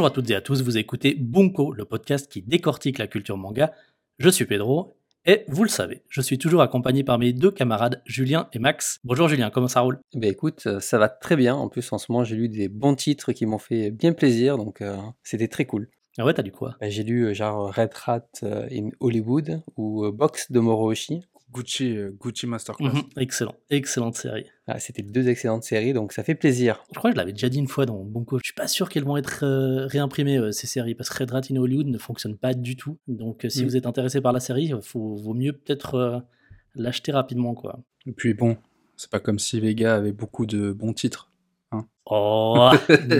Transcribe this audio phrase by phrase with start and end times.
[0.00, 3.36] Bonjour à toutes et à tous, vous écoutez Bunko, le podcast qui décortique la culture
[3.36, 3.74] manga.
[4.18, 8.00] Je suis Pedro, et vous le savez, je suis toujours accompagné par mes deux camarades,
[8.06, 8.98] Julien et Max.
[9.04, 10.00] Bonjour Julien, comment ça roule?
[10.14, 11.54] Eh ben écoute, euh, ça va très bien.
[11.54, 14.56] En plus, en ce moment, j'ai lu des bons titres qui m'ont fait bien plaisir,
[14.56, 15.90] donc euh, c'était très cool.
[16.16, 16.76] Ah ouais, t'as lu quoi?
[16.80, 21.26] Ben, j'ai lu euh, genre Red Rat in Hollywood ou Box de Moroshi.
[21.52, 22.92] Gucci, euh, Gucci Masterclass.
[22.92, 24.44] Mhm, Excellent, excellente série.
[24.66, 26.82] Ah, c'était deux excellentes séries, donc ça fait plaisir.
[26.92, 28.38] Je crois que je l'avais déjà dit une fois dans Bunko.
[28.38, 31.30] Je suis pas sûr qu'elles vont être euh, réimprimées euh, ces séries parce que Red
[31.32, 32.98] Rat in Hollywood ne fonctionne pas du tout.
[33.08, 33.66] Donc euh, si Mm.
[33.66, 36.18] vous êtes intéressé par la série, il faut, vaut mieux peut-être euh,
[36.76, 37.80] l'acheter rapidement quoi.
[38.06, 38.56] Et puis bon,
[38.96, 41.29] c'est pas comme si Vega avait beaucoup de bons titres.
[42.12, 42.72] Oh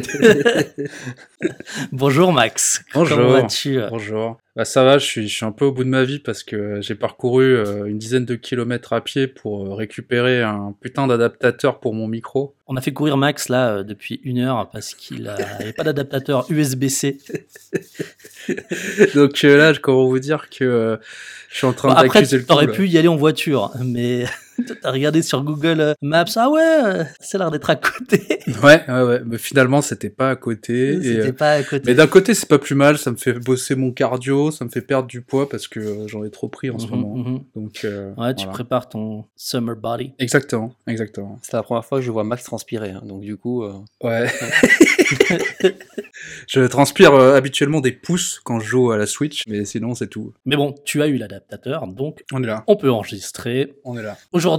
[1.93, 2.83] Bonjour Max.
[2.93, 3.19] Bonjour.
[3.19, 3.79] Comment vas-tu?
[3.89, 4.39] Bonjour.
[4.56, 6.43] Bah ça va, je suis, je suis un peu au bout de ma vie parce
[6.43, 11.06] que j'ai parcouru euh, une dizaine de kilomètres à pied pour euh, récupérer un putain
[11.06, 12.56] d'adaptateur pour mon micro.
[12.67, 16.51] On a fait courir Max là euh, depuis une heure parce qu'il n'avait pas d'adaptateur
[16.51, 17.19] USB-C.
[19.15, 20.98] Donc là, comment vous dire que
[21.48, 22.77] je suis en train Bon, après, d'accuser le t'aurais coup, là.
[22.78, 24.25] pu y aller en voiture, mais
[24.83, 26.25] t'as regardé sur Google euh, Maps.
[26.36, 28.39] Ah ouais, euh, ça a l'air d'être à côté.
[28.64, 29.20] Ouais, ouais, ouais.
[29.25, 30.98] Mais finalement, c'était pas à côté.
[31.03, 31.83] C'était euh, pas à côté.
[31.86, 32.98] Mais d'un côté, c'est pas plus mal.
[32.98, 36.08] Ça me fait bosser mon cardio, ça me fait perdre du poids parce que euh,
[36.08, 37.16] j'en ai trop pris en ce Mhm, moment.
[37.16, 37.41] mhm.
[37.55, 38.53] Donc euh, Ouais, tu voilà.
[38.53, 40.12] prépares ton summer body.
[40.19, 41.38] Exactement, exactement.
[41.42, 43.72] C'est la première fois que je vois Max transpirer, hein, donc du coup, euh,
[44.03, 44.27] Ouais.
[46.47, 50.08] je transpire euh, habituellement des pouces quand je joue à la Switch, mais sinon c'est
[50.08, 50.33] tout.
[50.44, 52.64] Mais bon, tu as eu l'adaptateur, donc On est là.
[52.66, 53.75] on peut enregistrer.
[53.84, 54.16] On est là.
[54.33, 54.50] Aujourd'hui,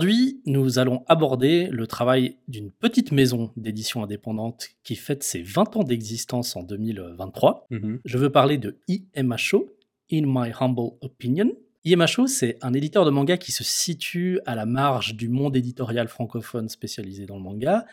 [0.46, 5.84] nous allons aborder le travail d'une petite maison d'édition indépendante qui fête ses 20 ans
[5.84, 7.68] d'existence en 2023.
[7.70, 8.00] Mhm.
[8.06, 9.70] Je veux parler de IMHO,
[10.12, 11.52] In My Humble Opinion.
[11.84, 16.08] IMHO, c'est un éditeur de manga qui se situe à la marge du monde éditorial
[16.08, 17.86] francophone spécialisé dans le manga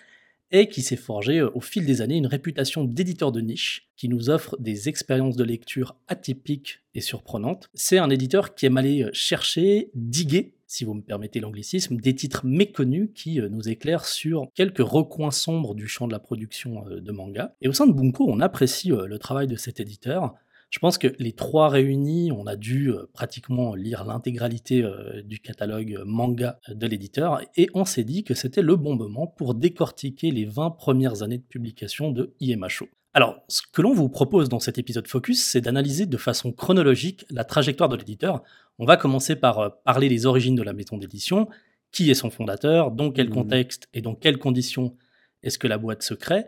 [0.50, 4.08] et qui s'est forgé euh, au fil des années une réputation d'éditeur de niche qui
[4.08, 7.68] nous offre des expériences de lecture atypiques et surprenantes.
[7.74, 12.14] C'est un éditeur qui aime aller euh, chercher, diguer, si vous me permettez l'anglicisme, des
[12.14, 16.86] titres méconnus qui euh, nous éclairent sur quelques recoins sombres du champ de la production
[16.88, 17.56] euh, de manga.
[17.62, 20.34] Et au sein de Bunko, on apprécie euh, le travail de cet éditeur.
[20.70, 24.86] Je pense que les trois réunis, on a dû pratiquement lire l'intégralité
[25.24, 29.54] du catalogue manga de l'éditeur et on s'est dit que c'était le bon moment pour
[29.54, 32.86] décortiquer les 20 premières années de publication de IMHO.
[33.14, 37.24] Alors, ce que l'on vous propose dans cet épisode Focus, c'est d'analyser de façon chronologique
[37.30, 38.42] la trajectoire de l'éditeur.
[38.78, 41.48] On va commencer par euh, parler des origines de la maison d'édition,
[41.90, 43.34] qui est son fondateur, dans quel Mhm.
[43.34, 44.96] contexte et dans quelles conditions
[45.42, 46.44] est-ce que la boîte se crée?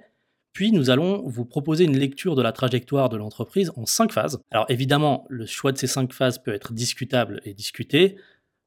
[0.52, 4.40] Puis nous allons vous proposer une lecture de la trajectoire de l'entreprise en cinq phases.
[4.50, 8.16] Alors évidemment, le choix de ces cinq phases peut être discutable et discuté.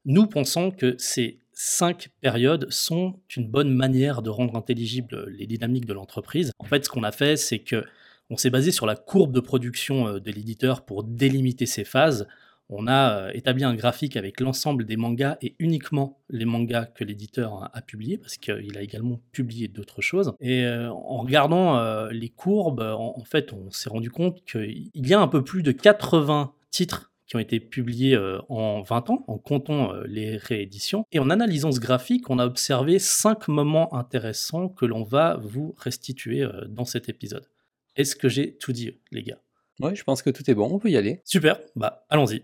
[0.06, 5.86] Nous pensons que ces cinq périodes sont une bonne manière de rendre intelligibles les dynamiques
[5.86, 6.52] de l'entreprise.
[6.58, 7.84] En fait, ce qu'on a fait, c'est que
[8.30, 12.28] on s'est basé sur la courbe de production euh, de l'éditeur pour délimiter ces phases.
[12.76, 17.04] On a euh, établi un graphique avec l'ensemble des mangas et uniquement les mangas que
[17.04, 20.34] l'éditeur a, publiés, parce qu'il a également publié d'autres choses.
[20.40, 25.14] Et euh, en regardant euh, les courbes, en, fait, on s'est rendu compte qu'il y
[25.14, 28.18] a un peu plus de 80 titres qui ont été publiés
[28.50, 31.06] en 20 ans, en comptant les rééditions.
[31.14, 35.74] Et en analysant ce graphique, on a observé cinq moments intéressants que l'on va vous
[35.78, 37.48] restituer dans cet épisode.
[37.96, 39.40] Est-ce que j'ai tout dit, les gars?
[39.80, 41.22] Ouais, je pense que tout est bon, on peut y aller.
[41.26, 42.44] Super, bah allons-y.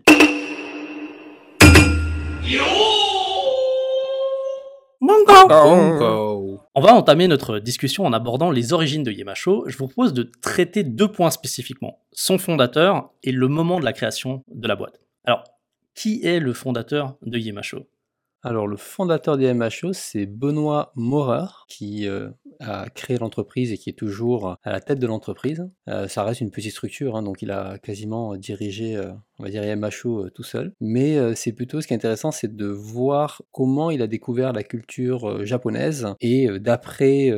[6.74, 9.64] On va entamer notre discussion en abordant les origines de Yemacho.
[9.66, 13.92] Je vous propose de traiter deux points spécifiquement, son fondateur et le moment de la
[13.92, 15.00] création de la boîte.
[15.24, 15.44] Alors,
[15.94, 17.86] qui est le fondateur de Yemacho
[18.42, 23.90] Alors, le fondateur des MHO, c'est Benoît Maurer, qui euh, a créé l'entreprise et qui
[23.90, 25.68] est toujours à la tête de l'entreprise.
[25.88, 29.50] Euh, ça reste une petite structure, hein, donc il a quasiment dirigé, euh, on va
[29.50, 30.74] dire, euh, tout seul.
[30.80, 34.62] Mais c'est plutôt, ce qui est intéressant, c'est de voir comment il a découvert la
[34.62, 36.06] culture japonaise.
[36.20, 37.32] Et d'après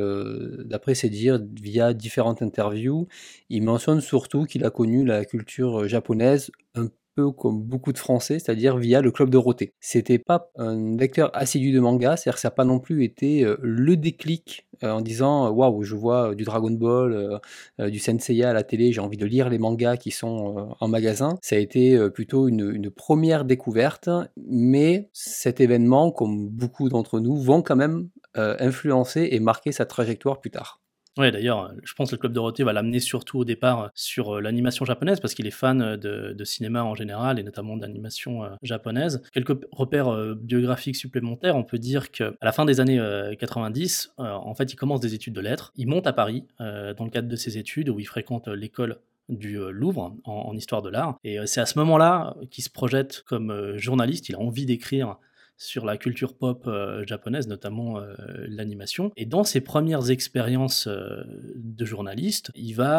[0.93, 3.07] ses dires, via différentes interviews,
[3.49, 8.39] il mentionne surtout qu'il a connu la culture japonaise un peu comme beaucoup de Français,
[8.39, 9.73] c'est-à-dire via le club Dorothée.
[9.79, 13.43] C'était pas un lecteur assidu de manga, c'est-à-dire que ça n'a pas non plus été
[13.43, 17.39] euh, le déclic euh, en disant euh, waouh, je vois du Dragon Ball,
[17.79, 21.37] du Senseiya à la télé, j'ai envie de lire les mangas qui sont en magasin.
[21.41, 27.61] Ça a été plutôt une, première découverte, mais cet événement, comme beaucoup d'entre nous, vont
[27.61, 30.82] quand même influencer et marquer sa trajectoire plus tard.
[31.17, 33.87] Ouais, d'ailleurs, euh, je pense que le Club Dorothée va l'amener surtout au départ euh,
[33.93, 38.41] sur euh, l'animation japonaise parce qu'il est fan de, cinéma en général et notamment d'animation
[38.61, 39.21] japonaise.
[39.31, 44.23] Quelques repères biographiques supplémentaires, on peut dire qu'à la fin des années euh, 90, euh,
[44.23, 45.71] en fait, il commence des études de lettres.
[45.77, 48.97] Il monte à Paris dans le cadre de ses études où il fréquente l'école
[49.29, 51.17] du Louvre en, histoire de l'art.
[51.23, 54.27] Et c'est à ce moment-là qu'il se projette comme journaliste.
[54.29, 55.17] Il a envie d'écrire
[55.57, 58.13] sur la culture pop euh, japonaise, notamment euh,
[58.47, 59.11] l'animation.
[59.15, 61.23] Et dans ses premières expériences euh,
[61.55, 62.93] de journaliste, il va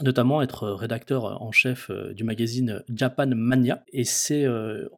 [0.00, 3.84] notamment être rédacteur en chef du magazine Japan Mania.
[3.92, 4.46] Et c'est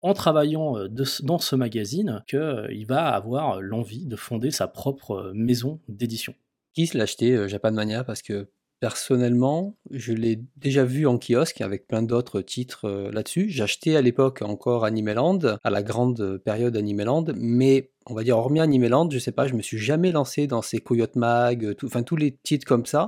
[0.02, 6.34] en travaillant dans ce magazine qu'il va avoir l'envie de fonder sa propre maison d'édition.
[6.74, 8.04] Qui se l'a acheté, Japan Mania?
[8.04, 8.48] Parce que
[8.80, 13.50] Personnellement, je l'ai déjà vu en kiosque avec plein d'autres titres euh, là-dessus.
[13.50, 18.60] J'achetais à l'époque encore Animeland, à la grande période Animeland, mais on va dire hormis
[18.60, 22.16] Animeland, je sais pas, je me suis jamais lancé dans ces Coyote Mag, enfin tous
[22.16, 23.06] les titres comme ça.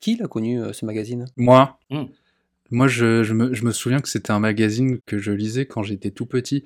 [0.00, 1.26] Qui l'a connu euh, ce magazine?
[1.36, 1.78] Moi.
[1.90, 2.04] Mmh.
[2.72, 5.82] Moi, je, je, me, je, me, souviens que c'était un magazine que je lisais quand
[5.82, 6.64] j'étais tout petit.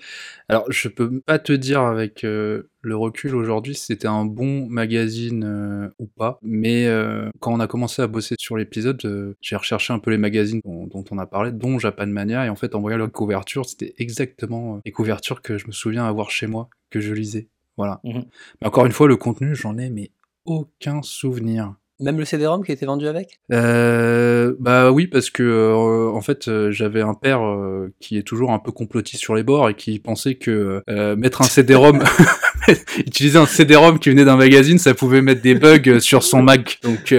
[0.48, 4.68] Alors, je peux pas te dire avec euh, le recul aujourd'hui si c'était un bon
[4.68, 9.56] magazine euh, ou pas, mais euh, quand on a commencé à bosser sur l'épisode, j'ai
[9.56, 12.56] recherché un peu les magazines dont, dont, on a parlé, dont Japan Mania, et en
[12.56, 16.46] fait, en voyant la couverture, c'était exactement les couvertures que je me souviens avoir chez
[16.46, 17.48] moi, que je lisais.
[17.76, 18.00] Voilà.
[18.04, 18.20] Mmh
[18.60, 20.12] mais encore une fois, le contenu, j'en ai mais
[20.44, 21.74] aucun souvenir.
[21.98, 23.38] Même le CD-ROM qui était vendu avec?
[23.52, 28.22] Euh, Bah oui, parce que euh, en fait, euh, j'avais un père euh, qui est
[28.22, 30.82] toujours un peu complotiste sur les bords et qui pensait que
[31.16, 32.02] mettre un CD-ROM,
[32.98, 36.78] utiliser un CD-ROM qui venait d'un magazine, ça pouvait mettre des bugs sur son Mac.
[36.82, 37.14] Donc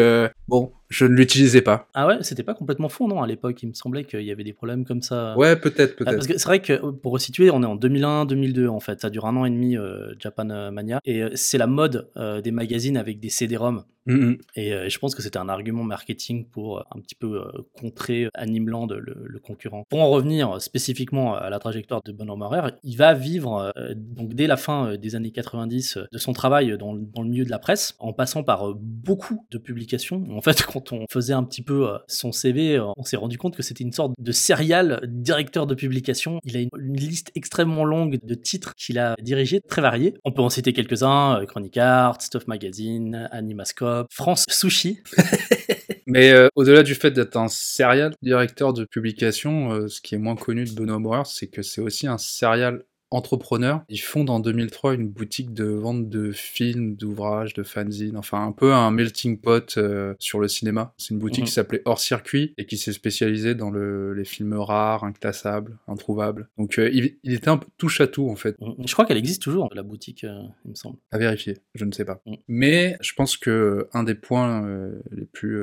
[0.47, 1.87] bon, je ne l'utilisais pas.
[1.93, 3.61] Ah ouais, c'était pas complètement faux, non, à l'époque.
[3.63, 5.37] Il me semblait qu'il y avait des problèmes comme ça.
[5.37, 6.15] Ouais, peut-être, peut-être.
[6.15, 9.01] parce que c'est vrai que, pour resituer, on est en 2001-2002, en fait.
[9.01, 9.77] Ça dure un an et demi,
[10.19, 10.99] Japan Mania.
[11.05, 12.09] Et c'est la mode
[12.43, 13.83] des magazines avec des CD-ROM.
[14.07, 14.39] Mm-hmm.
[14.57, 17.51] Euh, et je pense que c'était un argument marketing pour euh, un petit peu euh,
[17.79, 19.83] contrer Animeland, le, le, concurrent.
[19.89, 24.57] Pour en revenir spécifiquement à la trajectoire de Maurer, il va vivre donc dès la
[24.57, 28.13] fin des années 90 de son travail dans, dans, le milieu de la presse, en
[28.13, 30.23] passant par beaucoup de publications.
[30.31, 33.63] En fait, quand on faisait un petit peu son CV, on s'est rendu compte que
[33.63, 36.39] c'était une sorte de serial directeur de publication.
[36.43, 40.15] Il a une, liste extrêmement longue de titres qu'il a dirigés, très variés.
[40.25, 44.99] On peut en citer quelques-uns, Chronic Art, Stuff Magazine, Animascope, France Sushi.
[46.07, 50.17] Mais euh, au-delà du fait d'être un serial directeur de publication, euh, ce qui est
[50.17, 53.83] moins connu de Benoît Maurer, c'est que c'est aussi un serial entrepreneurs.
[53.89, 58.51] Ils fondent en 2003 une boutique de vente de films, d'ouvrages, de fanzines, enfin un
[58.51, 60.93] peu un melting pot euh, sur le cinéma.
[60.97, 61.47] C'est une boutique mhm.
[61.47, 66.49] qui s'appelait Hors Circuit et qui s'est spécialisée dans le, les films rares, inclassables, introuvables.
[66.57, 68.59] Donc euh, il, était un peu touche à tout en fait.
[68.59, 68.75] Mhm.
[68.85, 70.97] Je crois qu'elle existe toujours la boutique, euh, il me semble.
[71.11, 72.21] À vérifier, je ne sais pas.
[72.25, 72.37] Mhm.
[72.47, 74.67] Mais je pense que un des points
[75.11, 75.59] les plus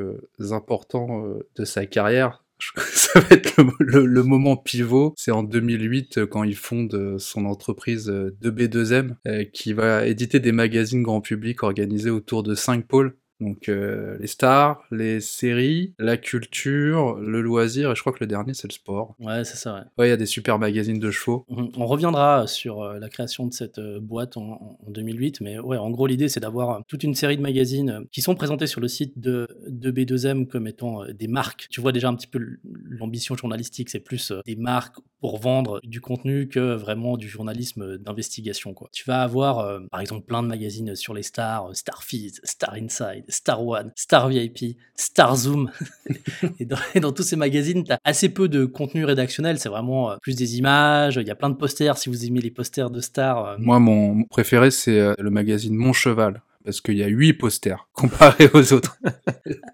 [0.53, 1.25] importants
[1.57, 2.44] de sa carrière,
[2.93, 5.15] ça va être le, moment pivot.
[5.17, 10.41] C'est en 2008 euh, quand il fonde euh, son entreprise 2B2M euh, qui va éditer
[10.41, 15.95] des magazines grand public organisés autour de cinq pôles donc euh, les stars, les séries,
[15.99, 19.17] la culture, le loisir, et je crois que le dernier c'est le sport.
[19.19, 19.81] Ouais, c'est ça, ouais.
[19.99, 21.45] Ouais, il y a des super magazines de chevaux.
[21.49, 21.71] Mhm.
[21.77, 25.91] On reviendra sur euh, la création de cette euh, boîte en, 2008, mais ouais, en
[25.91, 29.19] gros l'idée c'est d'avoir toute une série de magazines qui sont présentés sur le site
[29.19, 31.67] de, de B2M comme étant des marques.
[31.71, 32.39] Tu vois déjà un petit peu
[32.85, 38.75] l'ambition journalistique, c'est plus des marques pour vendre du contenu que vraiment du journalisme d'investigation,
[38.75, 38.89] quoi.
[38.93, 43.65] Tu vas avoir par exemple plein de magazines sur les stars, Starfeed, Star Inside, Star
[43.65, 45.71] One, Star VIP, Star Zoom.
[46.61, 49.59] et, dans, tous ces magazines, tu as assez peu de contenu rédactionnel.
[49.59, 51.17] C'est vraiment euh, plus des images.
[51.17, 53.47] Il y a plein de posters si vous aimez les posters de stars.
[53.47, 53.57] Euh.
[53.59, 57.89] Moi, mon préféré, c'est euh, le magazine Mon Cheval parce qu'il y a huit posters
[57.93, 58.99] comparé aux autres.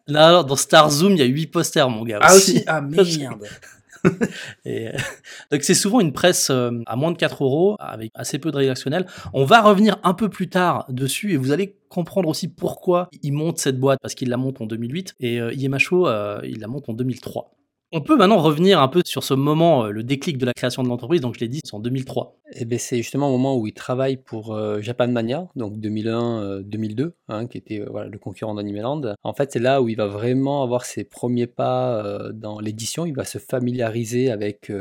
[0.09, 2.19] non, dans Star Zoom, il y a huit posters, mon gars.
[2.21, 2.81] Ah aussi, ah
[3.17, 3.47] merde.
[4.67, 4.93] euh,
[5.51, 8.57] donc c'est souvent une presse euh, à moins de 4 euros avec assez peu de
[8.57, 9.07] rédactionnel.
[9.33, 13.33] On va revenir un peu plus tard dessus et vous allez comprendre aussi pourquoi il
[13.33, 16.09] monte cette boîte parce qu'il la monte en 2008 et euh, IMHO
[16.45, 17.60] il la monte en 2003.
[17.93, 20.85] On peut maintenant revenir un peu sur ce moment, euh, le déclic de la création
[20.85, 21.21] de l'entreprise.
[21.21, 22.37] Donc, je l'ai dit, c'est en 2003.
[22.53, 27.01] Et ben, c'est justement au moment où il travaille pour euh, Japan Mania, donc 2001-2002,
[27.01, 29.15] euh, hein, qui était le concurrent d'Animeland.
[29.25, 33.07] En fait, c'est là où il va vraiment avoir ses premiers pas dans l'édition.
[33.07, 34.73] Il va se familiariser avec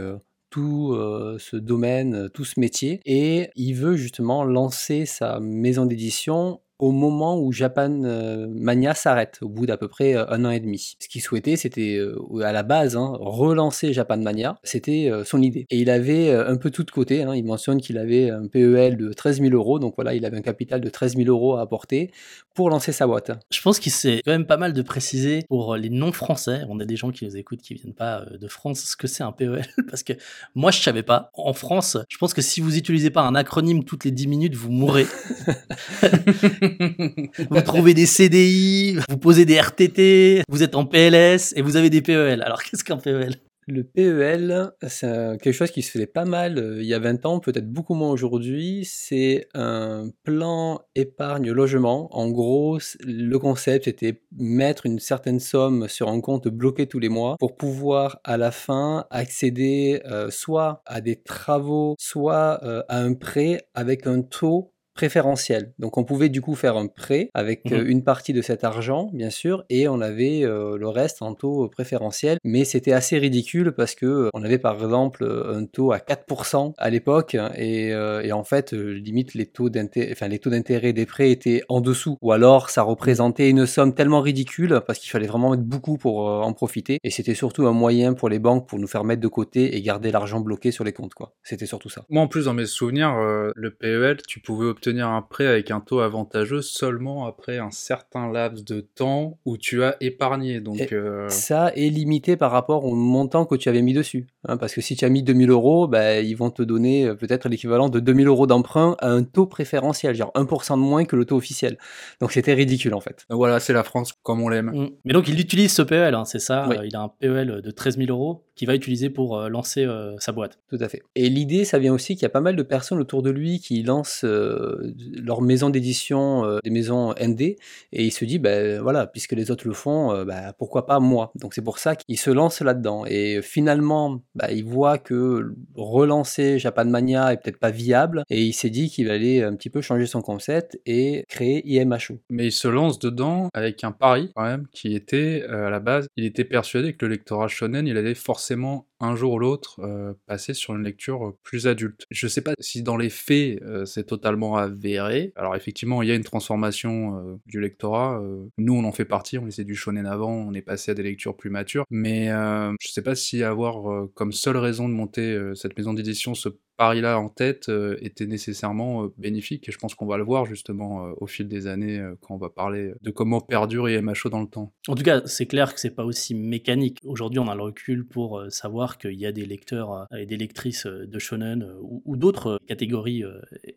[0.51, 0.96] tout
[1.39, 3.01] ce domaine, tout ce métier.
[3.06, 9.39] Et il veut justement lancer sa maison d'édition au moment où Japan euh, Mania s'arrête,
[9.41, 10.95] au bout d'à peu près euh, un an et demi.
[11.00, 15.65] Ce qu'il souhaitait, c'était euh, à la base hein, relancer Japan Mania, c'était son idée.
[15.69, 17.36] Et il avait un peu tout de côté, hein.
[17.36, 20.41] il mentionne qu'il avait un PEL de 13 000 euros, donc voilà, il avait un
[20.41, 22.12] capital de 13 000 euros à apporter
[22.53, 23.31] pour lancer sa boîte.
[23.51, 26.86] Je pense qu'il c'est quand même pas mal de préciser pour les non-français, on a
[26.86, 29.65] des gens qui nous écoutent qui viennent pas de France, ce que c'est un PEL,
[29.89, 30.13] parce que
[30.55, 31.31] moi je savais pas.
[31.33, 34.55] En France, je pense que si vous utilisez pas un acronyme toutes les 10 minutes,
[34.55, 35.07] vous mourrez.
[37.50, 41.90] vous trouvez des CDI, vous posez des RTT, vous êtes en PLS et vous avez
[41.90, 42.42] des PEL.
[42.42, 43.36] Alors qu'est-ce qu'un PEL
[43.68, 47.26] Le PEL, c'est quelque chose qui se faisait pas mal euh, il y a 20
[47.26, 48.84] ans, peut-être beaucoup moins aujourd'hui.
[48.86, 52.10] C'est un plan épargne logement.
[52.12, 57.10] En gros, le concept était mettre une certaine somme sur un compte bloqué tous les
[57.10, 63.00] mois pour pouvoir à la fin accéder euh, soit à des travaux, soit euh, à
[63.00, 65.72] un prêt avec un taux préférentiel.
[65.79, 68.65] Donc on pouvait du coup faire un prêt avec mmh euh, une partie de cet
[68.65, 72.38] argent, bien sûr, et on avait euh, le reste en taux préférentiel.
[72.44, 76.74] Mais c'était assez ridicule parce que euh, on avait par exemple un taux à 4%
[76.77, 77.94] à l'époque et,
[78.34, 82.18] en fait limite les taux d'intérêt, enfin les taux d'intérêt des prêts étaient en dessous.
[82.22, 86.25] Ou alors ça représentait une somme tellement ridicule parce qu'il fallait vraiment mettre beaucoup pour
[86.27, 87.00] en profiter.
[87.06, 89.82] Et c'était surtout un moyen pour les banques pour nous faire mettre de côté et
[89.82, 91.36] garder l'argent bloqué sur les comptes quoi.
[91.44, 92.03] C'était surtout ça.
[92.10, 93.15] Moi en plus dans mes souvenirs,
[93.56, 98.31] le PEL, tu pouvais obtenir un prêt avec un taux avantageux seulement après un certain
[98.31, 100.60] laps de temps où tu as épargné.
[100.60, 104.27] Donc, euh, Ça est limité par rapport au montant que tu avais mis dessus.
[104.48, 107.15] Hein, parce que si tu as mis 2000 euros, bah, ils vont te donner euh,
[107.15, 111.15] peut-être l'équivalent de 2000 euros d'emprunt à un taux préférentiel, genre 1% de moins que
[111.15, 111.77] le taux officiel.
[112.22, 113.25] Donc c'était ridicule en fait.
[113.29, 114.72] voilà, c'est la France comme on l'aime.
[114.74, 114.89] Mm.
[115.05, 117.98] Mais donc il utilise ce PEL, hein, c'est ça Il a un PEL de 13
[117.98, 119.88] 000 euros qu'il va utiliser pour euh, lancer
[120.20, 120.60] sa boîte.
[120.70, 121.01] Tout à fait.
[121.16, 123.60] Et l'idée, ça vient aussi qu'il y a pas mal de personnes autour de lui
[123.60, 127.58] qui lancent leur maison d'édition, euh, des maisons ND, et
[127.92, 131.32] il se dit, ben voilà, puisque les autres le font, euh, ben, pourquoi pas moi?
[131.36, 133.06] Donc c'est pour ça qu'il se lance là-dedans.
[133.08, 138.54] Et finalement, ben, il voit que relancer Japan Mania est peut-être pas viable, et il
[138.54, 142.20] s'est dit qu'il allait un petit peu changer son concept et créer IMHO.
[142.30, 145.80] Mais il se lance dedans avec un pari quand même, qui était euh, à la
[145.80, 149.39] base, il était persuadé que le lectorat shonen, il allait forcément forcément un jour ou
[149.39, 149.79] l'autre
[150.27, 152.06] passer sur une lecture plus adulte.
[152.12, 156.15] Je sais pas si dans les faits c'est totalement avéré, alors effectivement, il y a
[156.15, 158.20] une transformation euh, du lectorat.
[158.22, 160.94] Euh, nous, on en fait partie, on laissait du shonen avant, on est passé à
[160.94, 161.86] des lectures plus matures.
[161.89, 166.36] Mais euh, je sais pas si avoir comme seule raison de monter cette maison d'édition
[166.36, 170.24] ce pari-là en tête euh, était nécessairement euh, bénéfique, et je pense qu'on va le
[170.24, 174.29] voir justement euh, au fil des années quand on va parler de comment perdure IMHO
[174.29, 174.72] dans le temps.
[174.88, 177.00] En tout cas, c'est clair que c'est pas aussi mécanique.
[177.03, 180.86] Aujourd'hui, on a le recul pour savoir qu'il y a des lecteurs et des lectrices
[180.86, 183.24] de shonen ou, d'autres catégories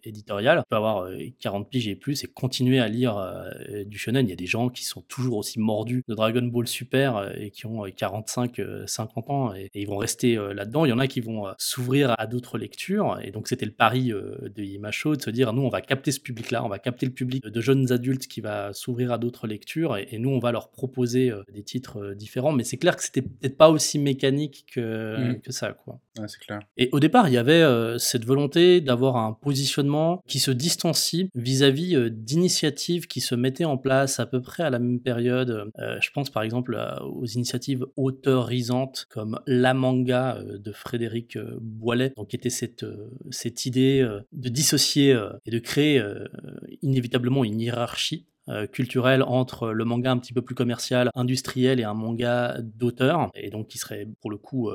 [0.04, 0.58] éditoriales.
[0.58, 1.08] On peut avoir
[1.40, 3.20] 40 piges et plus et continuer à lire
[3.86, 4.26] du shonen.
[4.26, 7.50] Il y a des gens qui sont toujours aussi mordus de Dragon Ball Super et
[7.50, 10.84] qui ont 45, 50 ans et, et ils vont rester là-dedans.
[10.84, 12.72] Il y en a qui vont s'ouvrir à d'autres lectures
[13.22, 16.12] et donc, c'était le pari euh, de Imacho de se dire, nous, on va capter
[16.12, 19.46] ce public-là, on va capter le public de jeunes adultes qui va s'ouvrir à d'autres
[19.46, 22.52] lectures, et, nous, on va leur proposer euh, des titres euh, différents.
[22.52, 25.40] Mais c'est clair que c'était peut-être pas aussi mécanique que, mmh.
[25.40, 26.00] que ça, quoi.
[26.26, 26.60] c'est clair.
[26.76, 27.64] Et au départ, il y avait
[27.98, 34.20] cette volonté d'avoir un positionnement qui se distancie vis-à-vis d'initiatives qui se mettaient en place
[34.20, 35.70] à peu près à la même période.
[35.78, 42.36] je pense par exemple aux initiatives auteurisantes comme La Manga de Frédéric Boilet, donc qui
[42.36, 46.02] était cette euh, cette, idée euh, de dissocier euh, et de créer
[46.82, 48.26] inévitablement une hiérarchie
[48.72, 53.50] culturelle entre le manga un petit peu plus commercial, industriel et un manga d'auteur, et
[53.50, 54.70] donc qui serait pour le coup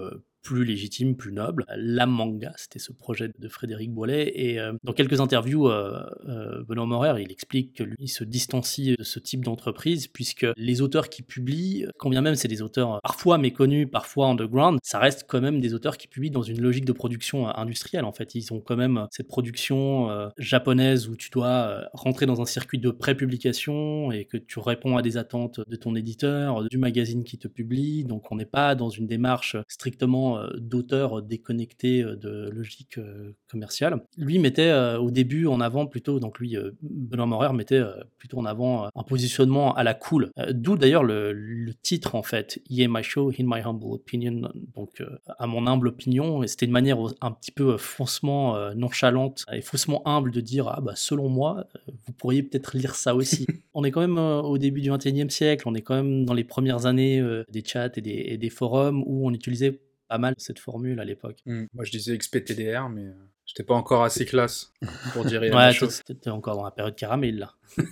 [0.48, 1.66] plus légitime, plus noble.
[1.76, 4.32] La manga, c'était ce projet de Frédéric Boilet.
[4.34, 8.96] Et euh, dans quelques interviews, euh, euh, Benoît Morer, il explique que lui se distancie
[8.98, 13.02] de ce type d'entreprise, puisque les auteurs qui publient, quand bien même c'est des auteurs
[13.04, 16.86] parfois méconnus, parfois underground, ça reste quand même des auteurs qui publient dans une logique
[16.86, 18.06] de production industrielle.
[18.06, 22.46] En fait, ils ont quand même cette production japonaise où tu dois rentrer dans un
[22.46, 27.26] circuit de pré-publication et que tu réponds à des attentes de ton éditeur, du magazine
[27.26, 28.06] qui te publie.
[28.06, 33.36] Donc, on n'est pas dans une démarche strictement euh, d'auteurs déconnectés euh, de logique euh,
[33.50, 34.02] commerciale.
[34.18, 37.82] Lui mettait au début en avant plutôt, donc lui, Benoît Morer mettait
[38.18, 40.32] plutôt en avant un positionnement à la cool.
[40.52, 45.02] D'où d'ailleurs le, titre en fait, Yeah My Show, In My Humble Opinion, donc
[45.40, 50.06] à mon humble opinion, et c'était une manière un petit peu faussement nonchalante et faussement
[50.08, 51.68] humble de dire, ah bah selon moi,
[52.06, 53.46] vous pourriez peut-être lire ça aussi.
[53.74, 56.44] on est quand même au début du 21e siècle, on est quand même dans les
[56.44, 60.60] premières années des chats et des, et des forums où on utilisait pas mal cette
[60.60, 61.38] formule à l'époque.
[61.46, 61.66] Hmm.
[61.74, 63.14] Moi, je disais XPTDR, mais euh,
[63.46, 64.74] j'étais pas encore assez classe
[65.14, 65.74] pour dire ouais,
[66.06, 67.54] T'étais encore dans la période caramel, là.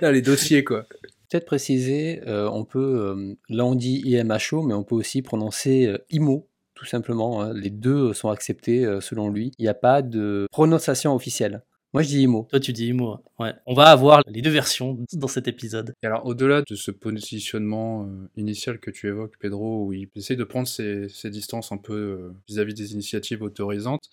[0.00, 0.86] là, les dossiers, quoi.
[1.28, 5.96] Peut-être préciser, euh, on peut, euh, là on dit IMHO, mais on peut aussi prononcer
[6.10, 7.40] IMO, tout simplement.
[7.40, 7.54] Hein.
[7.54, 9.52] Les deux sont acceptés selon lui.
[9.58, 11.62] Il n'y a pas de prononciation officielle.
[11.94, 12.46] Moi, je dis IMO.
[12.48, 13.18] Toi, tu dis IMO.
[13.38, 13.52] Ouais.
[13.66, 15.92] On va avoir les deux versions dans cet épisode.
[16.02, 20.36] Et alors, au-delà de ce positionnement euh, initial que tu évoques, Pedro, où il essaie
[20.36, 24.08] de prendre ses, distances un peu euh, vis-à-vis des initiatives autorisantes,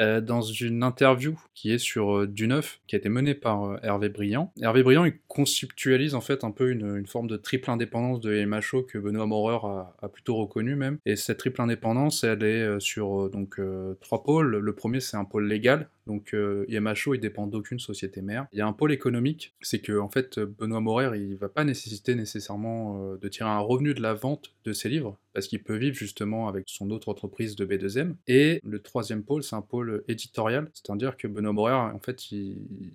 [0.00, 4.08] euh, dans une interview qui est sur Du Neuf, qui a été menée par Hervé
[4.08, 8.44] Briand, Hervé Briand, il conceptualise en fait un peu une, forme de triple indépendance de
[8.44, 10.98] MHO que Benoît Maurer a, a, plutôt reconnu même.
[11.06, 13.60] Et cette triple indépendance, elle est sur donc
[14.00, 14.56] trois pôles.
[14.56, 18.48] Le premier, c'est un pôle légal, donc euh, IMHO, il dépend d'aucune société mère.
[18.52, 21.62] Il y a un pôle économique, c'est que en fait Benoît Morer, il va pas
[21.62, 25.62] nécessiter nécessairement euh, de tirer un revenu de la vente de ses livres, parce qu'il
[25.62, 28.16] peut vivre justement avec son autre entreprise de B2M.
[28.26, 32.20] Et le troisième pôle, c'est un pôle éditorial, c'est-à-dire que Benoît Morer, en fait,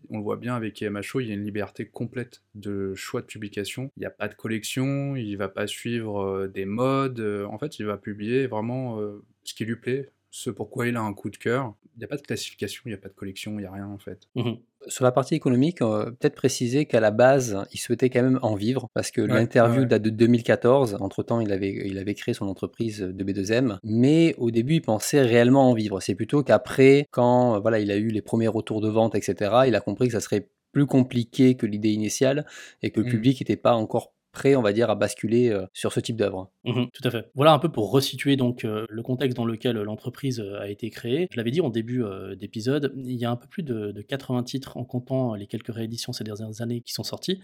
[0.09, 3.27] on le voit bien avec IMHO, il y a une liberté complète de choix de
[3.27, 3.91] publication.
[3.95, 7.79] Il n'y a pas de collection, il va pas suivre euh, des modes, en fait,
[7.79, 8.99] il va publier vraiment
[9.45, 11.73] ce qui lui plaît, ce pourquoi il a un coup de cœur.
[11.95, 13.71] Il n'y a pas de classification, il n'y a pas de collection, il n'y a
[13.71, 14.19] rien en fait.
[14.35, 14.55] Mmh
[14.87, 18.89] Sur la partie économique, peut-être préciser qu'à la base, il souhaitait quand même en vivre,
[18.93, 20.97] parce que l'interview date de 2014.
[20.99, 25.21] Entre-temps, il avait, il avait créé son entreprise de B2M, mais au début, il pensait
[25.21, 26.01] réellement en vivre.
[26.01, 29.75] C'est plutôt qu'après, quand voilà, il a eu les premiers retours de vente, etc., il
[29.75, 32.45] a compris que ça serait plus compliqué que l'idée initiale
[32.83, 33.09] et que le mmh.
[33.09, 36.51] public n'était pas encore prêt, on va dire, à basculer euh, sur ce type d'œuvre.
[36.65, 37.31] Mmh tout à fait.
[37.35, 40.89] Voilà un peu pour resituer donc euh, le contexte dans lequel l'entreprise euh, a été
[40.89, 41.27] créée.
[41.31, 42.03] Je l'avais dit en début
[42.37, 46.11] d'épisode, il y a un peu plus de, 80 titres en comptant les quelques rééditions
[46.11, 47.39] ces dernières années qui sont sorties.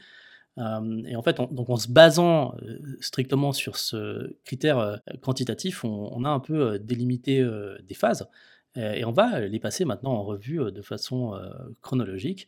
[0.58, 2.54] et en fait, donc en se basant
[3.00, 7.44] strictement sur ce critère quantitatif, on, a un peu délimité
[7.84, 8.28] des phases.
[8.76, 11.40] et on va les passer maintenant en revue de façon
[11.82, 12.48] chronologique.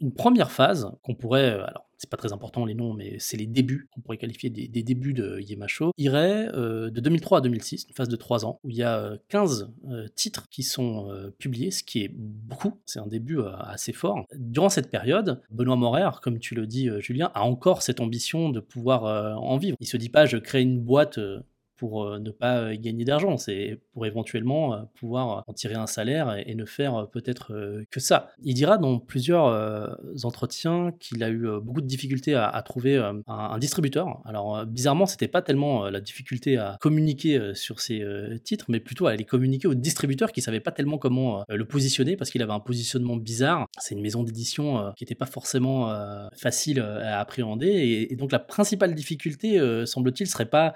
[0.00, 3.46] Une première phase qu'on pourrait, alors c'est pas très important les noms, mais c'est les
[3.46, 7.94] débuts, qu'on pourrait qualifier des, débuts de Yemacho, irait euh, de 2003 à 2006, une
[7.94, 11.70] phase de 3 ans, où il y a 15 euh, euh, titres qui sont publiés,
[11.70, 14.26] ce qui est beaucoup, c'est un début assez fort.
[14.34, 18.58] Durant cette période, Benoît Morer, comme tu le dis Julien, a encore cette ambition de
[18.58, 19.04] pouvoir
[19.40, 19.76] en vivre.
[19.78, 21.20] Il se dit pas je crée une boîte
[21.82, 25.88] pour euh, ne pas euh, gagner d'argent, c'est pour éventuellement euh, pouvoir en tirer un
[25.88, 27.52] salaire et, ne faire peut-être
[27.90, 28.28] que ça.
[28.44, 34.20] Il dira dans plusieurs entretiens qu'il a eu beaucoup de difficultés à, trouver un, distributeur.
[34.26, 38.04] Alors bizarrement, c'était pas tellement la difficulté à communiquer sur ses
[38.44, 42.16] titres, mais plutôt à les communiquer au distributeur qui savait pas tellement comment le positionner
[42.16, 43.66] parce qu'il avait un positionnement bizarre.
[43.78, 45.90] C'est une maison d'édition qui n'était pas forcément
[46.36, 50.74] facile à appréhender et, donc la principale difficulté, semble-t-il, serait pas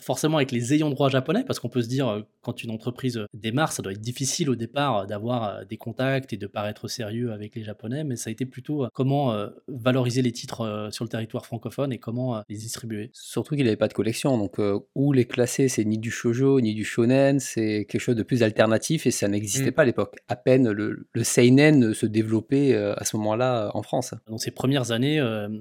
[0.00, 3.18] forcément avec les ayants droit japonais, parce qu'on peut se dire, euh, quand une entreprise
[3.18, 6.88] euh, démarre, ça doit être difficile au départ euh, d'avoir des contacts et de paraître
[6.88, 9.34] sérieux avec les japonais, mais ça a été plutôt comment
[9.68, 13.10] valoriser les titres sur le territoire francophone et comment les distribuer.
[13.12, 14.60] Surtout qu'il n'avait pas de collection, donc
[14.94, 18.42] où les classer, c'est ni du shojo, ni du shonen, c'est quelque chose de plus
[18.42, 19.74] alternatif et ça n'existait mm.
[19.74, 20.16] pas à l'époque.
[20.28, 24.14] À peine le, le seinen se développait à ce moment-là en France.
[24.28, 25.20] Dans ces premières années,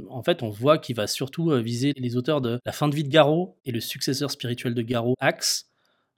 [0.10, 3.04] en fait, on voit qu'il va surtout viser les auteurs de La fin de vie
[3.04, 5.70] de Garo et le successeur spirituel de Garo, Axe.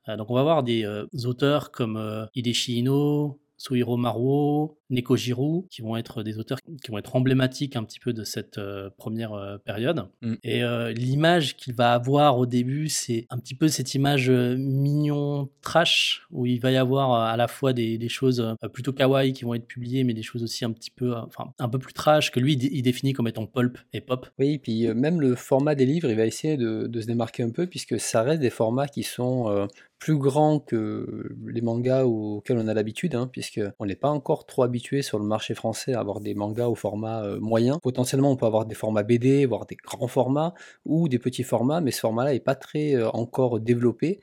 [0.08, 5.68] Euh, donc on va voir des euh, auteurs comme euh, Hideshi Ino, Suhiro Maruo, Nekojiro,
[5.70, 8.90] qui vont être des auteurs qui vont être emblématiques un petit peu de cette euh,
[8.98, 10.08] première euh, période.
[10.22, 10.34] Mm.
[10.44, 15.50] Et euh, l'image qu'il va avoir au début, c'est un petit peu cette image mignon,
[15.62, 19.56] trash, où il va y avoir à la fois des, choses plutôt kawaii qui vont
[19.56, 22.40] être publiées, mais des choses aussi un petit peu, enfin, un peu plus trash, que
[22.40, 24.28] lui, il définit comme étant pulp et pop.
[24.38, 27.44] Oui, et puis même le format des livres, il va essayer de, de, se démarquer
[27.44, 29.68] un peu, puisque ça reste des formats qui sont
[30.00, 34.64] plus grands que les mangas auxquels on a l'habitude, hein, puisqu'on n'est pas encore trop
[34.64, 37.80] habitué sur le marché français à avoir des mangas au format euh, moyen.
[37.80, 40.54] Potentiellement, on peut avoir des formats BD, voire des grands formats,
[40.86, 44.20] ou des petits formats, mais ce format-là n'est pas très euh, encore développé.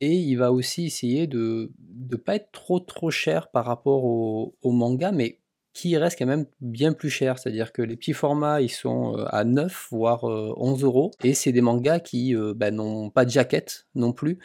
[0.00, 1.72] Et il va aussi essayer de
[2.10, 5.40] ne pas être trop trop cher par rapport au, au manga, mais
[5.74, 7.38] qui reste quand même bien plus cher.
[7.38, 11.10] C'est-à-dire que les petits formats, ils sont euh, à 9 voire 11 euros.
[11.22, 14.38] Et c'est des mangas qui bah, n'ont pas de jaquette non plus.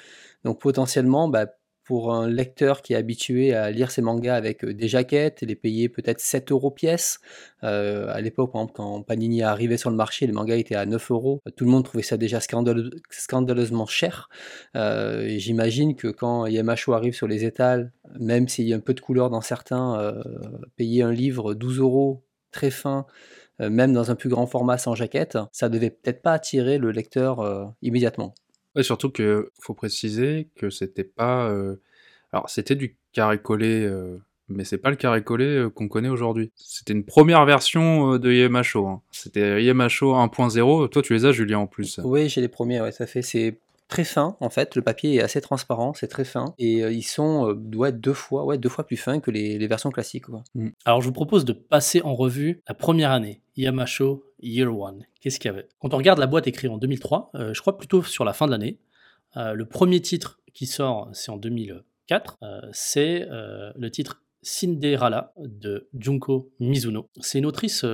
[0.44, 1.46] Donc potentiellement, bah,
[1.90, 5.56] pour un lecteur qui est habitué à lire ses mangas avec euh, des jaquettes, les
[5.56, 7.20] payer peut-être 7 euros pièce.
[7.64, 11.42] Euh, à l'époque, quand Panini arrivé sur le marché, les mangas étaient à 9 euros.
[11.56, 14.30] Tout le monde trouvait ça déjà scandaleusement cher.
[14.76, 18.94] Euh, j'imagine que quand Yamacho arrive sur les étals, même s'il y a un peu
[18.94, 20.14] de couleur dans certains,
[20.76, 23.08] payer un livre 12 euros, très fin,
[23.58, 27.74] même dans un plus grand format sans jaquette, ça devait peut-être pas attirer le lecteur
[27.82, 28.36] immédiatement.
[28.84, 31.50] Surtout que faut préciser que c'était pas.
[31.50, 31.76] Euh,
[32.32, 36.52] alors, c'était du carré-collé, euh, mais c'est pas le carré-collé euh, qu'on connaît aujourd'hui.
[36.56, 38.88] C'était une première version de IMHO.
[38.88, 39.02] Hein.
[39.12, 40.90] C'était IMHO 1.0.
[40.90, 42.00] Toi, tu les as, Julien, en plus?
[42.04, 43.22] Oui, j'ai les premiers, ouais, ça fait.
[43.90, 44.76] Très fin en fait.
[44.76, 48.46] Le papier est assez transparent, c'est très fin et euh, ils sont euh, deux fois,
[48.46, 50.26] ouais, deux fois plus fins que les, versions classiques.
[50.26, 50.44] Quoi.
[50.86, 55.06] Alors je vous propose de passer en revue la première année, Yamasho Year One.
[55.20, 55.68] Qu'est-ce qu'il y avait?
[55.80, 58.46] Quand on regarde la boîte écrite en 2003, euh, je crois plutôt sur la fin
[58.46, 58.80] de l'année,
[59.38, 65.90] euh, le premier titre qui sort, c'est en 2004, euh, c'est le titre Cinderella de
[65.98, 67.10] Junko Mizuno.
[67.20, 67.86] C'est une autrice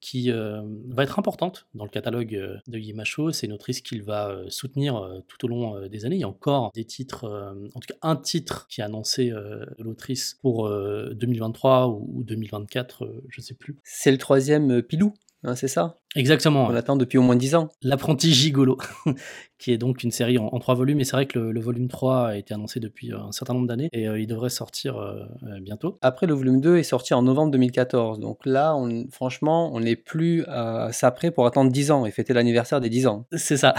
[0.00, 3.32] qui euh, va être importante dans le catalogue euh, de Yimasho.
[3.32, 6.16] C'est une autrice qu'il va euh, soutenir tout au long des années.
[6.16, 9.82] Il y a encore des titres, en tout cas un titre qui est annoncé de
[9.82, 13.76] l'autrice pour euh, 2023 ou, ou 2024, euh, je sais plus.
[13.84, 15.96] C'est le troisième Pilou, hein, c'est ça?
[16.14, 16.66] Exactement.
[16.66, 17.68] On attend depuis au moins 10 ans.
[17.82, 18.78] L'apprenti gigolo,
[19.58, 21.00] qui est donc une série en, en trois volumes.
[21.00, 23.54] Et c'est vrai que le, le volume 3 a été annoncé depuis euh, un certain
[23.54, 25.98] nombre d'années et euh, il devrait sortir euh, euh, bientôt.
[26.02, 28.20] Après, le volume 2 est sorti en novembre 2014.
[28.20, 32.10] Donc là, on, franchement, on n'est plus à ça près pour attendre 10 ans et
[32.10, 33.26] fêter l'anniversaire des 10 ans.
[33.34, 33.74] C'est ça.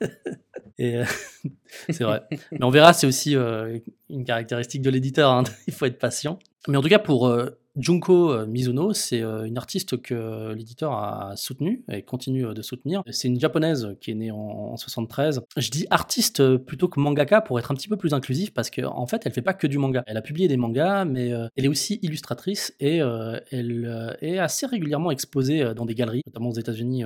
[0.78, 1.04] et euh,
[1.90, 2.22] c'est vrai.
[2.52, 5.30] Mais on verra, c'est aussi euh, une caractéristique de l'éditeur.
[5.32, 5.44] hein.
[5.66, 6.38] Il faut être patient.
[6.68, 10.92] Mais en tout cas, pour euh, Junko euh, Mizuno, c'est euh, une artiste que l'éditeur
[10.92, 13.02] a soutenue et continue de soutenir.
[13.10, 15.42] C'est une japonaise qui est née en, en 73.
[15.56, 18.96] Je dis artiste plutôt que mangaka pour être un petit peu plus inclusif parce qu'en
[18.96, 20.04] en fait, elle fait pas que du manga.
[20.06, 25.10] Elle a publié des mangas, mais elle est aussi illustratrice et elle est assez régulièrement
[25.10, 27.04] exposée dans des galeries, notamment aux États-Unis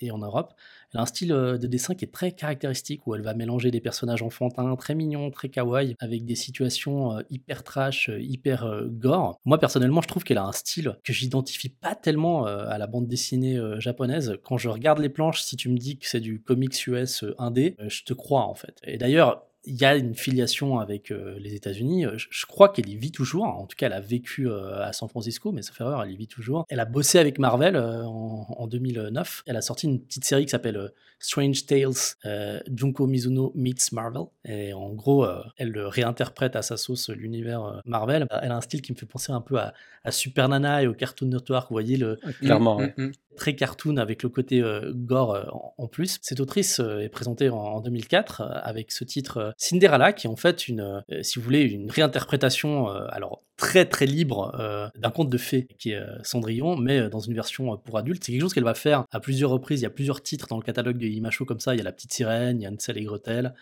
[0.00, 0.54] et en Europe.
[0.92, 3.70] Elle a un style euh, de dessin qui est très caractéristique où elle va mélanger
[3.70, 8.66] des personnages enfantins très mignons, très kawaii, avec des situations euh, hyper trash, euh, hyper
[8.90, 9.38] gore.
[9.44, 13.06] Moi personnellement, je trouve qu'elle a un style que j'identifie pas tellement à la bande
[13.06, 14.36] dessinée japonaise.
[14.42, 17.76] Quand je regarde les planches, si tu me dis que c'est du comics US indé,
[17.86, 18.80] je te crois en fait.
[18.84, 22.06] Et d'ailleurs, il y a une filiation avec euh, les États-Unis.
[22.06, 23.44] Euh, Je, je crois qu'elle y vit toujours.
[23.44, 26.10] En tout cas, elle a vécu euh, à San Francisco, mais ça fait erreur, elle
[26.12, 26.64] y vit toujours.
[26.68, 29.42] Elle a bossé avec Marvel euh, en, en 2009.
[29.46, 30.88] Elle a sorti une petite série qui s'appelle euh,
[31.20, 31.92] Strange Tales
[32.26, 34.22] euh, Junko Mizuno Meets Marvel.
[34.44, 38.26] Et en gros, euh, elle réinterprète à sa sauce l'univers euh, Marvel.
[38.42, 40.86] Elle a un style qui me fait penser un peu à, à Super Nana et
[40.86, 41.68] au Cartoon Network.
[41.70, 42.78] Vous voyez le, Clairement.
[42.78, 43.12] Mm, ouais.
[43.38, 45.44] Très cartoon avec le côté euh, gore euh,
[45.78, 46.18] en, plus.
[46.20, 50.30] Cette autrice euh, est présentée en, en 2004 euh, avec ce titre Cinderella, qui est
[50.30, 55.38] en fait une, si vous voulez, une réinterprétation, alors très très libre d'un conte de
[55.38, 58.24] fées qui est Cendrillon, mais dans une version pour adultes.
[58.24, 59.80] C'est quelque chose qu'elle va faire à plusieurs reprises.
[59.80, 61.74] Il y a plusieurs titres dans le catalogue de Imacho comme ça.
[61.74, 63.54] Il y a La Petite Sirène, il y a Hansel et Gretel,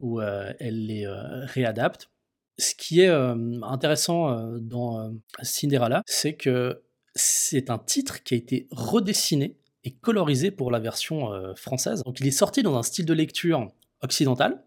[0.00, 2.10] où elle les réadapte.
[2.58, 3.10] Ce qui est
[3.62, 5.12] intéressant dans
[5.42, 6.82] Cinderella, c'est que
[7.14, 12.02] c'est un titre qui a été redessiné et colorisé pour la version euh, française.
[12.04, 13.68] Donc il est sorti dans un style de lecture
[14.02, 14.62] occidental,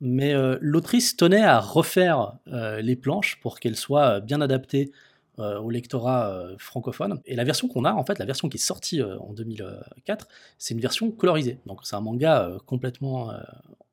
[0.00, 4.92] mais euh, l'autrice tenait à refaire euh, les planches pour qu'elles soient bien adaptées
[5.38, 7.22] au lectorat francophone.
[7.24, 10.28] Et la version qu'on a, en fait, la version qui est sortie en 2004,
[10.58, 11.58] c'est une version colorisée.
[11.64, 13.32] Donc c'est un manga complètement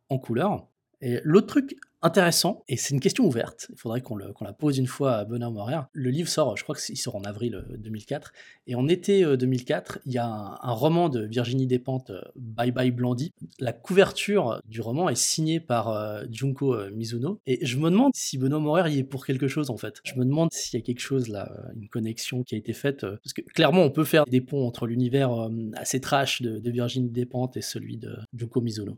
[0.10, 0.68] en couleur.
[1.00, 4.88] Et l'autre truc intéressant, et c'est une question ouverte, il faudrait qu'on la pose une
[4.88, 5.80] fois à Benoît Morer.
[5.94, 8.34] Le livre sort, je crois qu'il sort en avril euh, 2004,
[8.68, 10.28] et en été euh, 2004, il y a
[10.62, 13.32] un, roman de Virginie Despentes, euh, Bye Bye Blandy.
[13.60, 18.12] La couverture du roman est signée par euh, Junko euh, Mizuno, et je me demande
[18.14, 20.00] si Benoît Morer y est pour quelque chose en fait.
[20.04, 22.74] Je me demande s'il y a quelque chose là, euh, une connexion qui a été
[22.74, 26.42] faite, euh, parce que clairement on peut faire des ponts entre l'univers euh, assez trash
[26.42, 28.98] de, de Virginie Despentes et celui de Junko Mizuno.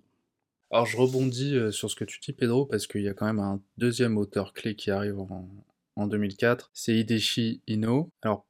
[0.71, 3.25] Alors je rebondis euh, sur ce que tu dis Pedro parce qu'il y a quand
[3.25, 5.49] même un deuxième auteur clé qui arrive en,
[5.95, 8.11] en 2004, c'est Hideshi Ino.
[8.21, 8.45] Alors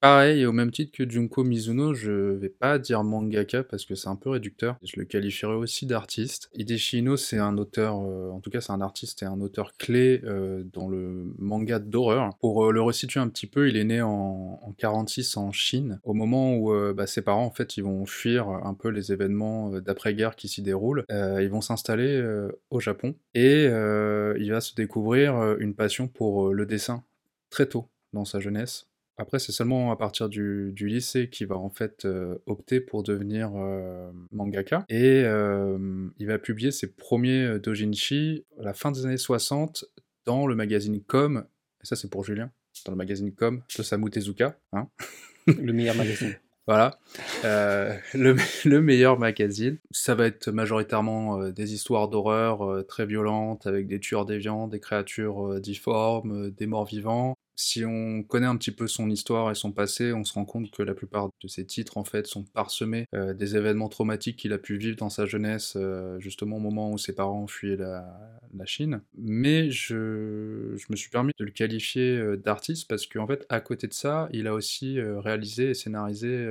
[0.00, 3.94] pareil, et au même titre que Junko Mizuno, je vais pas dire mangaka parce que
[3.94, 6.50] c'est un peu réducteur, je le qualifierais aussi d'artiste.
[6.54, 9.72] Hideshi Ino c'est un auteur, euh, en tout cas c'est un artiste et un auteur
[9.78, 12.30] clé euh, dans le manga d'horreur.
[12.40, 16.00] Pour euh, le resituer un petit peu, il est né en, en 46 en Chine,
[16.04, 19.70] au moment où bah, ses parents en fait ils vont fuir un peu les événements
[19.80, 21.04] d'après-guerre qui s'y déroulent.
[21.10, 22.22] Ils vont s'installer
[22.70, 27.04] au Japon et il va se découvrir une passion pour le dessin
[27.50, 28.89] très tôt dans sa jeunesse.
[29.20, 33.02] Après, c'est seulement à partir du, du lycée qu'il va en fait euh, opter pour
[33.02, 34.86] devenir euh, mangaka.
[34.88, 39.84] Et euh, il va publier ses premiers dojinshi à la fin des années 60
[40.24, 41.44] dans le magazine Com.
[41.82, 42.50] Et ça, c'est pour Julien.
[42.86, 44.58] Dans le magazine Com de Samu Tezuka.
[44.72, 44.88] Hein
[45.46, 46.34] Le meilleur magazine.
[46.66, 46.98] voilà,
[47.42, 49.76] le, le meilleur magazine.
[49.90, 55.60] Ça va être majoritairement des histoires d'horreur très violentes, avec des tueurs déviants, des créatures
[55.60, 57.36] difformes, des morts vivants.
[57.62, 60.70] Si on connaît un petit peu son histoire et son passé, on se rend compte
[60.70, 64.54] que la plupart de ses titres en fait sont parsemés euh, des événements traumatiques qu'il
[64.54, 68.40] a pu vivre dans sa jeunesse, euh, justement au moment où ses parents fuyaient la,
[68.56, 69.02] la Chine.
[69.14, 73.88] Mais je, me suis permis de le qualifier euh, d'artiste parce qu'en fait, à côté
[73.88, 76.50] de ça, il a aussi réalisé et scénarisé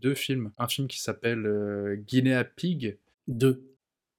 [0.00, 0.50] deux films.
[0.58, 3.67] Un film qui s'appelle Guinea Pig, Deux.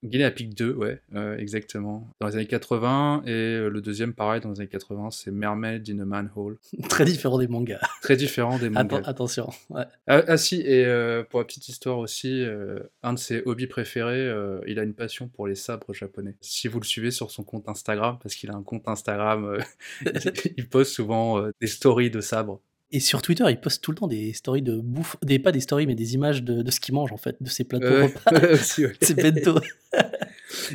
[0.02, 2.08] Guinea Pig 2, ouais, euh, exactement.
[2.20, 5.88] Dans les années 80, et euh, le deuxième, pareil, dans les années 80, c'est Mermaid
[5.90, 6.56] in a Manhole.
[6.88, 7.80] Très différent des mangas.
[8.00, 9.00] Très différent des mangas.
[9.00, 9.50] Atten- attention.
[9.68, 9.84] Ouais.
[10.06, 13.66] Ah, ah si, et euh, pour la petite histoire aussi, euh, un de ses hobbies
[13.66, 14.30] préférés,
[14.66, 16.34] il a une passion pour les sabres japonais.
[16.40, 19.58] Si vous le suivez sur son compte Instagram, parce qu'il a un compte Instagram,
[20.06, 22.60] il, il poste souvent des stories de sabres.
[22.92, 25.60] Et sur Twitter, il poste tout le temps des stories de bouffe, des pas des
[25.60, 28.06] stories, mais des images de, de ce qu'il mange en fait, de ses plateaux Euh,
[28.06, 28.92] repas, aussi, ouais.
[29.00, 29.60] ses bento.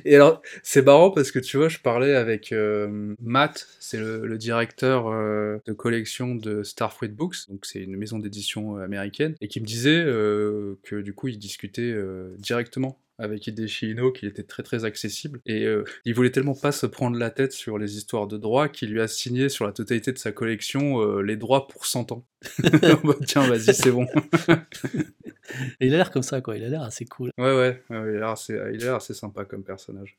[0.06, 4.26] Et alors, c'est marrant parce que tu vois, je parlais avec euh, Matt, c'est le,
[4.26, 9.36] le directeur euh, de collection de Starfruit Books, donc c'est une maison d'édition euh, américaine,
[9.42, 11.96] et qui me disait euh, que du coup, il discutait
[12.38, 16.72] directement avec Hideshi Ino, qu'il était très très accessible, et euh, il voulait tellement pas
[16.72, 19.72] se prendre la tête sur les histoires de droits qu'il lui a signé sur la
[19.72, 22.26] totalité de sa collection euh, les droits pour 100 ans.
[23.28, 24.06] Tiens, vas-y, c'est bon.
[25.80, 26.58] Et il a l'air comme ça, quoi.
[26.58, 27.32] Il a l'air assez cool.
[27.38, 30.18] Ouais, ouais, ouais, il a l'air assez, assez sympa comme personnage.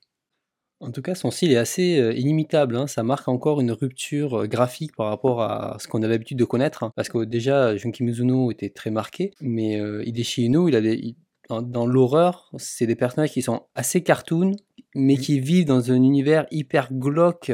[0.80, 2.76] En tout cas, son style est assez euh, inimitable.
[2.76, 2.87] hein.
[2.87, 6.82] Ça marque encore une rupture graphique par rapport à ce qu'on a l'habitude de connaître.
[6.82, 6.92] hein.
[6.96, 10.94] Parce que déjà, Junki Mizuno était très marqué, mais euh, Hideshi Ino, il a des-
[10.96, 11.16] il-
[11.48, 14.52] dans, dans l'horreur, c'est des personnages qui sont assez cartoon,
[14.94, 15.20] mais Mhm.
[15.20, 17.52] qui vivent dans un univers hyper glauque,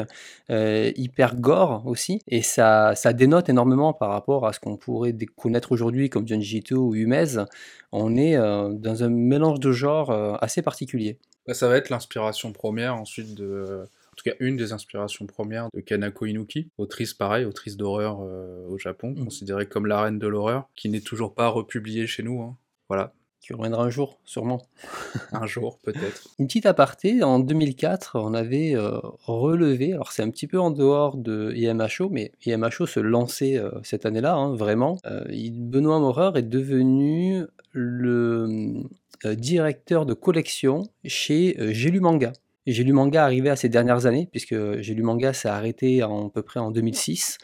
[0.51, 2.21] euh, hyper gore aussi.
[2.29, 6.59] Et ça, ça dénote énormément par rapport à ce qu'on pourrait connaître aujourd'hui comme Junji
[6.59, 7.45] Ito ou Umez.
[7.91, 11.19] On est euh, dans un mélange de genres euh, assez particulier.
[11.47, 13.87] Bah, ça va être l'inspiration première ensuite de.
[14.13, 18.67] En tout cas, une des inspirations premières de Kanako Inuki, autrice pareil, autrice d'horreur euh,
[18.69, 19.25] au Japon, Mhm.
[19.25, 22.43] considérée comme la reine de l'horreur, qui n'est toujours pas republiée chez nous.
[22.43, 22.57] hein.
[22.91, 24.63] Voilà, Qui reviendra un jour, sûrement.
[25.33, 26.29] un jour peut-être.
[26.39, 30.71] Une petite aparté, en 2004, on avait euh, relevé, alors c'est un petit peu en
[30.71, 34.99] dehors de IMHO, mais IMHO se lançait euh, cette année-là, hein, vraiment.
[35.07, 38.85] Euh, Benoît Maurer est devenu le
[39.25, 42.33] directeur de collection chez euh, J'ai lu Manga.
[42.67, 46.09] J'ai lu Manga arrivé à ces dernières années, puisque J'ai lu Manga s'est arrêté à
[46.33, 47.39] peu près en 2006.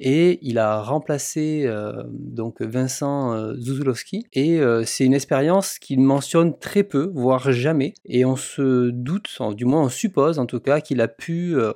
[0.00, 4.26] Et il a remplacé euh, donc Vincent euh, Zuzulowski.
[4.32, 7.94] Et euh, c'est une expérience qu'il mentionne très peu, voire jamais.
[8.04, 11.72] Et on se doute, du moins on suppose en tout cas, qu'il a pu euh,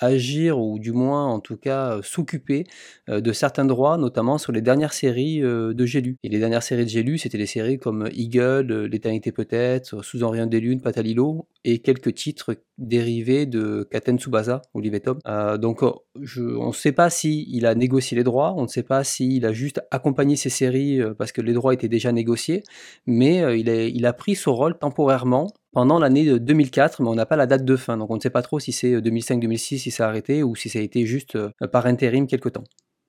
[0.00, 2.64] agir ou du moins en tout cas s'occuper
[3.08, 6.18] de certains droits, notamment sur les dernières séries de J'ai lu.
[6.22, 10.24] Et les dernières séries de J'ai lu, c'était des séries comme Eagle, L'éternité peut-être, Sous
[10.24, 15.18] un des lunes, Patalilo et quelques titres dérivés de Katen Tsubasa, Olivier Tom.
[15.26, 15.82] Euh, donc
[16.20, 19.02] je- on ne sait pas si il a négocié les droits, on ne sait pas
[19.04, 22.62] s'il a juste accompagné ces séries parce que les droits étaient déjà négociés,
[23.06, 27.26] mais il, il a pris ce rôle temporairement pendant l'année de 2004, mais on n'a
[27.26, 29.90] pas la date de fin, donc on ne sait pas trop si c'est 2005-2006, si
[29.90, 32.64] c'est arrêté, ou si ça a été juste euh, par intérim quelque temps.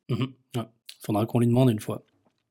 [0.09, 0.33] Mhm.
[0.57, 0.63] Ouais.
[0.99, 2.03] Faudra qu'on lui demande une fois.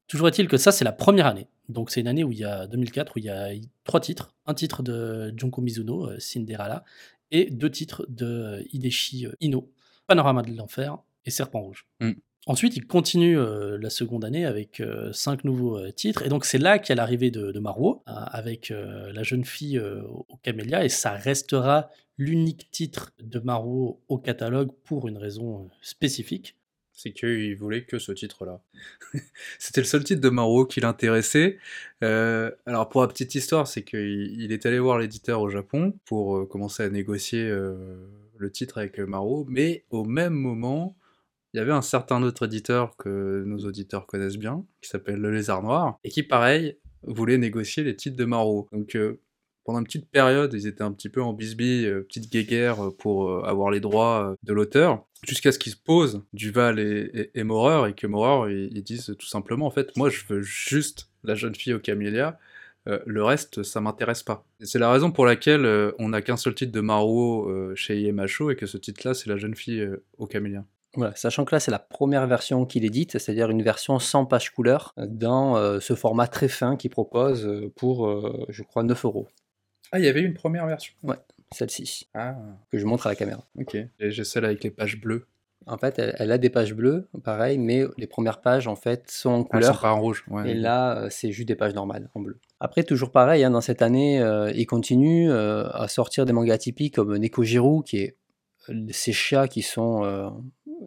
[0.09, 1.49] Toujours est-il que ça, c'est la première année.
[1.69, 3.51] Donc, c'est une année où il y a 2004, où il y a
[3.85, 4.33] trois titres.
[4.47, 6.83] Un titre de Junko Mizuno, euh, Cinderella,
[7.31, 9.71] et deux titres de Hideshi euh, Ino,
[10.07, 11.87] Panorama de l'enfer et Serpent Rouge.
[12.01, 12.13] Mm.
[12.49, 16.23] Ensuite, il continue euh, la seconde année avec euh, cinq nouveaux euh, titres.
[16.25, 19.81] Et donc, c'est là qu'il y a l'arrivée de, de Maruo, avec la jeune fille
[19.81, 20.85] au camélia.
[20.85, 26.57] Et ça restera l'unique titre de Maruo au catalogue pour une raison spécifique.
[26.93, 28.61] C'est qu'il voulait que ce titre-là.
[29.59, 31.59] C'était le seul titre de Maro qui l'intéressait.
[32.01, 36.49] Alors pour la petite histoire, c'est qu'il il est allé voir l'éditeur au Japon pour
[36.49, 40.97] commencer à négocier le titre avec Maro, mais au même moment,
[41.57, 45.31] il y avait un certain autre éditeur que nos auditeurs connaissent bien, qui s'appelle Le
[45.31, 48.69] Lézard Noir, et qui pareil voulait négocier les titres de Maro.
[48.73, 49.23] Donc euh,
[49.65, 52.91] pendant une petite période, ils étaient un petit peu en bisbille, euh, petite guéguerre euh,
[52.95, 57.41] pour avoir les droits de l'auteur, jusqu'à ce qu'ils se posent, Duval et, et, et
[57.41, 61.55] et que Maurer, ils, disent tout simplement, en fait, moi je veux juste la jeune
[61.55, 62.39] fille au camélia,
[62.85, 64.47] le reste, ça m'intéresse pas.
[64.61, 68.51] C'est la raison pour laquelle on n'a qu'un seul titre de Maro euh, chez IMHO,
[68.51, 69.89] et que ce titre-là, c'est la jeune fille
[70.19, 70.65] au camélia.
[70.97, 74.51] Voilà, sachant que là, c'est la première version qu'il édite, c'est-à-dire une version sans page
[74.53, 78.83] couleur, euh, dans euh, ce format très fin qu'il propose euh, pour, euh, je crois,
[78.83, 79.29] 9 euros.
[79.93, 80.95] Ah, il y avait une première version?
[81.53, 82.35] Celle-ci, Ah,
[82.73, 83.45] que je montre à la caméra.
[83.59, 83.75] ok.
[83.77, 85.27] Et j'ai celle avec les pages bleues.
[85.69, 89.11] En fait, elle, elle a des pages bleues, pareil, mais les premières pages, en fait,
[89.11, 89.75] sont en Ah, elles couleur.
[89.75, 90.51] sont pas en rouge, ouais.
[90.51, 92.39] Et là, c'est juste des pages normales en bleu.
[92.61, 96.95] Après, toujours pareil, hein, dans cette année, euh, il continue à sortir des mangas typiques
[96.97, 98.17] comme Nekojiro, qui est
[98.91, 100.03] ces chats qui sont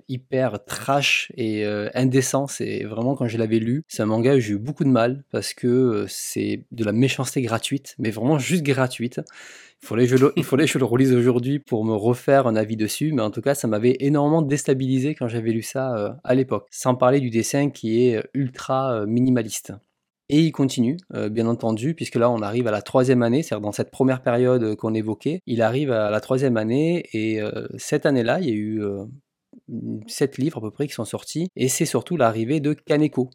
[0.08, 2.48] hyper trash et euh, indécents.
[2.48, 5.24] C'est vraiment, quand je l'avais lu, c'est un manga où j'ai eu beaucoup de mal
[5.32, 9.22] parce que euh, c'est de la méchanceté gratuite, mais vraiment juste gratuite.
[9.82, 10.34] Il faudrait que je le,
[10.66, 13.68] je le relise aujourd'hui pour me refaire un avis dessus, mais en tout cas, ça
[13.68, 16.68] m'avait énormément déstabilisé quand j'avais lu ça euh, à l'époque.
[16.70, 19.74] Sans parler du dessin qui est ultra euh, minimaliste.
[20.32, 20.98] Et il continue,
[21.32, 24.76] bien entendu, puisque là on arrive à la troisième année, c'est-à-dire dans cette première période
[24.76, 27.42] qu'on évoquait, il arrive à la troisième année, et
[27.80, 28.84] cette année-là, il y a eu
[30.08, 33.30] sept livres à peu près qui sont sortis, et c'est surtout l'arrivée de Kaneko.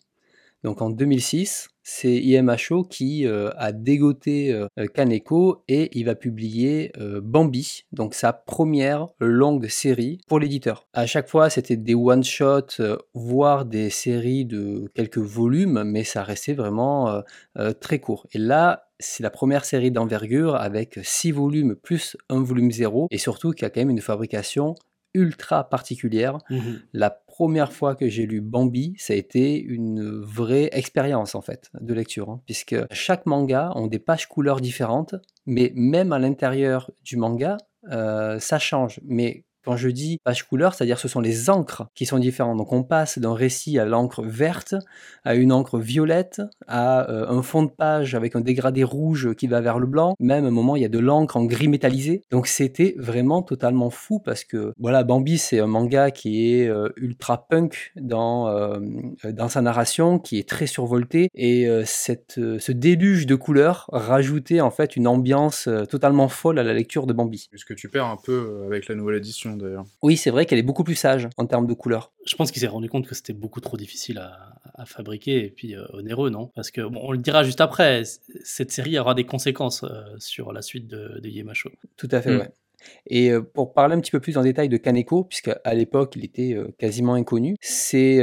[0.65, 6.91] Donc en 2006, c'est IMHO qui euh, a dégoté euh, Kaneko et il va publier
[6.99, 10.89] euh, Bambi, donc sa première longue série pour l'éditeur.
[10.95, 16.55] À chaque fois, c'était des one-shots, voire des séries de quelques volumes, mais ça restait
[16.55, 17.23] vraiment
[17.81, 18.27] très court.
[18.33, 23.19] Et là, c'est la première série d'envergure avec six volumes plus un volume zéro, et
[23.19, 24.75] surtout qui a quand même une fabrication
[25.15, 26.39] ultra particulière.
[26.51, 26.61] Mmh
[26.93, 31.69] la première fois que j'ai lu Bambi, ça a été une vraie expérience en fait
[31.81, 36.93] de lecture, hein, puisque chaque manga ont des pages couleurs différentes, mais même à l'intérieur
[37.03, 37.57] du manga,
[37.91, 39.01] euh, ça change.
[39.05, 42.59] Mais quand je dis page couleur, c'est-à-dire ce sont les encres qui sont différentes.
[42.59, 44.75] Donc on passe d'un récit à l'encre verte,
[45.25, 49.47] à une encre violette, à euh, un fond de page avec un dégradé rouge qui
[49.47, 50.15] va vers le blanc.
[50.21, 52.23] Même à un moment, il y a de l'encre en gris métallisé.
[52.31, 56.89] Donc c'était vraiment totalement fou parce que voilà, Bambi c'est un manga qui est euh,
[56.97, 58.79] ultra punk dans euh,
[59.25, 64.71] dans sa narration, qui est très survolté et cette ce déluge de couleurs rajoutait en
[64.71, 67.49] fait une ambiance totalement folle à la lecture de Bambi.
[67.55, 69.54] Ce que tu perds un peu avec la nouvelle édition?
[69.57, 69.85] D'ailleurs.
[70.03, 72.13] Oui, c'est vrai qu'elle est beaucoup plus sage en termes de couleurs.
[72.27, 74.51] Je pense qu'il s'est rendu compte que c'était beaucoup trop difficile à,
[74.87, 76.51] fabriquer et puis euh, onéreux, non?
[76.55, 78.03] Parce que, bon, on le dira juste après,
[78.43, 81.71] cette série aura des conséquences euh, sur la suite de, de Yemacho.
[81.97, 82.41] Tout à fait, mm.
[82.41, 82.51] ouais.
[83.07, 86.15] Et euh, pour parler un petit peu plus en détail de Kaneko, puisque à l'époque
[86.17, 88.19] il était quasiment inconnu, c'est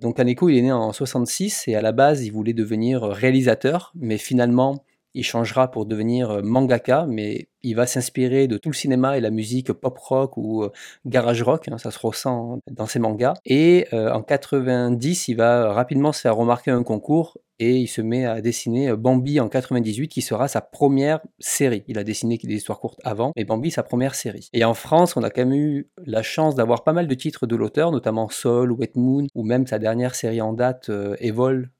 [0.00, 3.92] donc Kaneko il est né en 66 et à la base il voulait devenir réalisateur,
[3.94, 9.16] mais finalement il changera pour devenir mangaka, mais il va s'inspirer de tout le cinéma
[9.16, 10.72] et la musique pop rock ou euh,
[11.04, 13.34] garage rock, hein, ça se ressent dans ses mangas.
[13.44, 18.00] Et euh, en 90, il va rapidement se faire remarquer un concours et il se
[18.00, 21.84] met à dessiner euh, Bambi en 98 qui sera sa première série.
[21.88, 24.48] Il a dessiné des histoires courtes avant, mais Bambi sa première série.
[24.54, 27.46] Et en France, on a quand même eu la chance d'avoir pas mal de titres
[27.46, 31.70] de l'auteur, notamment Soul, Wet Moon ou même sa dernière série en date Evol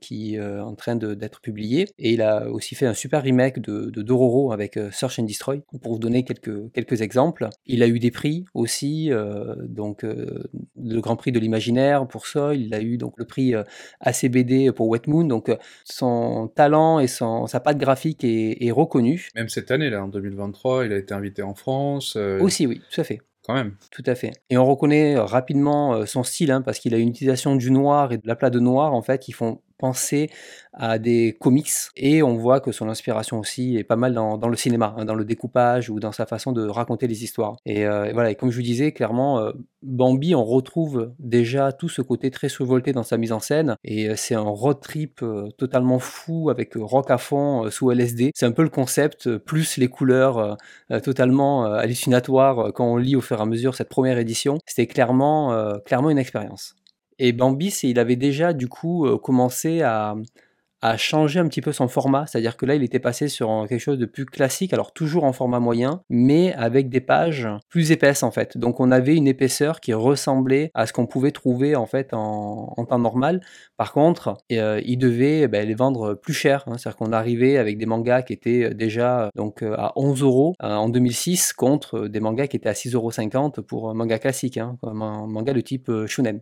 [0.00, 1.86] qui est en train d'être publiée.
[1.98, 5.62] Et il a aussi fait un super remake de, de Dororo avec Search and Destroy,
[5.82, 7.48] pour vous donner quelques, quelques exemples.
[7.66, 10.44] Il a eu des prix aussi, euh, donc euh,
[10.80, 13.62] le Grand Prix de l'imaginaire pour Soul, il a eu donc le prix euh,
[14.00, 15.50] ACBD pour Wet Moon, donc
[15.84, 19.28] son talent et son, sa patte graphique est, reconnu.
[19.34, 22.16] Même cette année, là, en 2023, il a été invité en France.
[22.16, 23.20] Aussi, oui, tout à fait.
[23.42, 23.76] Quand même.
[23.90, 24.32] Tout à fait.
[24.50, 28.18] Et on reconnaît rapidement son style, hein, parce qu'il a une utilisation du noir et
[28.18, 30.30] de l'aplat de noir, en fait, qui font penser
[30.72, 34.56] à des comics et on voit que son inspiration aussi est pas mal dans, le
[34.56, 37.56] cinéma, hein, dans le découpage ou dans sa façon de raconter les histoires.
[37.64, 41.88] Et, euh, voilà, et comme je vous disais, clairement, euh, Bambi, on retrouve déjà tout
[41.88, 45.24] ce côté très survolté dans sa mise en scène et euh, c'est un road trip
[45.56, 48.32] totalement fou avec rock à fond sous LSD.
[48.34, 50.58] C'est un peu le concept, plus les couleurs
[51.02, 54.58] totalement hallucinatoires quand on lit au fur et à mesure cette première édition.
[54.66, 56.76] C'était clairement, clairement une expérience.
[57.18, 60.16] Et Bambi, il avait déjà du coup euh, commencé à,
[60.82, 63.80] a changé un petit peu son format, c'est-à-dire que là il était passé sur quelque
[63.80, 68.22] chose de plus classique, alors toujours en format moyen, mais avec des pages plus épaisses
[68.22, 68.58] en fait.
[68.58, 72.74] Donc on avait une épaisseur qui ressemblait à ce qu'on pouvait trouver en fait en,
[72.88, 73.40] temps normal.
[73.76, 76.76] Par contre, euh, il devait ben, les vendre plus cher, hein.
[76.78, 80.74] c'est-à-dire qu'on arrivait avec des mangas qui étaient déjà donc euh, à 11 euros euh,
[80.74, 84.76] en 2006 contre des mangas qui étaient à 6,50 euros pour un manga classique, hein,
[84.82, 86.40] comme un manga de type shonen.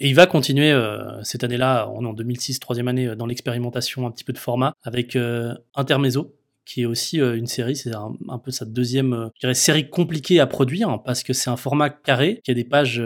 [0.00, 3.26] Et il va continuer euh, cette année-là, on est en 2006, troisième année, euh, dans
[3.26, 7.92] l'expérimentation un petit peu de format, avec euh, Intermezzo, qui est aussi une série, c'est
[7.92, 12.40] un, peu sa deuxième série compliquée à produire, hein, parce que c'est un format carré,
[12.44, 13.02] qui a des pages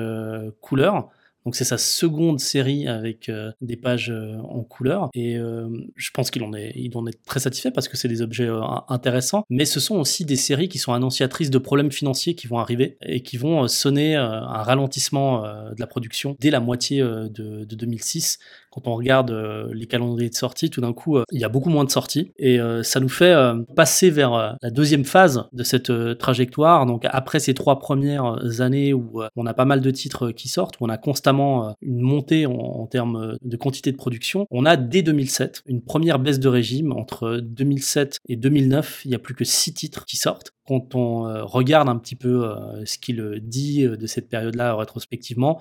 [0.60, 1.08] couleurs,
[1.46, 6.10] donc c'est sa seconde série avec euh, des pages euh, en couleur et euh, je
[6.10, 8.50] pense qu'il en est il en très satisfait parce que c'est des objets
[8.88, 9.44] intéressants.
[9.48, 12.98] Mais ce sont aussi des séries qui sont annonciatrices de problèmes financiers qui vont arriver
[13.02, 18.38] et qui vont sonner un ralentissement de la production dès la moitié de, de 2006
[18.76, 21.48] quand on regarde euh, les calendriers de sortie, tout d'un coup, euh, il y a
[21.48, 22.32] beaucoup moins de sorties.
[22.38, 23.34] Et euh, ça nous fait
[23.74, 26.86] passer vers la deuxième phase de cette trajectoire.
[26.86, 30.78] Donc après ces trois premières années où on a pas mal de titres qui sortent,
[30.80, 35.02] où on a constamment une montée en, termes de quantité de production, on a dès
[35.02, 36.92] 2007 une première baisse de régime.
[36.92, 41.22] Entre 2007 et 2009, il n'y a plus que six titres qui sortent quand on
[41.46, 42.52] regarde un petit peu
[42.84, 45.60] ce qu'il dit de cette période-là rétrospectivement,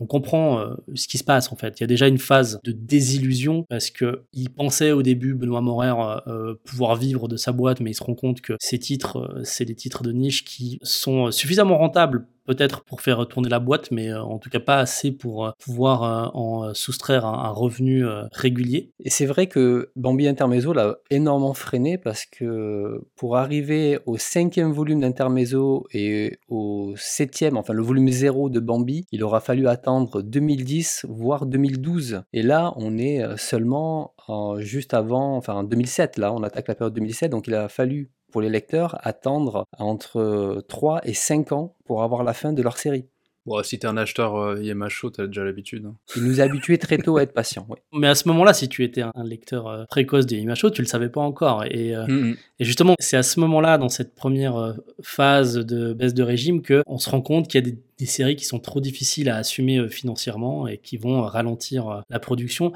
[0.00, 1.78] on comprend euh, ce qui se passe en fait.
[1.78, 5.60] Il y a déjà une phase de désillusion parce que il pensait au début Benoît
[5.60, 8.78] Morer euh, euh, pouvoir vivre de sa boîte, mais il se rend compte que ces
[8.78, 13.60] titres, c'est des titres de niche qui sont suffisamment rentables peut-être pour faire tourner la
[13.60, 18.92] boîte, mais en tout cas pas assez pour pouvoir en soustraire un, revenu régulier.
[19.04, 24.72] Et c'est vrai que Bambi Intermezzo l'a énormément freiné parce que pour arriver au cinquième
[24.72, 30.22] volume d'Intermezzo et au septième, enfin le volume zéro de Bambi, il aura fallu attendre
[30.22, 32.22] 2010 voire 2012.
[32.32, 34.14] Et là, on est seulement
[34.58, 38.10] juste avant, enfin en 2007, là, on attaque la période 2007, donc il a fallu
[38.30, 42.78] pour les lecteurs attendre entre 3 et 5 ans pour avoir la fin de leur
[42.78, 43.06] série.
[43.46, 45.86] Bon, si t'es un acheteur euh, Yamacho, t'as déjà l'habitude.
[45.86, 45.96] Hein.
[46.14, 47.66] Il nous a habitués très tôt à être patients.
[47.92, 50.86] Mais à ce moment-là, si tu étais un lecteur euh, précoce de Yamacho, tu le
[50.86, 51.64] savais pas encore.
[51.64, 52.36] Et, euh, mm, mm.
[52.58, 54.72] et justement, c'est à ce moment-là, dans cette première euh,
[55.02, 58.06] phase de baisse de régime, que on se rend compte qu'il y a des, des,
[58.06, 62.72] séries qui sont trop difficiles à assumer financièrement et qui vont ralentir la production.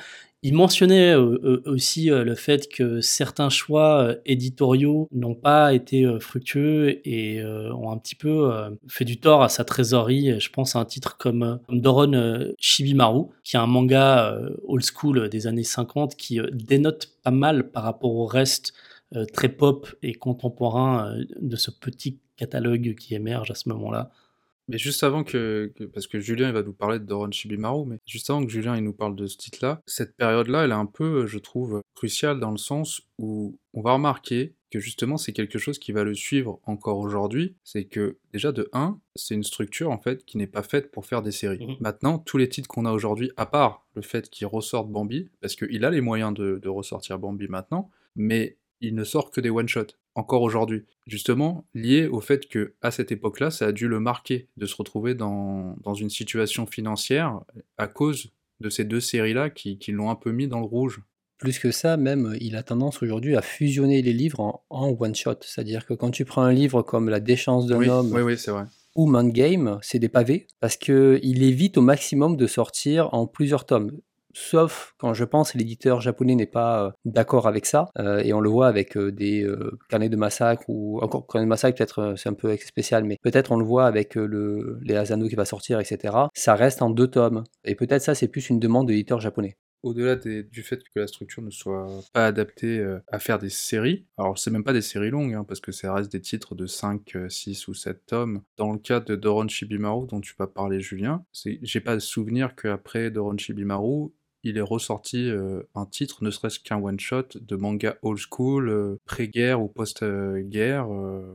[0.46, 6.06] Il mentionnait euh, euh, aussi euh, le fait que certains choix éditoriaux n'ont pas été
[6.20, 8.52] fructueux et ont un petit peu
[8.86, 10.38] fait du tort à sa trésorerie.
[10.38, 15.46] Je pense à un titre comme Doron Shibimaru, qui est un manga old school des
[15.46, 18.74] années 50 qui dénote pas mal par rapport au reste
[19.32, 24.10] très pop et contemporain de ce petit catalogue qui émerge à ce moment-là.
[24.68, 27.98] Mais juste avant que, parce que Julien il va nous parler de Doron Shibimaru, mais
[28.06, 30.86] juste avant que Julien il nous parle de ce titre-là, cette période-là, elle est un
[30.86, 35.58] peu, je trouve, cruciale dans le sens où on va remarquer que justement c'est quelque
[35.58, 39.90] chose qui va le suivre encore aujourd'hui, c'est que déjà de 1, c'est une structure
[39.90, 41.64] en fait qui n'est pas faite pour faire des séries.
[41.64, 45.30] Mmh Maintenant, tous les titres qu'on a aujourd'hui, à part le fait qu'il ressorte Bambi,
[45.40, 49.40] parce qu'il a les moyens de, de ressortir Bambi maintenant, mais il ne sort que
[49.40, 50.84] des one-shots encore aujourd'hui.
[51.06, 54.76] Justement, lié au fait que à cette époque-là, ça a dû le marquer de se
[54.76, 57.40] retrouver dans, dans une situation financière
[57.78, 61.00] à cause de ces deux séries-là qui, qui l'ont un peu mis dans le rouge.
[61.38, 65.36] Plus que ça, même, il a tendance aujourd'hui à fusionner les livres en, one-shot.
[65.40, 68.64] C'est-à-dire que quand tu prends un livre comme La déchance d'un homme oui, oui, vrai.
[68.94, 73.66] ou Man Game, c'est des pavés, parce qu'il évite au maximum de sortir en plusieurs
[73.66, 73.90] tomes
[74.34, 78.40] sauf quand je pense l'éditeur japonais n'est pas euh, d'accord avec ça, euh, et on
[78.40, 79.46] le voit avec euh, des
[79.88, 83.52] carnets de massacre, ou encore carnets de massacre, peut-être c'est un peu spécial, mais peut-être
[83.52, 86.14] on le voit avec le, les Asano qui va sortir, etc.
[86.34, 89.56] Ça reste en deux tomes, et peut-être ça c'est plus une demande de l'éditeur japonais
[89.82, 94.38] au-delà du fait que la structure ne soit pas adaptée à faire des séries, alors
[94.38, 97.18] c'est même pas des séries longues, hein, parce que ça reste des titres de 5,
[97.28, 98.40] 6 ou 7 tomes.
[98.56, 102.56] Dans le cas de Doron Shibimaru, dont tu vas parler Julien, j'ai pas de souvenir
[102.56, 104.10] qu'après Doron Shibimaru,
[104.44, 109.00] il est ressorti euh, un titre, ne serait-ce qu'un one-shot de manga old school, euh,
[109.06, 111.34] pré-guerre ou post-guerre euh,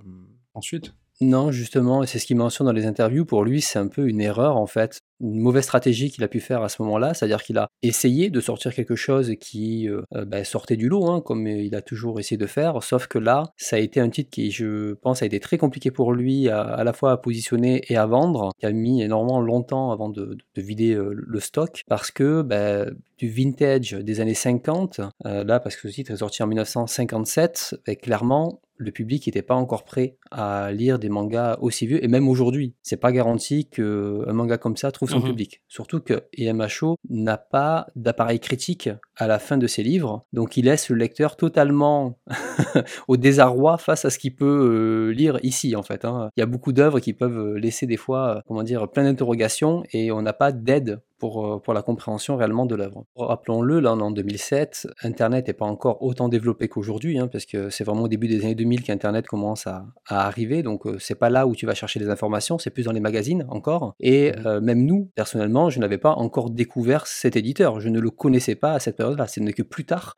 [0.53, 0.93] ensuite.
[1.22, 3.26] Non, justement, c'est ce qu'il mentionne dans les interviews.
[3.26, 6.39] Pour lui, c'est un peu une erreur, en fait une mauvaise stratégie qu'il a pu
[6.39, 10.26] faire à ce moment-là, c'est-à-dire qu'il a essayé de sortir quelque chose qui euh, euh,
[10.26, 13.43] bah, sortait du lot, hein, comme il a toujours essayé de faire, sauf que là,
[13.57, 16.84] ça a été un titre qui, je pense, a été très compliqué pour lui à,
[16.84, 20.93] la fois à positionner et à vendre, qui a mis énormément longtemps avant de, vider
[20.93, 22.86] euh, le stock, parce que bah,
[23.17, 27.95] du vintage des années 50, là, parce que ce titre est sorti en 1957, bah,
[27.95, 32.28] clairement, le public n'était pas encore prêt à lire des mangas aussi vieux, et même
[32.30, 35.26] aujourd'hui, c'est pas garanti qu'un manga comme ça trouve mhm.
[35.26, 35.62] public.
[35.68, 40.66] Surtout que EMHO n'a pas d'appareil critique à la fin de ses livres, donc il
[40.66, 42.20] laisse le lecteur totalement
[43.07, 46.05] au désarroi face à ce qu'il peut euh, lire ici en fait.
[46.05, 46.30] Hein.
[46.38, 49.84] Il y a beaucoup d'œuvres qui peuvent laisser des fois, euh, comment dire, plein d'interrogations
[49.91, 53.05] et on n'a pas d'aide pour, euh, pour la compréhension réellement de l'œuvre.
[53.15, 57.45] Rappelons-le, là on est en 2007, Internet n'est pas encore autant développé qu'aujourd'hui, hein, parce
[57.45, 60.97] que c'est vraiment au début des années 2000 qu'Internet commence à, à, arriver, donc euh,
[60.99, 63.93] c'est pas là où tu vas chercher des informations, c'est plus dans les magazines encore.
[63.99, 64.47] Et mmh.
[64.47, 68.55] euh, même nous, personnellement, je n'avais pas encore découvert cet éditeur, je ne le connaissais
[68.55, 70.15] pas à cette période-là, ce n'est que plus tard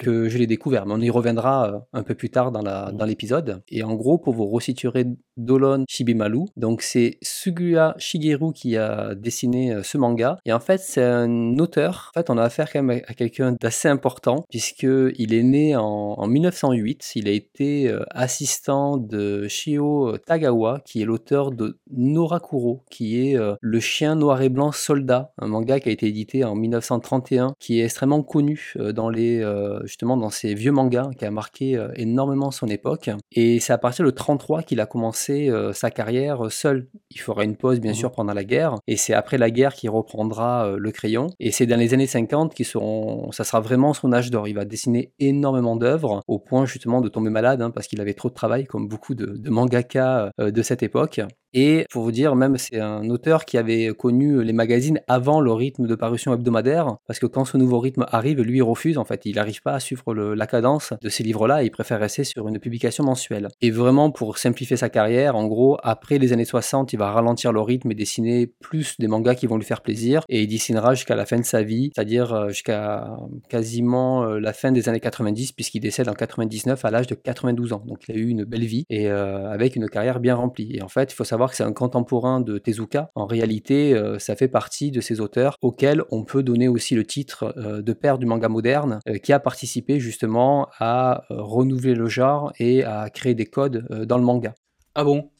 [0.00, 3.06] que je l'ai découvert, mais on y reviendra un peu plus tard dans mmh.
[3.06, 3.44] l'épisode.
[3.44, 9.14] Dans et en gros, pour vous resituer Dolon Shibimalu, donc c'est Suguya Shigeru qui a
[9.14, 12.10] dessiné ce manga, et en fait, c'est un auteur.
[12.14, 16.26] En fait, on a affaire quand même à quelqu'un d'assez important, puisqu'il est né en,
[16.26, 17.12] 1908.
[17.16, 23.36] Il a été euh, assistant de Shio Tagawa, qui est l'auteur de Norakuro, qui est
[23.36, 27.54] euh, le chien noir et blanc soldat, un manga qui a été édité en 1931,
[27.58, 29.42] qui est extrêmement connu euh, dans les,
[29.84, 33.10] justement dans ces vieux mangas, qui a marqué énormément son époque.
[33.32, 36.88] Et c'est à partir de 33 qu'il a commencé sa carrière seul.
[37.10, 38.76] Il fera une pause, bien mmh sûr, pendant la guerre.
[38.86, 41.28] Et c'est après la guerre qu'il reprend euh, le crayon.
[41.40, 44.48] Et c'est dans les années 50 qui seront, ça sera vraiment son âge d'or.
[44.48, 48.14] Il va dessiner énormément d'œuvres au point justement de tomber malade hein, parce qu'il avait
[48.14, 51.20] trop de travail, comme beaucoup de, mangaka euh, de cette époque.
[51.54, 55.52] Et pour vous dire, même c'est un auteur qui avait connu les magazines avant le
[55.52, 59.04] rythme de parution hebdomadaire, parce que quand ce nouveau rythme arrive, lui il refuse en
[59.04, 62.48] fait, il n'arrive pas à suivre la cadence de ces livres-là, il préfère rester sur
[62.48, 63.48] une publication mensuelle.
[63.60, 67.52] Et vraiment pour simplifier sa carrière, en gros, après les années 60, il va ralentir
[67.52, 70.94] le rythme et dessiner plus des mangas qui vont lui faire plaisir, et il dessinera
[70.94, 73.16] jusqu'à la fin de sa vie, c'est-à-dire euh, jusqu'à
[73.48, 77.72] quasiment euh, la fin des années 90, puisqu'il décède en 99 à l'âge de 92
[77.72, 77.82] ans.
[77.86, 80.76] Donc il a eu une belle vie et euh, avec une carrière bien remplie.
[80.76, 83.10] Et en fait, il faut savoir que c'est un contemporain de Tezuka.
[83.14, 87.54] En réalité, ça fait partie de ces auteurs auxquels on peut donner aussi le titre
[87.56, 93.10] de père du manga moderne, qui a participé justement à renouveler le genre et à
[93.10, 94.54] créer des codes dans le manga.
[94.94, 95.30] Ah bon?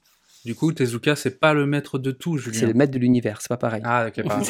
[0.45, 2.59] Du coup, Tezuka, c'est pas le maître de tout, Julien.
[2.59, 3.83] C'est le maître de l'univers, c'est pas pareil.
[3.85, 4.47] Ah, ok, pareil.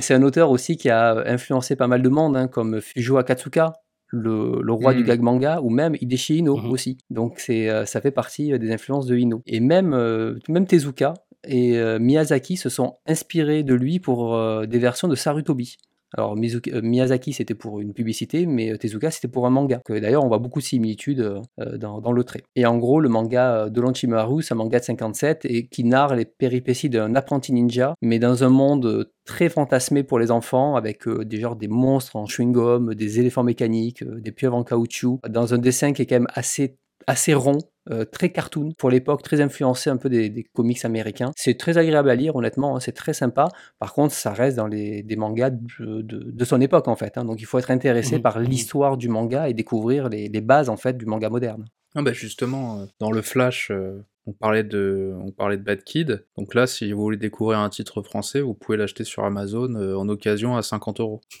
[0.00, 3.74] c'est un auteur aussi qui a influencé pas mal de monde, hein, comme Fujo Akatsuka,
[4.14, 5.06] le, roi du mm.
[5.06, 6.70] gag manga, ou même Hideshi Ino mm-hmm.
[6.70, 6.98] aussi.
[7.10, 9.42] Donc c'est, euh, ça fait partie euh, des influences de Ino.
[9.46, 11.14] Et même, euh, même Tezuka
[11.46, 14.34] et Miyazaki se sont inspirés de lui pour
[14.66, 15.76] des versions de Sarutobi.
[16.16, 19.80] Alors euh, Miyazaki c'était pour une publicité, mais euh, Tezuka c'était pour un manga.
[19.88, 22.42] D'ailleurs on voit beaucoup de similitudes euh, dans, le trait.
[22.56, 26.14] Et en gros le manga de Lonchimaru, c'est un manga de 57 et qui narre
[26.14, 31.08] les péripéties d'un apprenti ninja, mais dans un monde très fantasmé pour les enfants, avec
[31.08, 35.58] des genres des monstres en chewing-gum, des éléphants mécaniques, des pieuvres en caoutchouc, dans un
[35.58, 37.58] dessin qui est quand même assez assez rond,
[37.90, 41.32] euh, très cartoon pour l'époque, très influencé un peu des, comics américains.
[41.36, 43.48] C'est très agréable à lire, honnêtement, hein, c'est très sympa.
[43.78, 47.18] Par contre, ça reste dans les, des mangas de, son époque, en fait.
[47.18, 47.24] Hein.
[47.24, 50.68] donc il faut être intéressé mmh par mmh l'histoire du manga et découvrir les, bases,
[50.68, 51.66] en fait, du manga moderne.
[51.94, 55.84] Ah bah justement, euh, dans le Flash, euh, on parlait de, on parlait de Bad
[55.84, 56.24] Kid.
[56.38, 59.96] Donc là, si vous voulez découvrir un titre français, vous pouvez l'acheter sur Amazon euh,
[59.96, 61.20] en occasion à 50 euros.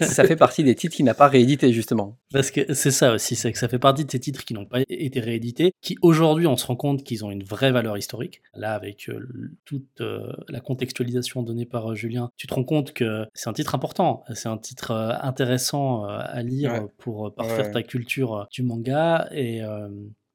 [0.00, 2.18] ça fait partie des titres qui n'a pas réédité justement.
[2.32, 4.66] Parce que c'est ça aussi, c'est que ça fait partie de ces titres qui n'ont
[4.66, 8.42] pas été réédités, qui aujourd'hui on se rend compte qu'ils ont une vraie valeur historique.
[8.54, 9.28] Là, avec euh,
[9.64, 13.74] toute euh, la contextualisation donnée par Julien, tu te rends compte que c'est un titre
[13.74, 19.62] important, c'est un titre intéressant à lire pour parfaire ta culture du manga et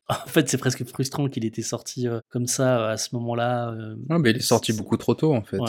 [0.26, 3.72] en fait, c'est presque frustrant qu'il était sorti euh, comme ça euh, à ce moment-là.
[3.72, 5.60] Euh, mais il est sorti beaucoup trop tôt, en fait.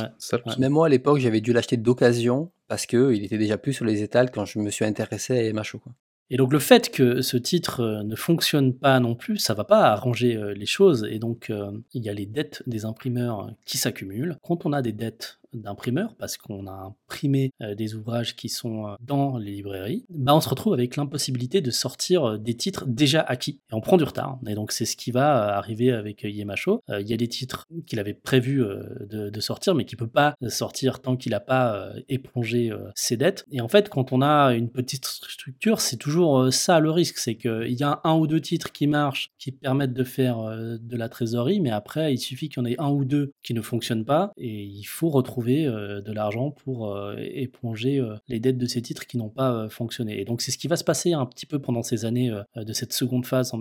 [0.58, 4.02] Même moi, à l'époque, j'avais dû l'acheter d'occasion parce qu'il était déjà plus sur les
[4.02, 5.78] étals quand je me suis intéressé à Macho.
[5.78, 5.92] Quoi.
[6.32, 9.86] Et donc le fait que ce titre ne fonctionne pas non plus, ça va pas
[9.86, 11.04] arranger les choses.
[11.10, 11.52] Et donc
[11.92, 14.38] il y a les dettes des imprimeurs qui s'accumulent.
[14.40, 18.86] Quand on a des dettes d'imprimeur, parce qu'on a imprimé euh, des ouvrages qui sont
[18.86, 22.86] euh, dans les librairies, bah on se retrouve avec l'impossibilité de sortir euh, des titres
[22.86, 23.60] déjà acquis.
[23.70, 24.38] Et on prend du retard.
[24.46, 26.82] Et donc c'est ce qui va arriver avec Yemacho.
[26.88, 28.62] Il y a des titres qu'il avait prévu
[29.08, 33.46] de, sortir, mais qui peut pas sortir tant qu'il n'a pas épongé ses dettes.
[33.50, 37.36] Et en fait, quand on a une petite structure, c'est toujours ça le risque, c'est
[37.36, 41.08] qu'il y a un ou deux titres qui marchent, qui permettent de faire de la
[41.08, 44.04] trésorerie, mais après, il suffit qu'il y en ait un ou deux qui ne fonctionnent
[44.04, 48.66] pas, et il faut retrouver euh, de l'argent pour euh, éponger euh, les dettes de
[48.66, 50.20] ces titres qui n'ont pas fonctionné.
[50.20, 52.72] Et donc c'est ce qui va se passer un petit peu pendant ces années de
[52.72, 53.52] cette seconde phase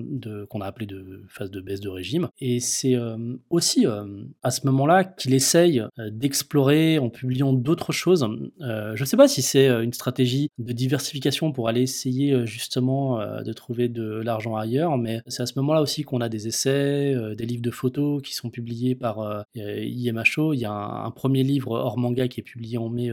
[0.49, 2.29] qu'on a appelée de phase de baisse de régime.
[2.39, 2.95] Et c'est
[3.49, 3.85] aussi
[4.43, 8.27] à ce moment-là qu'il essaye d'explorer en publiant d'autres choses.
[8.59, 13.53] je ne sais pas si c'est une stratégie de diversification pour aller essayer justement de
[13.53, 17.45] trouver de l'argent ailleurs, mais c'est à ce moment-là aussi qu'on a des essais, des
[17.45, 20.53] livres de photos qui sont publiés par IMHO.
[20.53, 23.11] Il y a un premier livre hors manga qui est publié en mai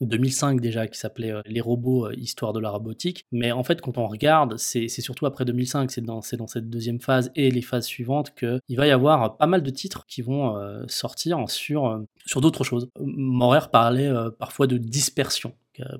[0.00, 3.26] 2005 euh, déjà, qui s'appelait euh, Les robots, euh, histoire de la robotique.
[3.32, 7.00] Mais en fait, quand on regarde, c'est surtout après 2005, c'est dans, dans, cette deuxième
[7.00, 10.54] phase et les phases suivantes qu'il va y avoir pas mal de titres qui vont
[10.88, 12.88] sortir sur, sur d'autres choses.
[13.00, 15.54] Morer parlait parfois de dispersion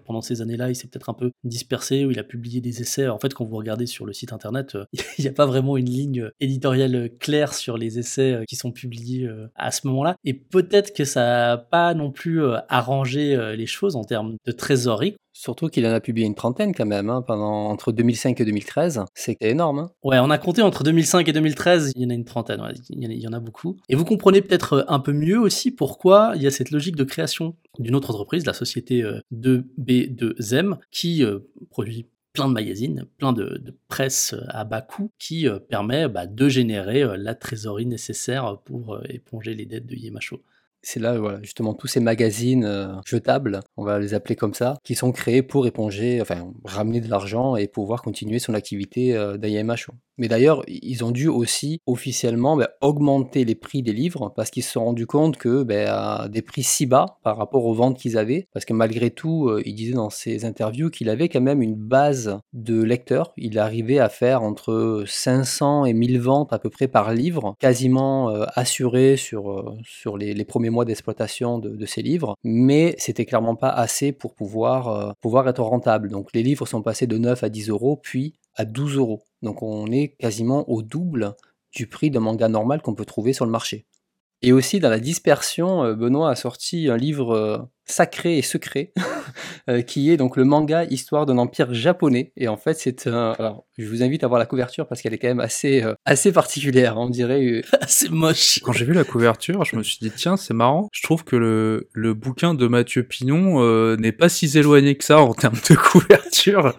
[0.04, 3.08] pendant ces années-là, il s'est peut-être un peu dispersé, où il a publié des essais.
[3.08, 4.84] En fait, quand vous regardez sur le site internet, euh,
[5.18, 8.72] il n'y a pas vraiment une ligne éditoriale claire sur les essais euh, qui sont
[8.72, 10.16] publiés euh, à ce moment-là.
[10.24, 15.16] Et peut-être que ça n'a pas non plus arrangé les choses en termes de trésorerie.
[15.36, 19.04] Surtout qu'il en a publié une trentaine quand même, hein, pendant entre 2005 et 2013.
[19.14, 19.80] C'est énorme.
[19.80, 19.90] Hein.
[20.04, 23.12] Ouais, on a compté entre 2005 et 2013, il y en a une trentaine, il,
[23.12, 23.76] y en a, beaucoup.
[23.88, 27.02] Et vous comprenez peut-être un peu mieux aussi pourquoi il y a cette logique de
[27.02, 33.62] création d'une autre entreprise, la société 2B2M, qui euh, produit plein de magazines, plein de,
[33.88, 39.00] presse à bas coût qui euh, permet bah, de générer euh, la trésorerie nécessaire pour
[39.08, 40.42] éponger les dettes de Yemacho.
[40.86, 44.76] C'est là, voilà, justement, tous ces magazines euh, jetables, on va les appeler comme ça,
[44.84, 49.38] qui sont créés pour éponger, enfin, ramener de l'argent et pouvoir continuer son activité euh,
[49.38, 49.94] d'IMHO.
[50.18, 54.62] Mais d'ailleurs, ils ont dû aussi officiellement ben, augmenter les prix des livres parce qu'ils
[54.62, 58.16] se sont rendus compte que à des prix si bas par rapport aux ventes qu'ils
[58.16, 61.62] avaient, parce que malgré tout, euh, il disait dans ses interviews qu'il avait quand même
[61.62, 63.32] une base de lecteurs.
[63.36, 68.30] Il arrivait à faire entre 500 et 1000 ventes à peu près par livre, quasiment
[68.30, 73.24] euh, assuré sur, euh, sur les, premiers mois d'exploitation de, de, ces livres, mais c'était
[73.24, 76.10] clairement pas assez pour pouvoir, pouvoir être rentable.
[76.10, 79.22] Donc les livres sont passés de 9 à 10 euros, puis à 12 euros.
[79.44, 81.36] Donc on est quasiment au double
[81.70, 83.86] du prix d'un manga normal qu'on peut trouver sur le marché.
[84.42, 88.92] Et aussi dans la dispersion, euh, Benoît a sorti un livre euh, sacré et secret,
[89.68, 92.32] euh, qui est donc le manga Histoire d'un empire japonais.
[92.36, 93.34] Et en fait, c'est un.
[93.38, 95.94] Alors, je vous invite à voir la couverture parce qu'elle est quand même assez, euh,
[96.04, 97.62] assez particulière, on dirait.
[97.88, 98.60] c'est moche.
[98.62, 100.88] Quand j'ai vu la couverture, je me suis dit, tiens, c'est marrant.
[100.92, 105.04] Je trouve que le, le bouquin de Mathieu Pignon euh, n'est pas si éloigné que
[105.04, 106.78] ça en termes de couverture.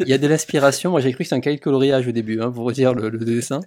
[0.00, 0.90] Il y a de l'inspiration.
[0.90, 3.08] Moi, j'ai cru que c'était un cahier de coloriage au début, hein, pour dire le,
[3.08, 3.60] le, dessin.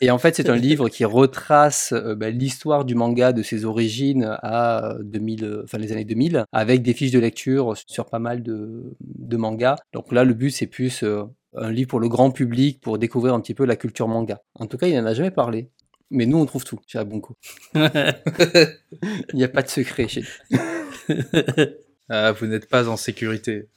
[0.00, 4.36] Et en fait, c'est un livre qui retrace ben, l'histoire du manga de ses origines
[4.42, 8.96] à 2000, enfin, les années 2000, avec des fiches de lecture sur pas mal de,
[9.00, 9.76] de mangas.
[9.92, 11.24] Donc là, le but, c'est plus euh,
[11.56, 14.42] un livre pour le grand public, pour découvrir un petit peu la culture manga.
[14.54, 15.70] En tout cas, il n'en a jamais parlé.
[16.10, 17.36] Mais nous, on trouve tout chez Abunko.
[17.74, 17.80] il
[19.34, 20.22] n'y a pas de secret chez
[22.08, 23.68] ah, vous n'êtes pas en sécurité.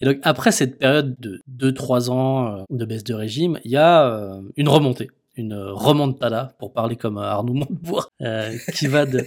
[0.00, 3.76] Et donc, après cette période de 2-3 ans euh, de baisse de régime, il y
[3.76, 9.24] a euh, une remontée une remontada, pour parler comme Arnaud Montebourg, euh, qui va de,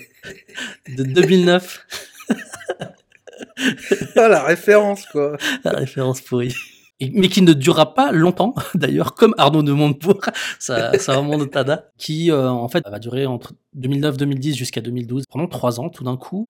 [0.90, 2.11] de 2009
[4.16, 5.38] ah, la référence, quoi.
[5.64, 6.54] La référence pourrie.
[7.00, 10.22] mais qui ne durera pas longtemps, d'ailleurs, comme Arnaud de Montebourg,
[10.60, 15.48] ça, ça remonte Tada, qui euh, en fait va durer entre 2009-2010 jusqu'à 2012, pendant
[15.48, 16.48] trois ans, tout d'un coup,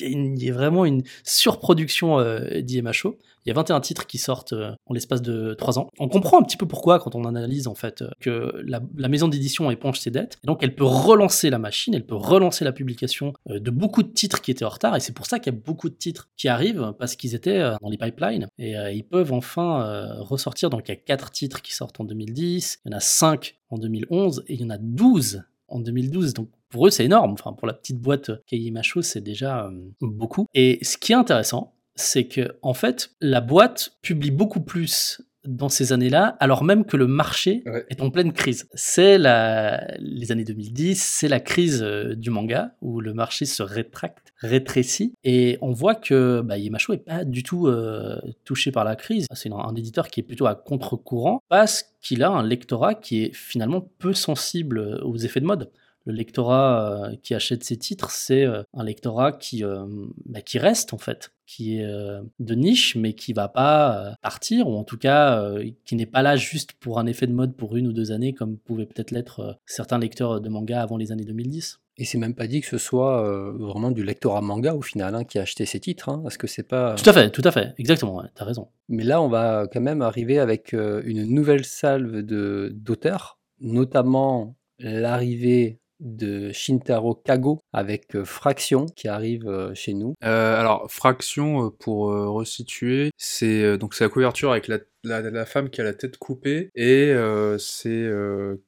[0.00, 3.18] il, y a vraiment une surproduction euh, d'IMHO.
[3.46, 5.88] Il y a 21 titres qui sortent euh, en l'espace de 3 ans.
[6.00, 9.28] On comprend un petit peu pourquoi quand on analyse en fait euh, que la, maison
[9.28, 10.36] d'édition éponge ses dettes.
[10.42, 14.02] Et donc elle peut relancer la machine, elle peut relancer la publication euh, de beaucoup
[14.02, 14.96] de titres qui étaient en retard.
[14.96, 17.60] Et c'est pour ça qu'il y a beaucoup de titres qui arrivent parce qu'ils étaient
[17.80, 18.48] dans les pipelines.
[18.58, 20.68] Et ils peuvent enfin ressortir.
[20.70, 23.56] Donc il y a 4 titres qui sortent en 2010, il y en a 5
[23.70, 26.34] en 2011 et il y en a 12 en 2012.
[26.34, 27.32] Donc pour eux, c'est énorme.
[27.32, 28.30] Enfin, pour la petite boîte
[28.72, 30.46] Macho, c'est déjà euh, beaucoup.
[30.54, 35.68] Et ce qui est intéressant, c'est que en fait, la boîte publie beaucoup plus dans
[35.68, 37.86] ces années-là, alors même que le marché ouais.
[37.88, 38.68] est en pleine crise.
[38.74, 43.62] C'est la, les années 2010, c'est la crise euh, du manga où le marché se
[43.62, 48.84] rétracte, rétrécit, et on voit que bah, Yemacho est pas du tout euh, touché par
[48.84, 49.26] la crise.
[49.32, 53.34] C'est un, éditeur qui est plutôt à contre-courant parce qu'il a un lectorat qui est
[53.34, 55.70] finalement peu sensible aux effets de mode
[56.06, 59.84] le lectorat euh, qui achète ces titres, c'est euh, un lectorat qui, euh,
[60.24, 64.12] bah, qui reste en fait, qui est euh, de niche, mais qui va pas euh,
[64.22, 67.32] partir, ou en tout cas euh, qui n'est pas là juste pour un effet de
[67.32, 70.96] mode pour une ou deux années, comme pouvaient peut-être l'être certains lecteurs de manga avant
[70.96, 71.80] les années 2010.
[71.98, 75.14] Et c'est même pas dit que ce soit euh, vraiment du lectorat manga au final
[75.14, 76.94] hein, qui a acheté ces titres, hein, parce que c'est pas.
[76.94, 78.68] Tout à fait, tout à fait, exactement, ouais, t'as raison.
[78.88, 84.56] Mais là, on va quand même arriver avec euh, une nouvelle salve de d'auteurs, notamment
[84.78, 90.14] l'arrivée de Shintaro Kago avec euh, Fraction qui arrive euh, chez nous.
[90.24, 95.46] Euh, alors Fraction, pour euh, resituer, c'est donc c'est la couverture avec la, la, la,
[95.46, 97.14] femme qui a la tête coupée et
[97.58, 98.10] c'est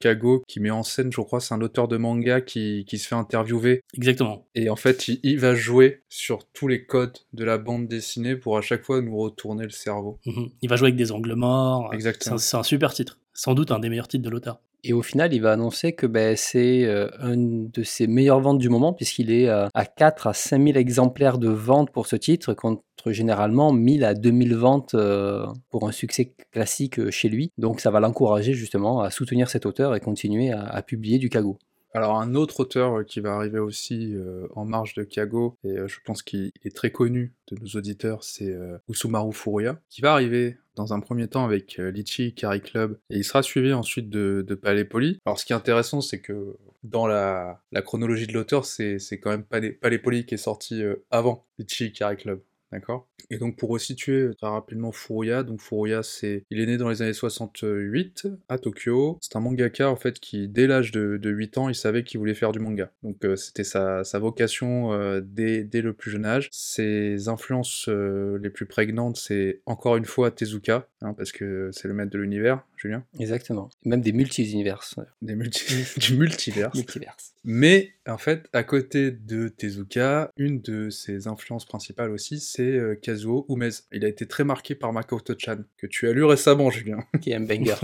[0.01, 3.09] Kago qui met en scène, je crois, c'est un auteur de manga qui, qui se
[3.09, 3.83] fait interviewer.
[3.95, 4.47] Exactement.
[4.55, 8.37] Et en fait, il, il, va jouer sur tous les codes de la bande dessinée
[8.37, 10.19] pour à chaque fois nous retourner le cerveau.
[10.27, 10.47] Mmh.
[10.63, 11.93] Il va jouer avec des angles morts.
[11.93, 12.39] Exactement.
[12.39, 13.19] C'est un, un super titre.
[13.35, 14.61] Sans doute un des meilleurs titres de l'auteur.
[14.85, 18.59] Et au final, il va annoncer que ben, c'est euh, une de ses meilleures ventes
[18.59, 22.15] du moment, puisqu'il est euh, à 4 à 5 000 exemplaires de vente pour ce
[22.15, 27.51] titre, contre généralement 1000 à 2000 ventes euh, pour un succès classique chez lui.
[27.59, 31.59] Donc ça va l'encourager justement à soutenir cet auteur et continuer à, publier du Kago.
[31.95, 35.89] Alors un autre auteur qui va arriver aussi euh, en marge de Kago, et euh,
[35.89, 40.13] je pense qu'il est très connu de nos auditeurs, c'est euh, Usumaru Furuya, qui va
[40.13, 44.09] arriver dans un premier temps avec euh, Litchi Carry Club, et il sera suivi ensuite
[44.09, 45.19] de, de Palais Poli.
[45.27, 49.45] Alors ce qui est intéressant, c'est que dans la, chronologie de l'auteur, c'est quand même
[49.45, 49.79] Palais,
[50.25, 52.43] qui est sorti euh, avant Litchi Carry Club.
[52.71, 53.08] D'accord?
[53.31, 57.03] Et donc pour resituer très rapidement Furuya, donc Furuya c'est, il est né dans les
[57.03, 59.19] années 68 à Tokyo.
[59.21, 62.19] C'est un mangaka en fait qui dès l'âge de, de 8 ans il savait qu'il
[62.19, 62.91] voulait faire du manga.
[63.03, 66.49] Donc euh, c'était sa, sa vocation euh, dès, dès le plus jeune âge.
[66.53, 71.89] Ses influences euh, les plus prégnantes c'est encore une fois Tezuka, hein, parce que c'est
[71.89, 73.05] le maître de l'univers, Julien.
[73.19, 73.69] Exactement.
[73.85, 74.83] Même des multi-univers.
[75.23, 75.65] Des multi
[75.99, 76.71] du multivers.
[76.75, 77.17] Multivers.
[77.45, 82.95] Mais en fait, à côté de Tezuka, une de ses influences principales aussi, c'est euh,
[83.09, 83.71] Kazuo Umez.
[83.91, 86.99] Il a été très marqué par Makoto-chan, que tu as lu récemment, Julien.
[87.23, 87.75] Qui est un banger.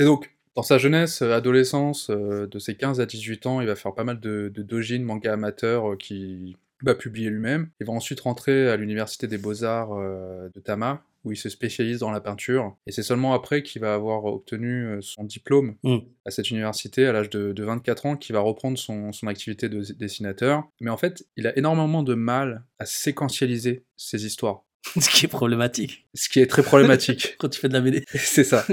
[0.00, 3.68] Et donc, dans sa jeunesse, euh, adolescence, euh, de ses 15 à 18 ans, il
[3.68, 7.68] va faire pas mal de, de dojin, manga amateur, euh, qui va publier lui-même.
[7.80, 12.10] Il va ensuite rentrer à l'université des beaux-arts de Tama, où il se spécialise dans
[12.10, 12.76] la peinture.
[12.86, 15.98] Et c'est seulement après qu'il va avoir obtenu euh, son diplôme Mm.
[16.24, 19.68] à cette université, à l'âge de, de 24 ans, qu'il va reprendre son, son activité
[19.68, 20.64] de dessinateur.
[20.80, 24.64] Mais en fait, il a énormément de mal à séquentialiser ses histoires.
[25.00, 27.34] Ce qui est problématique Ce qui est très problématique.
[27.38, 28.04] quand tu fais de la BD.
[28.14, 28.64] C'est ça.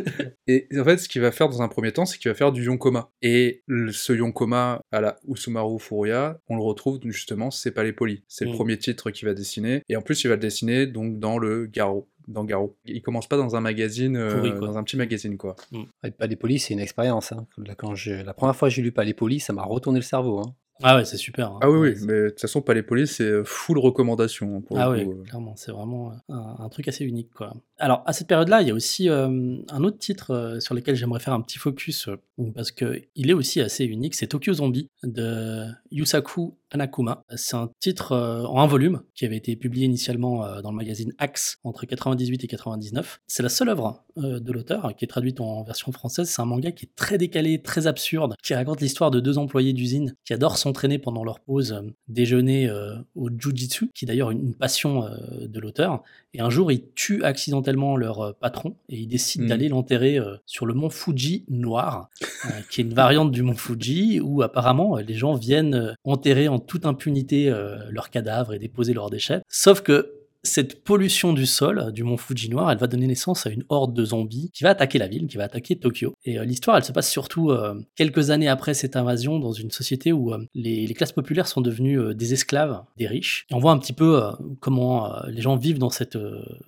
[0.47, 2.51] Et en fait, ce qu'il va faire dans un premier temps, c'est qu'il va faire
[2.51, 3.09] du yonkoma.
[3.23, 7.91] Et le- ce yonkoma à la Usumaru Furuya, on le retrouve justement, c'est pas les
[7.91, 8.21] polis.
[8.27, 8.55] C'est le Mm.
[8.55, 9.81] premier titre qu'il va dessiner.
[9.89, 12.07] Et en plus, il va le dessiner donc dans le Garo.
[12.27, 12.75] Dans Garo.
[12.85, 15.55] Il commence pas dans un magazine, euh, Pourri, dans un petit magazine, quoi.
[16.03, 17.31] Ouais, Palais Poli, c'est une expérience.
[17.31, 17.45] hein.
[17.57, 18.13] Là, quand je...
[18.13, 20.39] La première fois que j'ai lu Palais ça m'a retourné le cerveau.
[20.39, 20.55] hein.
[20.83, 21.51] Ah ouais, c'est super.
[21.51, 21.59] hein.
[21.61, 23.77] Ah oui, Ouais, oui, c'est- mais de toute façon, pas les polis, c'est euh, full
[23.79, 24.59] recommandation.
[24.61, 25.23] pour Ah oui, euh.
[25.23, 27.53] clairement, c'est vraiment un, un truc assez unique, quoi.
[27.77, 30.95] Alors, à cette période-là, il y a aussi euh, un autre titre euh, sur lequel
[30.95, 32.17] j'aimerais faire un petit focus, euh,
[32.55, 37.23] parce que il est aussi assez unique, c'est Tokyo Zombie de Yusaku Anakuma.
[37.35, 41.13] C'est un titre euh, en un volume qui avait été publié initialement dans le magazine
[41.17, 43.19] Axe entre 98 et 99.
[43.27, 46.29] C'est la seule œuvre de l'auteur qui est traduite en version française.
[46.29, 49.73] C'est un manga qui est très décalé, très absurde, qui raconte l'histoire de deux employés
[49.73, 52.69] d'usine qui adorent s'entraîner pendant leur pause déjeuner
[53.15, 55.09] au jujitsu, qui est d'ailleurs une, passion
[55.41, 56.03] de l'auteur.
[56.33, 59.49] Et un jour, ils tuent accidentellement leur euh, patron et ils décident Mhm.
[59.49, 63.55] d'aller l'enterrer euh, sur le mont Fuji noir, euh, qui est une variante du mont
[63.55, 67.53] Fuji où apparemment les gens viennent enterrer en toute impunité
[67.89, 69.41] leurs cadavres et déposer leurs déchets.
[69.49, 70.11] Sauf que
[70.45, 73.93] cette pollution du sol du mont Fuji noir, elle va donner naissance à une horde
[73.93, 76.13] de zombies qui va attaquer la ville, qui va attaquer Tokyo.
[76.23, 79.71] Et euh, l'histoire, elle se passe surtout euh, quelques années après cette invasion dans une
[79.71, 83.45] société où euh, les, classes populaires sont devenues des esclaves des riches.
[83.49, 84.21] Et on voit un petit peu
[84.61, 86.17] comment les gens vivent dans cette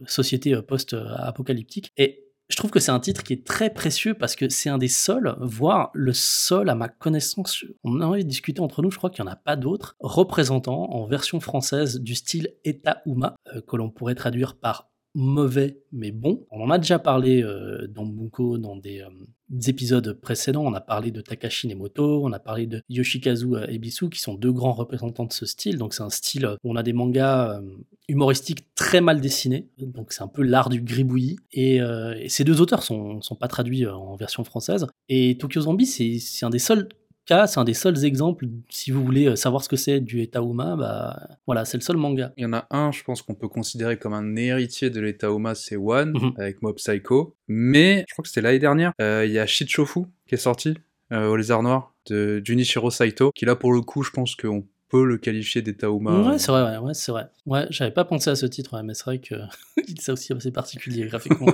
[0.06, 1.94] société post-apocalyptique.
[1.96, 4.78] Et je trouve que c'est un titre qui est très précieux parce que c'est un
[4.78, 8.92] des seuls, voire le seul à ma connaissance, on a envie de discuter entre nous,
[8.92, 13.02] je crois qu'il n'y en a pas d'autres, représentant en version française du style Eta
[13.06, 16.46] Uma, euh, que l'on pourrait traduire par mauvais mais bon.
[16.52, 19.28] On en a déjà parlé euh, dans Bunko, dans des, euh, des
[19.68, 20.64] épisodes précédents.
[20.66, 24.34] On a parlé de Takashi Nemoto, on a parlé de Yoshikazu euh, Ebisu, qui sont
[24.34, 25.78] deux grands représentants de ce style.
[25.78, 27.62] Donc c'est un style où on a des mangas euh,
[28.08, 29.68] humoristiques très mal dessinés.
[29.78, 31.38] Donc c'est un peu l'art du gribouillis.
[31.52, 34.88] Et, euh, ces deux auteurs sont, sont pas traduits euh, en version française.
[35.10, 36.90] Et Tokyo Zombie, c'est un des seuls
[37.28, 38.46] cas, c'est un des seuls exemples.
[38.70, 41.98] Si vous voulez euh, savoir ce que c'est du Etauma, bah voilà, c'est le seul
[41.98, 42.34] manga.
[42.38, 45.32] Il y en a un, je pense qu'on peut considérer comme un héritier de l'État
[45.32, 46.34] Oma, c'est One, Mhm.
[46.38, 47.36] avec Mob Psycho.
[47.48, 50.74] Mais, je crois que c'était l'année dernière, euh, il y a Shichofu qui est sorti,
[51.12, 54.66] euh, au Lézard Noir, de Junichiro Saito, qui là, pour le coup, je pense qu'on
[54.90, 56.32] peut le qualifier d'État Oma.
[56.32, 57.28] Ouais, c'est vrai, ouais, ouais, c'est vrai.
[57.46, 59.36] Ouais, j'avais pas pensé à ce titre, ouais, mais c'est vrai que
[60.00, 61.48] c'est aussi assez particulier graphiquement.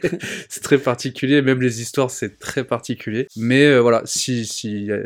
[0.48, 3.26] c'est très particulier, même les histoires, c'est très particulier.
[3.36, 4.44] Mais euh, voilà, si,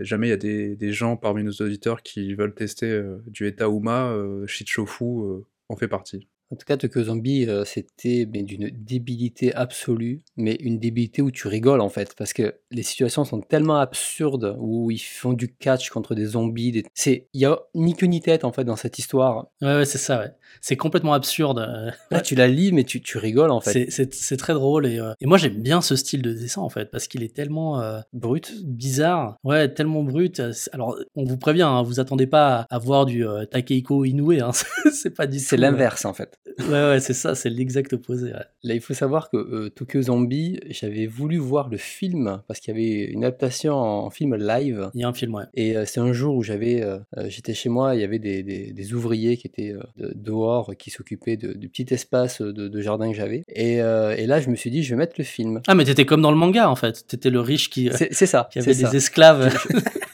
[0.02, 3.46] jamais il y a des, des gens parmi nos auditeurs qui veulent tester euh, du
[3.46, 6.28] Eta Uma, euh, Shichofu en fait partie.
[6.54, 11.32] En tout cas, Tokyo Zombie, euh, c'était mais d'une débilité absolue, mais une débilité où
[11.32, 15.52] tu rigoles en fait, parce que les situations sont tellement absurdes où ils font du
[15.52, 16.70] catch contre des zombies.
[16.70, 16.84] Des...
[16.94, 19.48] C'est, il y a ni queue ni tête en fait dans cette histoire.
[19.62, 20.30] Ouais, ouais, c'est ça, ouais.
[20.60, 21.58] C'est complètement absurde.
[21.58, 23.72] euh, Là, tu la lis, mais tu, tu rigoles en fait.
[23.72, 26.60] C'est- C'est c'est très drôle et, euh, et moi j'aime bien ce style de dessin
[26.62, 27.82] en fait parce qu'il est tellement
[28.12, 28.52] brut.
[28.64, 30.40] bizarre, ouais, tellement brut.
[30.72, 34.52] Alors on vous prévient, hein, vous attendez pas à, voir du Takehiko Inoue, hein,
[34.92, 36.38] c'est pas du C'est tout, l'inverse en fait.
[36.58, 38.26] Ouais, ouais, c'est ça, c'est l'exact opposé.
[38.32, 38.44] ouais.
[38.64, 42.76] Là, il faut savoir que euh, Tokyo Zombie, j'avais voulu voir le film parce qu'il
[42.76, 44.90] y avait une adaptation en film live.
[44.94, 45.44] Il y a un film, ouais.
[45.54, 48.42] Et euh, c'est un jour où j'avais, euh, j'étais chez moi, il y avait des,
[48.42, 52.80] des- des ouvriers qui étaient de- dehors, qui s'occupaient de- du petit espace de, de
[52.80, 53.42] jardin que j'avais.
[53.48, 55.60] Et, et là, je me suis dit, je vais mettre le film.
[55.66, 57.06] Ah, mais t'étais comme dans le manga en fait.
[57.06, 58.48] T'étais le riche qui, C'est ça.
[58.52, 58.92] qui avait des ça.
[58.94, 59.52] esclaves.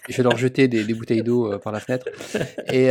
[0.08, 2.06] je vais leur jeter des, des bouteilles d'eau par la fenêtre.
[2.72, 2.88] Et,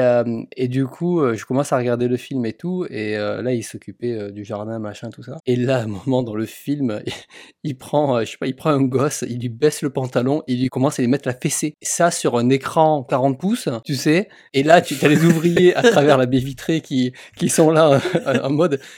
[0.57, 2.85] et du coup, je commence à regarder le film et tout.
[2.89, 5.37] Et euh, là, il s'occupait euh, du jardin, machin, tout ça.
[5.45, 7.01] Et là, à un moment dans le film,
[7.63, 10.43] il prend, euh, je sais pas, il prend un gosse, il lui baisse le pantalon,
[10.47, 11.75] il lui commence à lui mettre la fessée.
[11.81, 14.29] Ça sur un écran 40 pouces, tu sais.
[14.53, 18.01] Et là, tu as les ouvriers à travers la baie vitrée qui, qui sont là
[18.43, 18.79] en mode.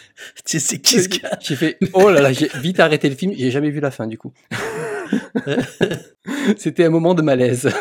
[0.46, 3.16] Tu sais, c'est qui ce gars J'ai fait, oh là là, j'ai vite arrêté le
[3.16, 3.34] film.
[3.36, 4.34] J'ai jamais vu la fin du coup.
[6.58, 7.72] C'était un moment de malaise.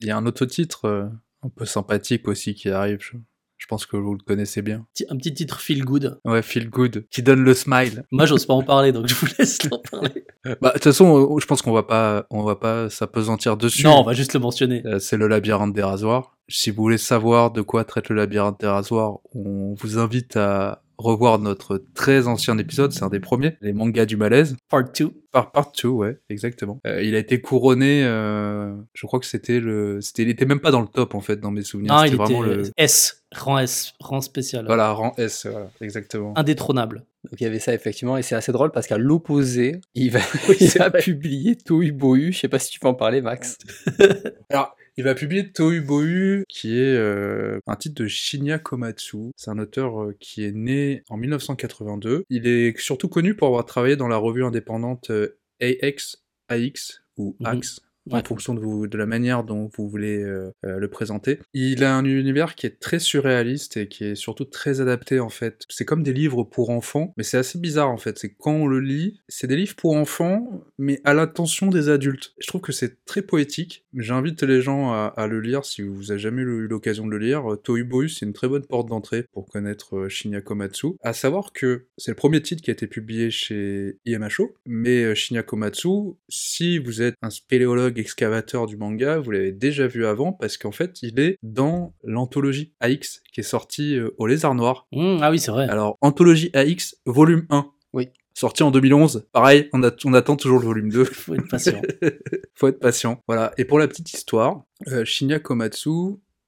[0.00, 1.10] Il y a un autre titre
[1.42, 2.98] un peu sympathique aussi qui arrive.
[3.00, 3.16] Je,
[3.60, 4.86] je pense que vous le connaissez bien.
[5.10, 6.18] Un petit titre feel good.
[6.24, 8.04] Ouais, Feel Good, qui donne le smile.
[8.10, 10.24] Moi, j'ose pas en parler, donc je vous laisse en parler.
[10.62, 13.84] Bah, de toute façon, euh, je pense qu'on va pas, on va pas s'apesantir dessus.
[13.84, 14.82] Non, on va juste le mentionner.
[14.86, 16.38] Euh, c'est le labyrinthe des rasoirs.
[16.48, 20.82] Si vous voulez savoir de quoi traite le labyrinthe des rasoirs, on vous invite à
[21.00, 24.56] revoir notre très ancien épisode, c'est un des premiers, les mangas du malaise.
[24.68, 25.10] Part 2.
[25.32, 26.80] Par part 2, ouais, exactement.
[26.86, 30.60] Euh, il a été couronné, euh, je crois que c'était le, c'était, il était même
[30.60, 31.94] pas dans le top en fait dans mes souvenirs.
[31.94, 34.66] Non, il c'était était vraiment le, S, rang S, rang spécial.
[34.66, 36.36] voilà, rang S, voilà, exactement.
[36.36, 37.04] Indétrônable.
[37.24, 40.20] Donc il y avait ça effectivement, et c'est assez drôle parce qu'à l'opposé, il va,
[40.60, 42.32] il a publié Tohu Bohu.
[42.32, 43.58] Je sais pas si tu peux en parler, Max.
[44.50, 49.30] Alors, il va publier Tohu Bohu, qui est euh, un titre de Shinya Komatsu.
[49.36, 52.24] C'est un auteur euh, qui est né en 1982.
[52.30, 56.16] Il est surtout connu pour avoir travaillé dans la revue indépendante euh, AX,
[56.48, 57.46] AX ou Mhm.
[57.46, 57.80] AX.
[58.10, 58.22] En Ouais.
[58.24, 61.38] fonction de, vous, de la manière dont vous voulez euh, euh, le présenter.
[61.52, 65.28] Il a un univers qui est très surréaliste et qui est surtout très adapté en
[65.28, 65.64] fait.
[65.68, 68.18] C'est comme des livres pour enfants, mais c'est assez bizarre en fait.
[68.18, 72.32] C'est quand on le lit, c'est des livres pour enfants, mais à l'intention des adultes.
[72.40, 73.84] Je trouve que c'est très poétique.
[73.94, 77.18] J'invite les gens à, à le lire si vous avez jamais eu l'occasion de le
[77.18, 77.44] lire.
[77.62, 80.88] Tohu Bohu, c'est une très bonne porte d'entrée pour connaître euh, Shinya Komatsu.
[81.02, 85.42] À savoir que c'est le premier titre qui a été publié chez IMHO, mais Shinya
[85.42, 85.88] Komatsu,
[86.28, 90.72] si vous êtes un spéléologue excavateur du manga, vous l'avez déjà vu avant parce qu'en
[90.72, 94.86] fait, il est dans l'anthologie AX qui est sortie euh, au Lézard Noir.
[94.92, 95.68] Mmh, ah oui, c'est vrai.
[95.68, 97.66] Alors, anthologie AX, volume 1.
[97.92, 98.08] Oui.
[98.34, 99.26] Sorti en 2011.
[99.32, 101.04] Pareil, on, a- on attend toujours le volume 2.
[101.04, 101.82] Faut être patient.
[102.54, 103.20] Faut être patient.
[103.26, 103.52] Voilà.
[103.58, 105.90] Et pour la petite histoire, euh, Shinya Komatsu,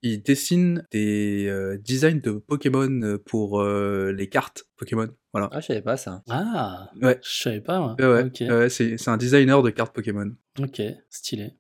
[0.02, 5.08] il dessine des euh, designs de Pokémon euh, pour euh, les cartes Pokémon.
[5.32, 5.48] Voilà.
[5.52, 6.22] Ah, je savais pas ça.
[6.28, 7.18] Ah, Ouais.
[7.22, 7.96] je savais pas, moi.
[7.98, 8.24] Ouais, ouais.
[8.24, 10.32] Ok, Ouais, c'est c'est un designer de cartes Pokémon.
[10.58, 11.52] ok, stylé.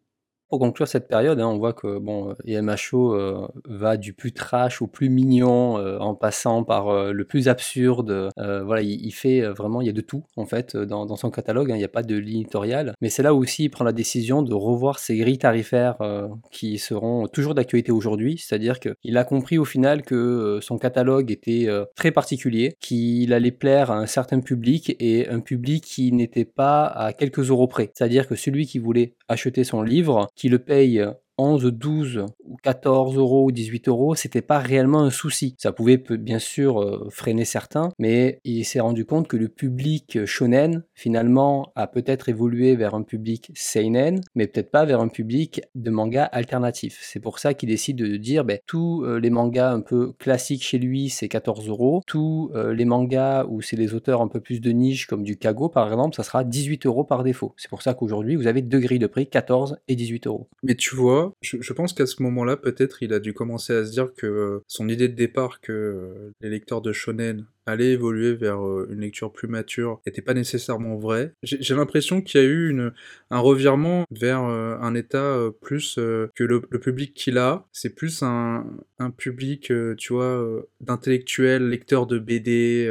[0.52, 4.32] Pour conclure cette période, hein, on voit que bon, euh, IMHO euh, va du plus
[4.32, 8.28] trash au plus mignon, euh, en passant par euh, le plus absurde.
[8.36, 11.16] Euh, voilà, il, fait euh, vraiment, il y a de tout en fait euh, dans,
[11.16, 11.70] son catalogue.
[11.70, 12.44] hein, il n'y a pas de ligne
[13.00, 16.78] mais c'est là aussi il prend la décision de revoir ses grilles tarifaires euh, qui
[16.78, 18.36] seront toujours d'actualité aujourd'hui.
[18.38, 23.32] C'est-à-dire qu'il a compris au final que euh, son catalogue était euh, très particulier, qu'il
[23.32, 27.68] allait plaire à un certain public et un public qui n'était pas à quelques euros
[27.68, 27.90] près.
[27.94, 31.06] C'est-à-dire que celui qui voulait acheter son livre, qui le paye
[31.38, 35.54] 11, 12 ou 14 euros ou 18 euros, c'était pas réellement un souci.
[35.58, 40.24] Ça pouvait bien sûr euh, freiner certains, mais il s'est rendu compte que le public
[40.24, 45.62] shonen finalement a peut-être évolué vers un public seinen, mais peut-être pas vers un public
[45.74, 47.00] de manga alternatif.
[47.02, 50.62] C'est pour ça qu'il décide de dire ben, tous euh, les mangas un peu classiques
[50.62, 52.02] chez lui, c'est 14 euros.
[52.06, 55.36] Tous euh, les mangas où c'est des auteurs un peu plus de niche, comme du
[55.36, 57.54] Kago par exemple, ça sera 18 euros par défaut.
[57.56, 60.48] C'est pour ça qu'aujourd'hui, vous avez deux grilles de prix, 14 et 18 euros.
[60.62, 63.90] Mais tu vois, je, pense qu'à ce moment-là, peut-être, il a dû commencer à se
[63.90, 68.34] dire que euh, son idée de départ, que euh, les lecteurs de shonen allaient évoluer
[68.34, 71.34] vers euh, une lecture plus mature, n'était pas nécessairement vrai.
[71.42, 72.76] J'ai l'impression qu'il y a eu
[73.30, 75.94] un revirement vers euh, un état euh, plus
[76.34, 78.64] que le, public qu'il a, c'est plus un,
[79.16, 82.84] public, tu vois, d'intellectuels, lecteurs de BD.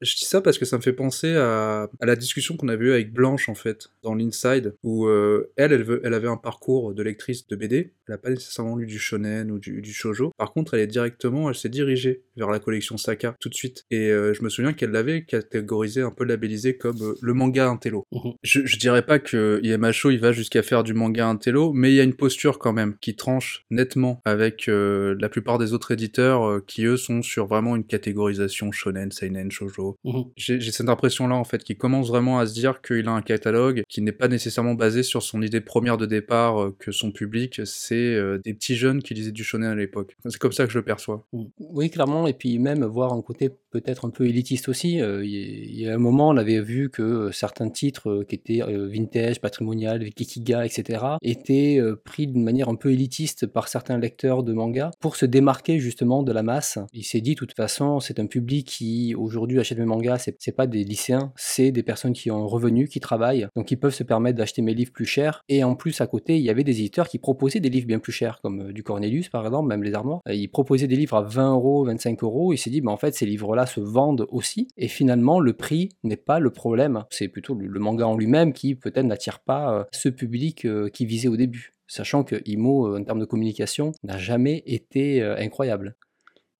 [0.00, 2.92] Je dis ça parce que ça me fait penser à, la discussion qu'on avait eue
[2.92, 5.08] avec Blanche, en fait, dans l'Inside, où
[5.56, 8.98] elle, elle avait un parcours de lectrice de BD, elle n'a pas nécessairement lu du
[8.98, 10.32] shonen ou du, du shoujo.
[10.36, 13.84] Par contre, elle est directement, elle s'est dirigée vers la collection Saka tout de suite.
[13.90, 17.68] Et euh, je me souviens qu'elle l'avait catégorisé, un peu labellisé comme euh, le manga
[17.68, 18.04] intello.
[18.12, 18.32] Mhm.
[18.42, 21.96] Je, je dirais pas que IMHO il va jusqu'à faire du manga intello, mais il
[21.96, 25.92] y a une posture quand même qui tranche nettement avec euh, la plupart des autres
[25.92, 29.96] éditeurs qui eux sont sur vraiment une catégorisation shonen, seinen, shoujo.
[30.04, 30.24] Mhm.
[30.36, 33.22] J'ai cette impression là en fait qui commence vraiment à se dire qu'il a un
[33.22, 37.60] catalogue qui n'est pas nécessairement basé sur son idée première de départ que son public
[37.64, 40.16] c'est des petits jeunes qui lisaient du shonen à l'époque.
[40.24, 41.26] C'est comme ça que je le perçois.
[41.58, 45.00] Oui, clairement, et puis même voir un côté peut-être un peu élitiste aussi.
[45.00, 49.40] Euh, il y, a un moment, on avait vu que certains titres qui étaient vintage,
[49.40, 54.90] patrimonial, Kikiga, etc., étaient pris d'une manière un peu élitiste par certains lecteurs de manga
[55.00, 56.78] pour se démarquer justement de la masse.
[56.92, 60.56] Il s'est dit, de toute façon, c'est un public qui aujourd'hui achète mes mangas, c'est
[60.56, 63.94] pas des lycéens, c'est des personnes qui ont un revenu, qui travaillent, donc ils peuvent
[63.94, 65.42] se permettre d'acheter mes livres plus chers.
[65.48, 67.98] Et en plus, à côté, il y avait des éditeurs qui proposaient des livres bien
[67.98, 70.20] plus chers, comme du Cornelius par exemple, même les armoires.
[70.26, 72.52] Ils proposaient des livres à 20 euros, 25 euros.
[72.52, 74.68] Il s'est dit, bah, en fait, ces livres-là se vendent aussi.
[74.76, 77.04] Et finalement, le prix n'est pas le problème.
[77.10, 81.06] C'est plutôt le, manga en lui-même qui peut-être n'attire pas euh, ce public euh, qui
[81.06, 81.74] visait au début.
[81.86, 85.96] Sachant que Imo, euh, en termes de communication, n'a jamais été incroyable.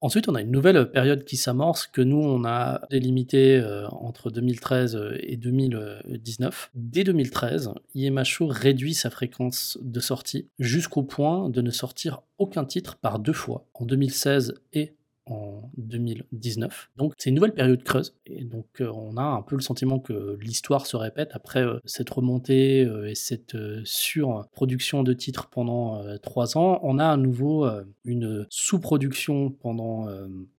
[0.00, 4.96] Ensuite, on a une nouvelle période qui s'amorce que nous, on a délimitée entre 2013
[5.20, 6.70] et 2019.
[6.74, 12.96] Dès 2013, IMHO réduit sa fréquence de sortie jusqu'au point de ne sortir aucun titre
[12.96, 14.94] par deux fois, en 2016 et
[15.30, 16.90] en 2019.
[16.96, 19.98] Donc c'est une nouvelle période creuse et donc euh, on a un peu le sentiment
[19.98, 26.02] que l'histoire se répète après euh, cette remontée euh, et cette surproduction de titres pendant
[26.22, 26.80] trois ans.
[26.82, 27.68] On a à nouveau
[28.04, 30.06] une sous-production pendant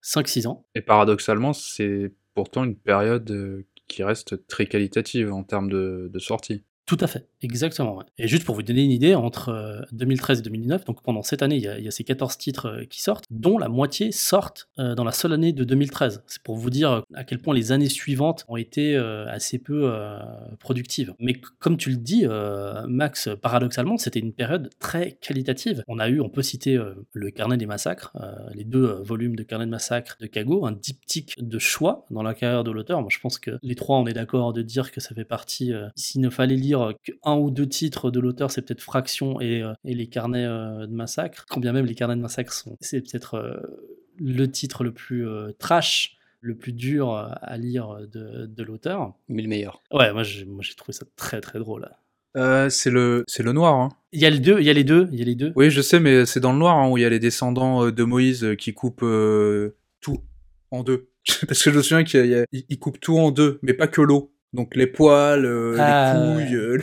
[0.04, 0.66] 5-6 ans.
[0.76, 6.64] Et paradoxalement, c'est pourtant une période qui reste très qualitative en termes de, de sortie.
[6.90, 8.02] Tout à fait, exactement.
[8.18, 11.44] Et juste pour vous donner une idée, entre 2013 euh, et 2019, donc pendant cette
[11.44, 14.96] année, il y a, ces 14 titres euh, qui sortent, dont la moitié sortent euh,
[14.96, 16.24] dans la seule année de 2013.
[16.26, 19.94] C'est pour vous dire à quel point les années suivantes ont été assez peu
[20.60, 21.14] productives.
[21.20, 22.26] Mais comme tu le dis,
[22.88, 25.84] Max, paradoxalement, c'était une période très qualitative.
[25.88, 26.80] On a eu, on peut citer
[27.14, 28.14] le Carnet des massacres,
[28.56, 32.34] les deux volumes de Carnet de massacres de Kago, un diptyque de choix dans la
[32.34, 33.02] carrière de l'auteur.
[33.02, 35.72] Moi, je pense que les trois, on est d'accord de dire que ça fait partie,
[35.96, 39.74] s'il ne fallait lire qu'un ou deux titres de l'auteur, c'est peut-être Fraction et, euh,
[39.84, 41.46] les carnets euh, de massacre.
[41.50, 43.58] Quand bien même les carnets de massacre sont, c'est peut-être euh,
[44.18, 45.26] le titre le plus
[45.58, 49.14] trash le plus dur à lire de, l'auteur.
[49.28, 49.82] Mais le meilleur.
[49.92, 51.90] Ouais, moi j'ai, moi j'ai trouvé ça très très drôle.
[52.70, 53.76] c'est le c'est le noir.
[53.76, 53.90] Hein.
[54.14, 55.52] Il y a les deux, il y a les deux, il y a les deux.
[55.56, 57.92] Oui, je sais, mais c'est dans le noir hein, où il y a les descendants
[57.92, 59.06] de Moïse qui coupent
[60.00, 60.18] tout
[60.72, 61.10] en deux.
[61.48, 64.34] Parce que je me souviens qu'il coupe tout en deux, mais pas que l'eau.
[64.52, 66.56] Donc les poils, euh, les ah, couilles.
[66.56, 66.80] Euh,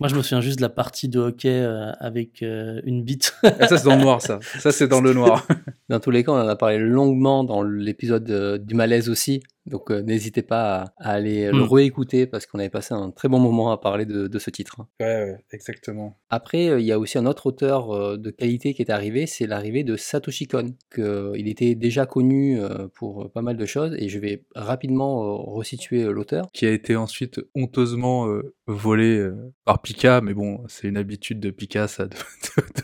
[0.00, 3.34] Moi, je me souviens juste de la partie de hockey euh, avec une bite.
[3.42, 4.38] Ah, ça, c'est dans le noir, ça.
[4.58, 5.46] Ça, c'est dans le noir.
[5.90, 9.42] dans tous les cas, on en a parlé longuement dans l'épisode du malaise aussi.
[9.66, 11.72] Donc euh, n'hésitez pas à, aller le hmm.
[11.72, 14.86] réécouter parce qu'on avait passé un très bon moment à parler de, ce titre.
[15.00, 16.18] Ouais, exactement.
[16.30, 19.26] Après, euh, il y a aussi un autre auteur euh, de qualité qui est arrivé,
[19.26, 20.74] c'est l'arrivée de Satoshi Kon.
[20.90, 22.60] Que, il était déjà connu
[22.94, 26.46] pour pas mal de choses et je vais rapidement resituer l'auteur.
[26.52, 28.26] Qui a été ensuite honteusement
[28.66, 29.28] volé
[29.64, 32.14] par Pika, mais bon, c'est une habitude de Pika ça, de,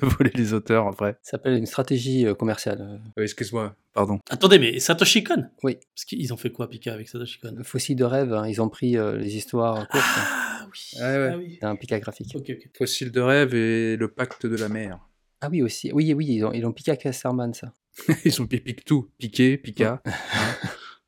[0.03, 1.13] voler les auteurs après.
[1.23, 3.01] Ça s'appelle une stratégie commerciale.
[3.17, 4.19] Excuse-moi, pardon.
[4.31, 5.45] Attendez, mais Satoshi Kon?
[5.63, 5.79] Oui.
[5.95, 7.57] Parce qu'ils ont fait quoi Pika avec Satoshi Kon?
[7.63, 10.05] Fossile de rêve, hein, ils ont pris euh, les histoires courtes.
[10.17, 12.37] Ah oui, ah, C'est un Pika graphique.
[12.77, 14.99] Fossile de rêve et le pacte de la mer.
[15.41, 17.73] Ah oui aussi, oui oui ils ont ils ont Pika Casterman ça.
[18.25, 20.03] ils ont piqué tout, piqué, Pika.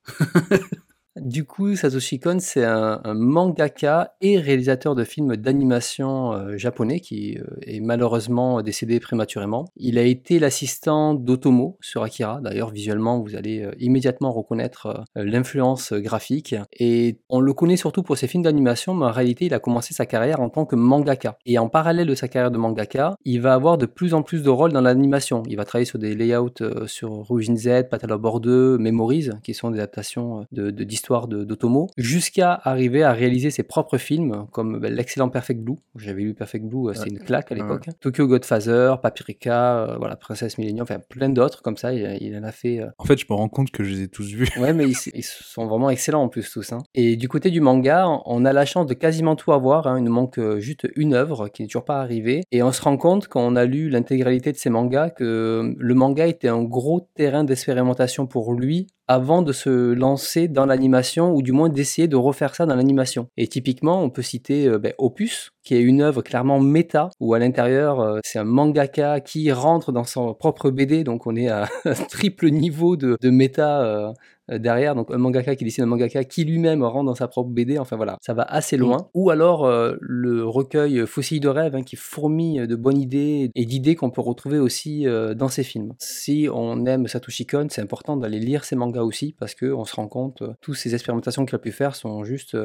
[1.21, 7.37] Du coup, Satoshi Kon, c'est un, mangaka et réalisateur de films d'animation euh, japonais qui
[7.37, 9.66] euh, est malheureusement décédé prématurément.
[9.77, 12.41] Il a été l'assistant d'Otomo sur Akira.
[12.41, 16.55] D'ailleurs, visuellement, vous allez euh, immédiatement reconnaître l'influence graphique.
[16.73, 19.93] Et on le connaît surtout pour ses films d'animation, mais en réalité, il a commencé
[19.93, 21.37] sa carrière en tant que mangaka.
[21.45, 24.43] Et en parallèle de sa carrière de mangaka, il va avoir de plus en plus
[24.43, 25.43] de rôles dans l'animation.
[25.49, 26.49] Il va travailler sur des layouts
[26.87, 32.61] sur Rouge Z, Patalabor 2, Memories, qui sont des adaptations de, de histoire d'Otomo, jusqu'à
[32.63, 35.75] arriver à réaliser ses propres films, comme ben, l'excellent Perfect Blue.
[35.97, 37.89] J'avais lu Perfect Blue, euh, c'est une claque à l'époque.
[38.01, 41.93] Tokyo Godfather, Papyrika, euh, voilà, Princesse Millennium, enfin plein d'autres comme ça.
[41.93, 42.79] Il, en a fait.
[42.79, 42.91] Euh.
[42.99, 44.49] En fait, je me rends compte que je les ai tous vus.
[44.61, 46.73] Ouais, mais ils, sont vraiment excellents en plus tous.
[46.73, 46.79] Hein.
[46.95, 49.89] Et du côté du manga, on a la chance de quasiment tout avoir.
[49.89, 49.99] Hein.
[49.99, 52.43] Il nous manque juste une œuvre qui n'est toujours pas arrivée.
[52.53, 55.95] Et on se rend compte quand on a lu l'intégralité de ces mangas que le
[55.95, 61.43] manga était un gros terrain d'expérimentation pour lui avant de se lancer dans l'animation ou
[61.43, 63.27] du moins d'essayer de refaire ça dans l'animation.
[63.37, 67.35] Et typiquement, on peut citer euh, ben, Opus, qui est une œuvre clairement méta, où
[67.35, 71.49] à l'intérieur, euh, c'est un mangaka qui rentre dans son propre BD, donc on est
[71.49, 74.13] à un triple niveau de, méta euh,
[74.59, 77.79] derrière, donc un mangaka qui dessine un mangaka qui lui-même rentre dans sa propre BD,
[77.79, 78.99] enfin voilà, ça va assez loin.
[78.99, 79.09] Mm.
[79.15, 83.65] Ou alors euh, le recueil Fossile de rêve hein, qui fourmille de bonnes idées et
[83.65, 85.95] d'idées qu'on peut retrouver aussi euh, dans ses films.
[85.99, 89.97] Si on aime Satoshi Kon, c'est important d'aller lire ses mangas aussi parce qu'on se
[89.97, 92.57] rend compte, toutes ces expérimentations qu'il a pu faire sont juste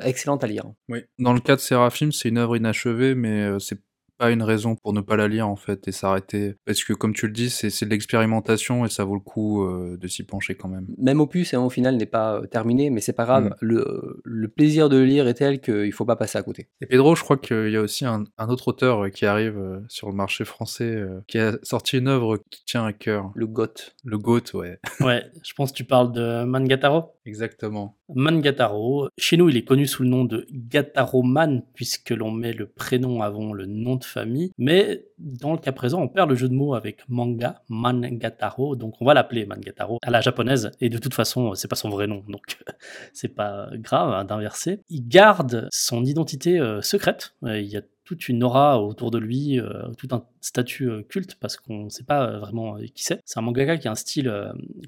[0.00, 0.64] excellentes à lire.
[0.88, 3.78] Oui, dans le cas de Seraphim, c'est une œuvre inachevée, mais c'est
[4.22, 6.54] pas une raison pour ne pas la lire en fait et s'arrêter.
[6.64, 9.96] Parce que comme tu le dis, c'est de l'expérimentation et ça vaut le coup euh,
[10.00, 10.86] de s'y pencher quand même.
[10.96, 13.46] Même opus, hein, au final, n'est pas euh, terminé, mais c'est pas grave.
[13.46, 13.54] Mm.
[13.60, 16.68] Le, le, plaisir de le lire est tel qu'il faut pas passer à côté.
[16.80, 20.08] Et Pedro, je crois qu'il y a aussi un, un, autre auteur qui arrive sur
[20.08, 23.32] le marché français, qui a sorti une œuvre qui tient à cœur.
[23.34, 23.96] Le Goth.
[24.04, 24.78] Le Goth, ouais.
[25.00, 27.16] ouais, je pense que tu parles de Mangataro.
[27.24, 27.96] Exactement.
[28.14, 29.08] Mangataro.
[29.16, 33.22] Chez nous, il est connu sous le nom de Gataroman, puisque l'on met le prénom
[33.22, 34.52] avant le nom de famille.
[34.58, 38.74] Mais dans le cas présent, on perd le jeu de mots avec manga, Mangataro.
[38.76, 40.72] Donc on va l'appeler Mangataro à la japonaise.
[40.80, 42.24] Et de toute façon, c'est pas son vrai nom.
[42.28, 42.58] Donc
[43.12, 44.80] c'est pas grave d'inverser.
[44.88, 47.34] Il garde son identité euh, secrète.
[47.44, 51.02] Euh, il y a toute une aura autour de lui, euh, tout un statut euh,
[51.02, 53.20] culte parce qu'on ne sait pas euh, vraiment qui c'est.
[53.24, 54.32] C'est un mangaka qui a un style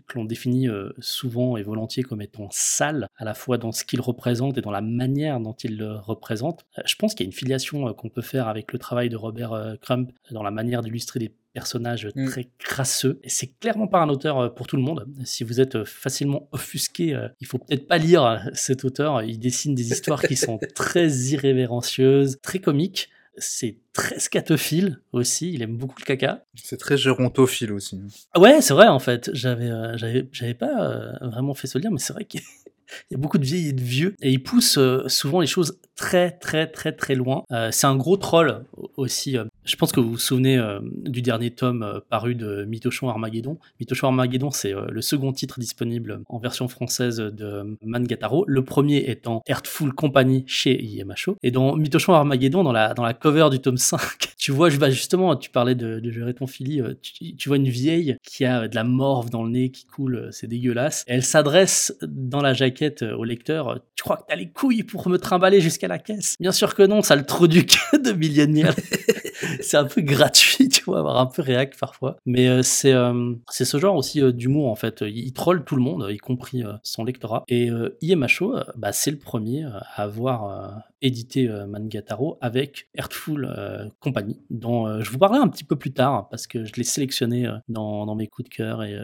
[0.06, 4.00] que l'on définit souvent et volontiers comme étant sale, à la fois dans ce qu'il
[4.00, 6.66] représente et dans la manière dont il le représente.
[6.84, 9.76] je pense qu'il y a une filiation qu'on peut faire avec le travail de Robert
[9.80, 12.28] Crump dans la manière d'illustrer des personnages mm.
[12.28, 13.20] très crasseux.
[13.24, 15.07] Et c'est clairement pas un auteur pour tout le monde.
[15.24, 19.22] Si vous êtes facilement offusqué, il faut peut-être pas lire cet auteur.
[19.22, 25.52] Il dessine des histoires qui sont très irrévérencieuses, très comiques c'est très scatophile aussi.
[25.52, 26.44] Il aime beaucoup le caca.
[26.55, 28.00] C'est très gérontophile aussi.
[28.36, 29.30] Ouais, c'est vrai en fait.
[29.32, 29.96] J'avais, euh,
[30.32, 32.40] j'avais pas euh, vraiment fait ce lien, mais c'est vrai qu'il
[33.11, 34.14] y a beaucoup de vieilles et de vieux.
[34.22, 37.45] Et il pousse euh, souvent les choses très, très, très, très loin.
[37.70, 38.64] c'est un gros troll
[38.97, 39.37] aussi.
[39.64, 43.59] Je pense que vous vous souvenez euh, du dernier tome euh, paru de Mythochon Armageddon.
[43.80, 48.45] Mythochon Armageddon, c'est euh, le second titre disponible en version française de Mangataro.
[48.47, 51.37] Le premier étant Earthful Company chez IMHO.
[51.43, 54.01] Et dans Mythochon Armageddon, dans la, dans la cover du tome 5,
[54.39, 57.68] tu vois, bah justement, tu parlais de, de gérer ton fili, tu, tu, vois une
[57.68, 61.05] vieille qui a de la morve dans le nez qui coule, c'est dégueulasse.
[61.07, 63.81] elle s'adresse dans la jaquette au lecteur.
[63.97, 66.37] Tu crois que t'as les couilles pour me trimballer jusqu'à la caisse?
[66.41, 68.75] Bien sûr que non, ça le trou du de millionnaire.
[69.61, 72.16] c'est un peu gratuit, tu vois, avoir un peu réac parfois.
[72.26, 75.03] Mais euh, c'est euh, c'est ce genre aussi euh, d'humour en fait.
[75.07, 77.42] Il, troll tout le monde, y compris son lectorat.
[77.49, 77.70] Et
[78.03, 85.18] IMHO, bah, c'est le premier à avoir édité Mangataro avec Earthful Company, dont je vous
[85.18, 88.55] parlerai un petit peu plus tard parce que je l'ai sélectionné dans, mes coups de
[88.55, 88.97] cœur et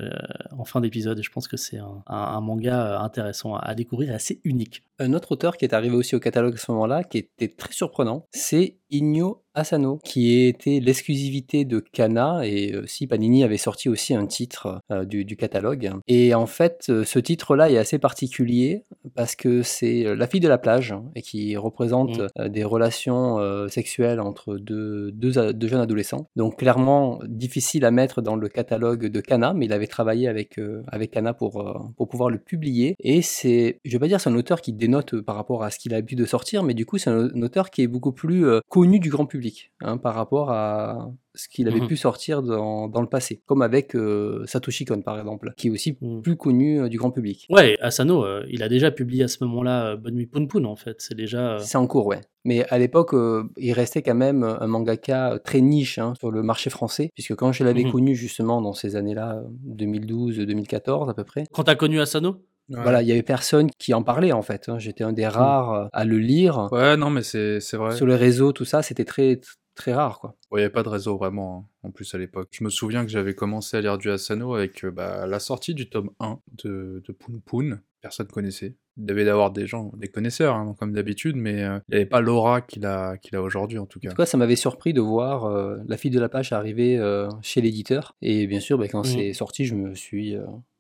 [0.53, 1.19] en fin d'épisode.
[1.19, 4.85] Et je pense que c'est un, manga intéressant à, découvrir, assez unique.
[5.01, 7.73] Un autre auteur qui est arrivé aussi au catalogue à ce moment-là, qui était très
[7.73, 13.89] surprenant, c'est Inyo Asano, qui était l'exclusivité de Kana, et euh, si Panini avait sorti
[13.89, 15.91] aussi un titre euh, du, catalogue.
[16.07, 18.85] Et en fait, euh, ce titre-là est assez particulier
[19.15, 22.49] parce que c'est La fille de la plage, et qui représente mmh.
[22.49, 23.39] des relations
[23.69, 26.27] sexuelles entre deux, deux, jeunes adolescents.
[26.37, 30.61] Donc clairement, difficile à mettre dans le catalogue de Kana, mais il avait travaillé avec,
[30.89, 32.95] avec Kana pour, pour pouvoir le publier.
[33.01, 35.79] Et c'est, je vais pas dire c'est un auteur qui dénote par rapport à ce
[35.79, 38.45] qu'il a pu de sortir, mais du coup c'est un auteur qui est beaucoup plus
[38.81, 42.89] connu du grand public hein, par rapport à ce qu'il avait mmh pu sortir dans,
[42.89, 46.23] dans, le passé, comme avec euh, Satoshi Kon par exemple, qui est aussi mmh.
[46.23, 47.47] plus connu euh, du grand public.
[47.51, 50.77] Ouais, Asano, euh, il a déjà publié à ce moment-là Bonne nuit Poun Poun en
[50.77, 51.59] fait, c'est déjà...
[51.59, 52.23] C'est en cours, ouais.
[52.47, 53.15] Mais à l'époque,
[53.59, 57.53] il restait quand même un mangaka très niche hein, sur le marché français, puisque quand
[57.53, 59.43] je l'avais mmh connu justement dans ces années-là,
[59.77, 61.45] 2012-2014 à peu près.
[61.53, 62.43] Quand t'as connu Asano?
[62.71, 64.69] Voilà, il y avait personne qui en parlait en fait.
[64.69, 64.79] Hein.
[64.79, 66.69] J'étais un des rares à le lire.
[66.73, 67.95] Ouais, non, mais c'est vrai.
[67.95, 69.41] Sur les réseaux, tout ça, c'était très
[69.81, 70.37] très rare quoi.
[70.53, 72.49] Il n'y avait pas de réseau vraiment hein, en plus à l'époque.
[72.53, 75.75] Je me souviens que j'avais commencé à lire du Asano avec euh, bah, la sortie
[75.75, 77.81] du tome 1 de, de Poun Poun.
[78.01, 78.77] Personne connaissait.
[78.97, 81.97] Il devait y avoir des gens, des connaisseurs hein, comme d'habitude, mais euh, il n'y
[81.97, 84.09] avait pas l'aura qu'il a, qu'il a aujourd'hui en tout cas.
[84.09, 86.99] En tout cas, ça m'avait surpris de voir euh, La fille de la page arriver
[87.43, 88.17] chez l'éditeur.
[88.23, 89.05] Et bien sûr, bah, quand mmh.
[89.05, 90.37] c'est sorti, je me suis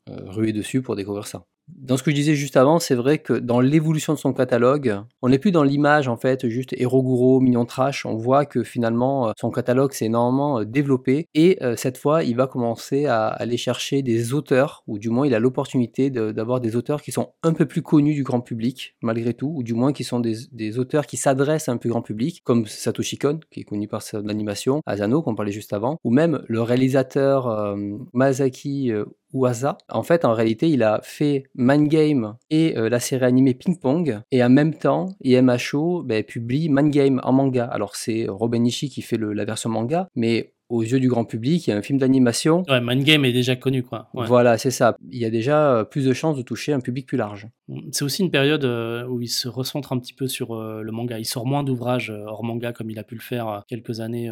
[0.06, 1.44] rué dessus pour découvrir ça
[1.76, 5.00] dans ce que je disais juste avant, c'est vrai que dans l'évolution de son catalogue,
[5.22, 8.06] on n'est plus dans l'image en fait, juste héros mignon trash.
[8.06, 12.22] On voit que finalement euh, son catalogue s'est énormément euh, développé et euh, cette fois
[12.24, 16.60] il va commencer à aller chercher des auteurs, ou du moins il a l'opportunité d'avoir
[16.60, 19.74] des auteurs qui sont un peu plus connus du grand public malgré tout, ou du
[19.74, 23.40] moins qui sont des, auteurs qui s'adressent à un plus grand public, comme Satoshi Kon
[23.50, 27.76] qui est connu par son animation, Asano qu'on parlait juste avant, ou même le réalisateur
[28.12, 28.92] Masaki
[29.32, 29.78] Uasa.
[29.88, 33.78] En fait, en réalité, il a fait Man Game et euh, la série animée Ping
[33.78, 34.20] Pong.
[34.30, 37.64] Et en même temps, IMHO ben, publie Man Game en manga.
[37.64, 41.66] Alors, c'est Robin Ishii qui fait la version manga, mais aux yeux du grand public,
[41.66, 42.62] il y a un film d'animation.
[42.68, 44.08] Ouais, Mind Game est déjà connu, quoi.
[44.14, 44.96] Voilà, c'est ça.
[45.10, 47.48] Il y a déjà euh, plus de chances de toucher un public plus large.
[47.90, 50.92] C'est aussi une période euh, où il se recentre un petit peu sur euh, le
[50.92, 51.18] manga.
[51.18, 54.30] Il sort moins d'ouvrages hors manga comme il a pu le faire quelques années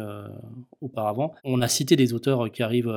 [0.81, 1.33] auparavant.
[1.43, 2.93] On a cité des auteurs qui arrivent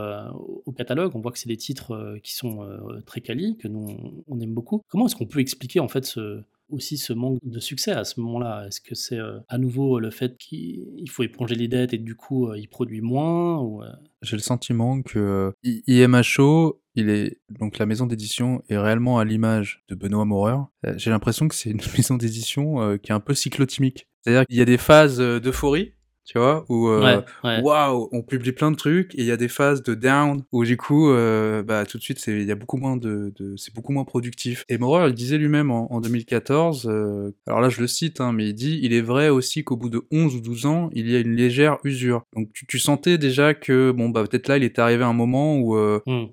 [0.64, 1.12] au catalogue.
[1.14, 2.66] On voit que c'est des titres qui sont
[3.06, 4.82] très quali, que nous on aime beaucoup.
[4.88, 6.42] Comment est-ce qu'on peut expliquer en fait ce
[6.72, 8.66] aussi ce manque de succès à ce moment-là?
[8.66, 12.14] Est-ce que c'est euh, à nouveau le fait qu'il faut éponger les dettes et du
[12.14, 13.92] coup euh, il produit moins euh?
[14.22, 19.82] J'ai le sentiment que IMHO, il est donc la maison d'édition est réellement à l'image
[19.88, 20.70] de Benoît.
[20.86, 24.08] Euh, J'ai l'impression que c'est une maison d'édition euh, qui est un peu cyclotimique.
[24.20, 25.94] C'est-à-dire qu'il y a des phases euh, d'euphorie,
[26.24, 27.60] tu vois, où euh, Ouais, ouais.
[27.62, 30.64] waouh, on publie plein de trucs, et il y a des phases de down où
[30.64, 33.56] du coup, euh, bah tout de suite, c'est il y a beaucoup moins de, de
[33.56, 34.64] c'est beaucoup moins productif.
[34.68, 38.32] Et Maurer, il disait lui-même en, en 2014, euh, alors là je le cite, hein,
[38.32, 41.10] mais il dit, il est vrai aussi qu'au bout de 11 ou 12 ans, il
[41.10, 42.22] y a une légère usure.
[42.36, 45.58] Donc tu, tu sentais déjà que bon bah peut-être là, il était arrivé un moment
[45.58, 46.26] où euh, Hmm.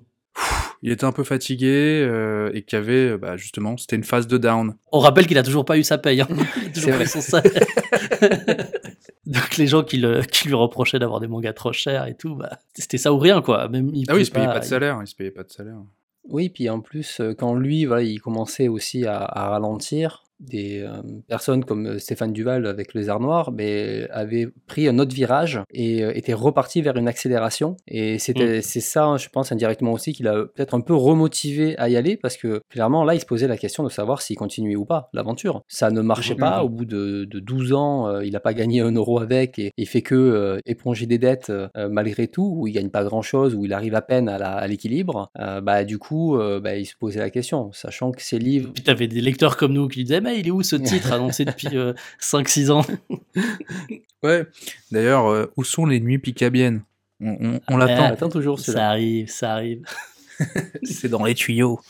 [0.82, 4.04] Il était un peu fatigué euh, et qu'il y avait euh, bah, justement, c'était une
[4.04, 4.74] phase de down.
[4.92, 6.20] On rappelle qu'il a toujours pas eu sa paye.
[6.22, 6.28] Hein.
[6.62, 7.52] Il a toujours pas eu son salaire.
[9.26, 12.34] Donc les gens qui, le- qui lui reprochaient d'avoir des mangas trop chers et tout,
[12.34, 13.68] bah, c'était ça ou rien quoi.
[13.68, 15.50] Même il Ah oui, il se payait pas de salaire, il se payait pas de
[15.50, 15.76] salaire.
[16.28, 20.80] Oui, puis en plus, euh, quand lui, voilà, il commençait aussi à, à ralentir, des
[20.80, 25.14] euh, personnes comme euh, Stéphane Duval avec les arts noirs mais, avaient pris un autre
[25.14, 27.76] virage et euh, étaient repartis vers une accélération.
[27.86, 31.88] Et c'était, c'est ça, je pense, indirectement aussi, qu'il a peut-être un peu remotivé à
[31.88, 34.76] y aller parce que clairement, là, il se posait la question de savoir s'il continuait
[34.76, 35.62] ou pas l'aventure.
[35.68, 36.40] Ça ne marchait Mhm.
[36.40, 36.64] pas.
[36.64, 39.72] Au bout de, de 12 ans, euh, il n'a pas gagné un euro avec et
[39.76, 43.72] il fait que éponger des dettes malgré tout, où il gagne pas grand-chose, où il
[43.72, 45.30] arrive à peine à, l'équilibre.
[45.62, 49.08] Bah, du coup, bah, il se posait la question, sachant que ses livres Puis t'avais
[49.08, 51.68] des lecteurs comme nous qui disaient mais il est où ce titre annoncé depuis
[52.20, 52.86] 5-6 ans?
[54.22, 54.44] Ouais.
[54.92, 56.82] D'ailleurs, euh, où sont les nuits picabiennes?
[57.22, 58.04] On, on, on on l'attend.
[58.04, 59.82] attend toujours Ça arrive, ça arrive.
[60.82, 61.80] C'est dans les tuyaux.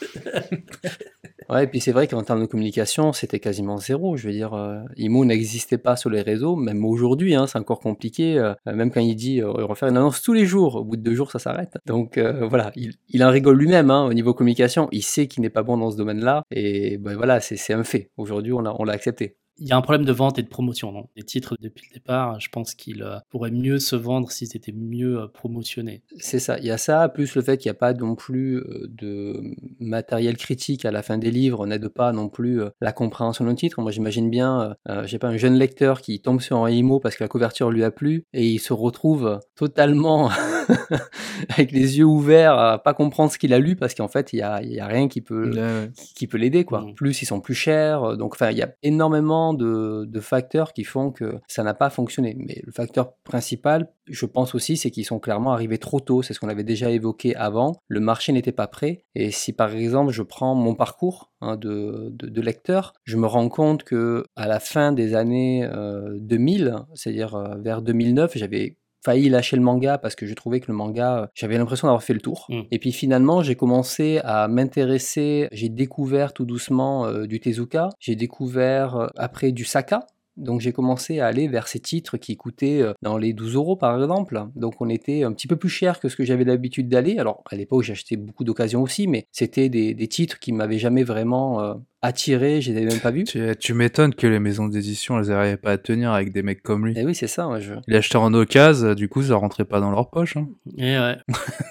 [1.51, 4.17] Ouais, et puis c'est vrai qu'en termes de communication, c'était quasiment zéro.
[4.17, 7.81] Je veux dire, euh, Imo n'existait pas sur les réseaux, même aujourd'hui, hein, c'est encore
[7.81, 8.39] compliqué.
[8.39, 11.03] euh, même quand il dit euh, refaire une annonce tous les jours, au bout de
[11.03, 11.77] deux jours, ça s'arrête.
[11.87, 14.89] Donc euh, voilà, il, il en rigole lui-même hein, au niveau communication.
[14.93, 18.11] Il sait qu'il n'est pas bon dans ce domaine-là, et ben voilà, c'est un fait.
[18.17, 19.37] Aujourd'hui, on l'a on l'a accepté.
[19.61, 21.07] Il y a un problème de vente et de promotion, non?
[21.17, 24.73] Les titres, depuis le départ, je pense qu'ils euh, pourraient mieux se vendre s'ils étaient
[24.73, 26.03] mieux euh, promotionnés.
[26.17, 28.57] C'est ça, il y a ça, plus le fait qu'il n'y a pas non plus
[28.57, 33.45] euh, de matériel critique à la fin des livres n'aide pas non plus la compréhension
[33.45, 33.83] d'un titre.
[33.83, 37.25] Moi j'imagine bien, j'ai pas un jeune lecteur qui tombe sur un IMO parce que
[37.25, 40.31] la couverture lui a plu et il se retrouve totalement
[41.51, 44.39] avec les yeux ouverts à pas comprendre ce qu'il a lu parce qu'en fait il
[44.39, 46.83] y a, il y a rien qui peut, Ouais, qui peut l'aider quoi.
[46.83, 46.95] Mm.
[46.95, 50.73] Plus ils sont plus chers, euh, donc enfin il y a énormément de, de facteurs
[50.73, 52.37] qui font que ça n'a pas fonctionné.
[52.39, 56.23] Mais le facteur principal, je pense aussi, c'est qu'ils sont clairement arrivés trop tôt.
[56.23, 57.77] C'est ce qu'on avait déjà évoqué avant.
[57.89, 59.05] Le marché n'était pas prêt.
[59.15, 63.27] Et si par exemple je prends mon parcours hein, de, de, de lecteur, je me
[63.27, 68.77] rends compte que à la fin des années euh, 2000, c'est-à-dire euh, vers 2009, j'avais
[69.03, 72.03] failli lâcher le manga parce que je trouvais que le manga, euh, j'avais l'impression d'avoir
[72.03, 72.47] fait le tour.
[72.49, 72.63] Mm.
[72.71, 78.17] Et puis finalement, j'ai commencé à m'intéresser, j'ai découvert tout doucement euh, du Tezuka, j'ai
[78.17, 80.07] découvert euh, après du Saka.
[80.37, 83.77] Donc j'ai commencé à aller vers ces titres qui coûtaient euh, dans les 12 euros
[83.77, 84.43] par exemple.
[84.57, 87.19] Donc on était un petit peu plus cher que ce que j'avais l'habitude d'aller.
[87.19, 91.03] Alors à l'époque j'achetais beaucoup d'occasions aussi, mais c'était des, des titres qui m'avaient jamais
[91.03, 93.25] vraiment euh, attiré, je les avais même pas vus.
[93.25, 96.63] Tu, tu m'étonnes que les maisons d'édition, elles n'arrivaient pas à tenir avec des mecs
[96.63, 96.99] comme lui.
[96.99, 97.47] Et oui c'est ça.
[97.49, 97.75] ouais, je...
[97.89, 100.37] Il achetait en occasion, du coup, ça rentrait pas dans leur poche.
[100.39, 100.49] Hein.
[100.79, 101.17] Et ouais.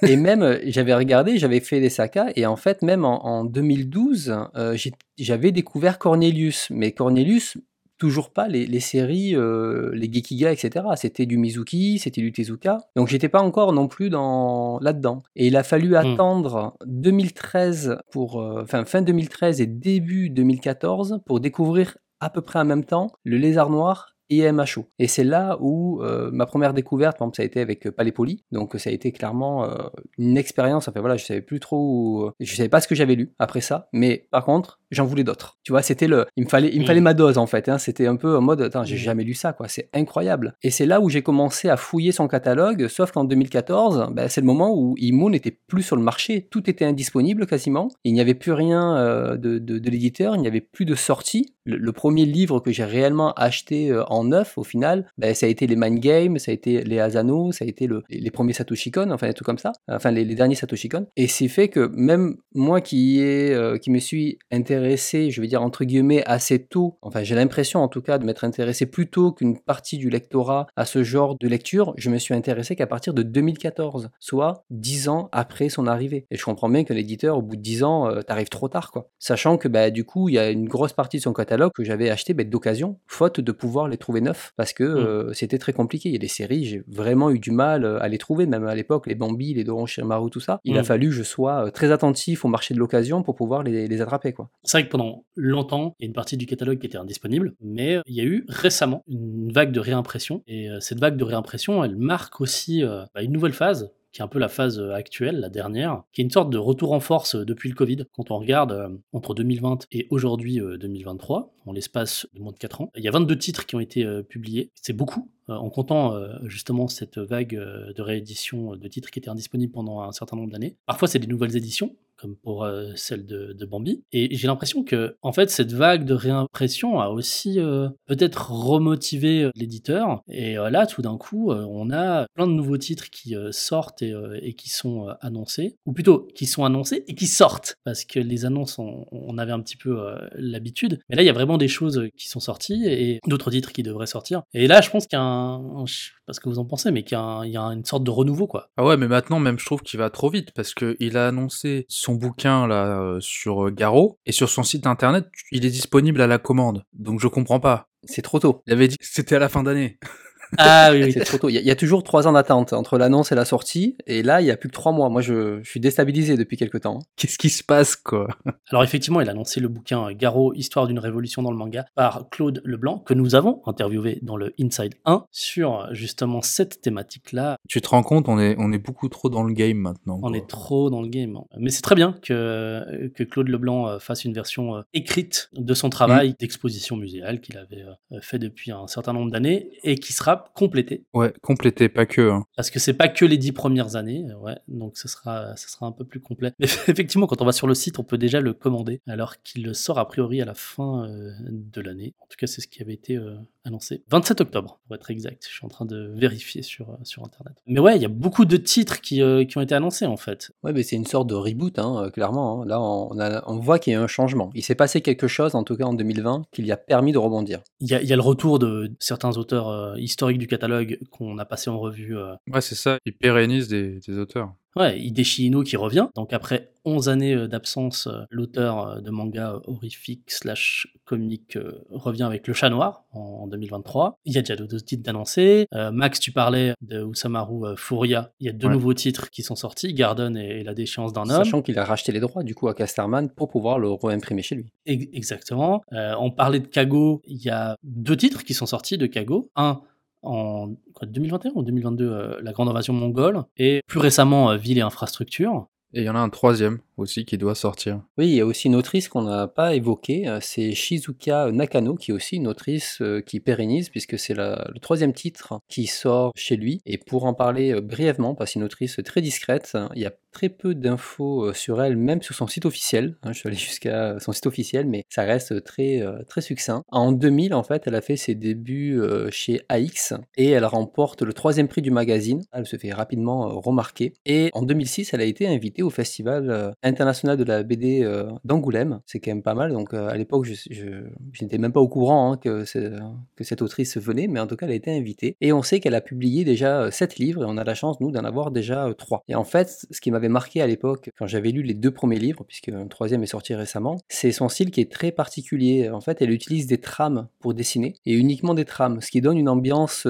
[0.03, 3.43] et même, euh, j'avais regardé, j'avais fait des sakas, et en fait, même en, en
[3.45, 6.67] 2012, euh, j'ai- j'avais découvert Cornelius.
[6.69, 7.57] Mais Cornelius,
[7.99, 10.85] toujours pas les, les séries, euh, les Gekiga, etc.
[10.95, 12.79] C'était du Mizuki, c'était du Tezuka.
[12.95, 15.21] Donc j'étais pas encore non plus dans là-dedans.
[15.35, 21.39] Et il a fallu attendre 2013 pour, euh, enfin fin 2013 et début 2014 pour
[21.39, 24.85] découvrir à peu près en même temps le Lézard Noir et MHO.
[24.99, 27.91] Et c'est là où euh, ma première découverte, par exemple, ça a été avec euh,
[27.91, 28.43] Palépoli.
[28.51, 29.75] Donc ça a été clairement euh,
[30.17, 30.87] une expérience.
[30.87, 33.61] Enfin voilà, je savais plus trop, où- je savais pas ce que j'avais lu après
[33.61, 35.57] ça, mais par contre, j'en voulais d'autres.
[35.63, 37.69] Tu vois, c'était le, il me fallait, il me fallait ma dose en fait.
[37.69, 37.77] Hein.
[37.77, 39.67] C'était un peu en mode, attends, j'ai jamais lu ça, quoi.
[39.67, 40.55] C'est incroyable.
[40.63, 42.87] Et c'est là où j'ai commencé à fouiller son catalogue.
[42.87, 46.47] Sauf qu'en 2014, ben, c'est le moment où Imo n'était plus sur le marché.
[46.51, 47.89] Tout était indisponible quasiment.
[48.03, 50.35] Il n'y avait plus rien euh, de, de, de l'éditeur.
[50.35, 51.53] Il n'y avait plus de sortie.
[51.65, 55.45] Le, le premier livre que j'ai réellement acheté euh, en neuf, au final, ben, ça
[55.45, 58.31] a été les Mind Games, ça a été les Asano, ça a été le, les
[58.31, 61.07] premiers Satoshi Kon, enfin trucs comme ça, enfin les, derniers Satoshi Kon.
[61.15, 65.83] Et c'est fait que même moi qui, euh, me suis intéressé, je vais dire entre
[65.83, 69.57] guillemets, assez tôt, enfin j'ai l'impression en tout cas de m'être intéressé plus tôt qu'une
[69.59, 73.23] partie du lectorat à ce genre de lecture, je me suis intéressé qu'à partir de
[73.23, 76.25] 2014, soit 10 ans après son arrivée.
[76.31, 78.91] Et je comprends bien que l'éditeur, au bout de 10 ans, euh, t'arrives trop tard,
[78.91, 79.09] quoi.
[79.19, 81.83] Sachant que bah, du coup, il y a une grosse partie de son catalogue que
[81.83, 84.97] j'avais acheté bah, d'occasion, faute de pouvoir les trouver trouver neufs parce que Mm.
[84.97, 86.09] euh, c'était très compliqué.
[86.09, 88.65] Il y a des séries, j'ai vraiment eu du mal euh, à les trouver, même
[88.65, 90.59] à l'époque, les Bambi, les Doron Shirmaru, tout ça.
[90.63, 90.85] Il a Mm.
[90.85, 94.01] fallu que je sois euh, très attentif au marché de l'occasion pour pouvoir les, les
[94.01, 94.49] attraper, quoi.
[94.63, 97.53] C'est vrai que pendant longtemps, il y a une partie du catalogue qui était indisponible,
[97.61, 100.41] mais il y a eu récemment une vague de réimpression.
[100.47, 104.23] Et cette vague de réimpression, elle marque aussi euh, bah, une nouvelle phase qui est
[104.23, 106.99] un peu la phase euh, actuelle, la dernière, qui est une sorte de retour en
[106.99, 108.05] force euh, depuis le Covid.
[108.13, 112.57] Quand on regarde euh, entre 2020 et aujourd'hui euh, 2023, en l'espace de moins de
[112.57, 114.71] 4 ans, il y a 22 titres qui ont été publiés.
[114.73, 116.15] C'est beaucoup, en comptant
[116.45, 120.77] justement cette vague de réédition de titres qui étaient indisponibles pendant un certain nombre d'années.
[120.87, 124.03] Parfois, c'est des nouvelles éditions, comme pour celle de, Bambi.
[124.11, 127.59] Et j'ai l'impression que, en fait, cette vague de réimpression a aussi
[128.07, 130.21] peut-être remotivé l'éditeur.
[130.27, 134.69] Et là, tout d'un coup, on a plein de nouveaux titres qui sortent et, qui
[134.69, 139.37] sont annoncés, ou plutôt qui sont annoncés et qui sortent, parce que les annonces, on,
[139.37, 139.97] avait un petit peu
[140.33, 140.99] l'habitude.
[141.09, 143.83] Mais là, il y a vraiment des choses qui sont sorties et d'autres titres qui
[143.83, 144.43] devraient sortir.
[144.53, 146.65] Et là, je pense qu'il y a un, je sais pas ce que vous en
[146.65, 148.69] pensez, mais qu'il y y a une sorte de renouveau, quoi.
[148.77, 151.27] Ah ouais, mais maintenant, même, je trouve qu'il va trop vite parce que il a
[151.27, 155.69] annoncé son bouquin là euh, sur euh, Garo et sur son site internet, il est
[155.69, 156.83] disponible à la commande.
[156.93, 157.87] Donc je comprends pas.
[158.05, 158.61] C'est trop tôt.
[158.67, 159.99] Il avait dit que c'était à la fin d'année.
[160.57, 161.11] Ah oui, oui.
[161.13, 161.49] C'est trop tôt.
[161.49, 163.97] Il y, a- il y a toujours trois ans d'attente entre l'annonce et la sortie,
[164.07, 165.09] et là, il y a plus que trois mois.
[165.09, 166.99] Moi, je, je suis déstabilisé depuis quelques temps.
[167.15, 168.27] Qu'est-ce qui se passe, quoi?
[168.71, 171.85] Alors effectivement, il a lancé le bouquin euh, Garo, Histoire d'une révolution dans le manga
[171.95, 177.57] par Claude Leblanc, que nous avons interviewé dans le Inside 1 sur justement cette thématique-là.
[177.67, 180.19] Tu te rends compte, on est, on est beaucoup trop dans le game maintenant.
[180.23, 181.37] On est trop dans le game.
[181.57, 185.73] Mais c'est très bien que, que Claude Leblanc euh, fasse une version euh, écrite de
[185.73, 190.13] son travail d'exposition muséale qu'il avait euh, fait depuis un certain nombre d'années et qui
[190.13, 191.03] sera complétée.
[191.13, 192.29] Ouais, complété, pas que.
[192.29, 192.45] hein.
[192.55, 195.69] Parce que c'est pas que les dix premières années, euh, ouais, donc ce sera, ce
[195.69, 196.53] sera un peu plus complet.
[196.59, 199.73] Mais effectivement, quand on va sur le site, on peut déjà le commander, alors qu'il
[199.75, 202.13] sort a priori à la fin euh, de l'année.
[202.19, 203.35] En tout cas, c'est ce qui avait été euh,
[203.65, 204.03] annoncé.
[204.09, 205.43] 27 octobre, pour être exact.
[205.47, 207.53] Je suis en train de vérifier sur, euh, sur Internet.
[207.67, 210.17] Mais ouais, il y a beaucoup de titres qui, euh, qui ont été annoncés, en
[210.17, 210.51] fait.
[210.63, 212.61] Ouais, mais c'est une sorte de reboot, hein, clairement.
[212.61, 212.65] hein.
[212.65, 214.49] Là, on, a- on voit qu'il y a eu un changement.
[214.55, 217.17] Il s'est passé quelque chose, en tout cas en 2020, qui lui a permis de
[217.17, 217.61] rebondir.
[217.79, 219.95] Il y a, il y a le retour de certains auteurs euh,
[220.29, 222.97] historiques du catalogue qu'on a passé en revue euh, Ouais, c'est ça.
[223.05, 224.53] Il pérennise des, des auteurs.
[224.75, 226.07] Ouais, Hideshi Ino qui revient.
[226.15, 231.57] Donc après 11 années euh, d'absence, euh, l'auteur de manga horrifique slash comique
[231.89, 234.19] revient avec Le Chat Noir en, en 2023.
[234.25, 235.65] Il y a déjà d'autres titres d'annoncés.
[235.73, 238.31] Euh, Max, tu parlais de Usamaru Furia.
[238.39, 238.73] Il y a deux Ouais.
[238.73, 241.29] nouveaux titres qui sont sortis, Garden et, et La déchéance d'un homme.
[241.43, 244.53] Sachant qu'il a racheté les droits, du coup, à Casterman pour pouvoir le réimprimer chez
[244.55, 244.71] lui.
[244.85, 245.81] Ex- Exactement.
[245.93, 247.21] Euh, on parlait de Kago.
[247.25, 249.49] Il y a deux titres qui sont sortis de Kago.
[249.55, 249.81] Un
[250.21, 253.43] en quoi, 2021 ou 2022, euh, La Grande Invasion Mongole.
[253.57, 255.67] Et plus récemment, euh, Ville et Infrastructure.
[255.93, 258.01] Et il y en a un troisième aussi qui doit sortir.
[258.17, 261.95] Oui, il y a aussi une autrice qu'on n'a pas évoquée, euh, c'est Shizuka Nakano,
[261.95, 266.31] qui est aussi une autrice euh, qui pérennise, puisque c'est le troisième titre qui sort
[266.35, 266.81] chez lui.
[266.85, 270.01] Et pour en parler euh, brièvement, parce que c'est une autrice très discrète, hein, il
[270.01, 273.17] y a très peu d'infos sur elle, même sur son site officiel.
[273.23, 276.83] hein, je suis allé jusqu'à son site officiel, mais ça reste très, très succinct.
[276.89, 279.01] En 2000, en fait, elle a fait ses débuts
[279.31, 282.43] chez AX, et elle remporte le troisième prix du magazine.
[282.51, 284.13] Elle se fait rapidement remarquer.
[284.25, 288.99] Et en 2006, elle a été invitée au festival international de la BD euh, d'Angoulême.
[289.05, 289.71] C'est quand même pas mal.
[289.71, 291.03] Donc euh, à l'époque, je,
[291.41, 294.73] n'étais même pas au courant hein, que, cette autrice venait, mais en tout cas, elle
[294.73, 295.37] a été invitée.
[295.41, 297.99] Et on sait qu'elle a publié déjà euh, sept livres, et on a la chance,
[297.99, 299.23] nous, d'en avoir déjà trois.
[299.27, 302.19] Et en fait, ce qui m'avait marqué à l'époque, quand j'avais lu les deux premiers
[302.19, 305.89] livres, puisque un troisième est sorti récemment, c'est son style qui est très particulier.
[305.89, 309.37] En fait, elle utilise des trames pour dessiner, et uniquement des trames, ce qui donne
[309.37, 310.07] une ambiance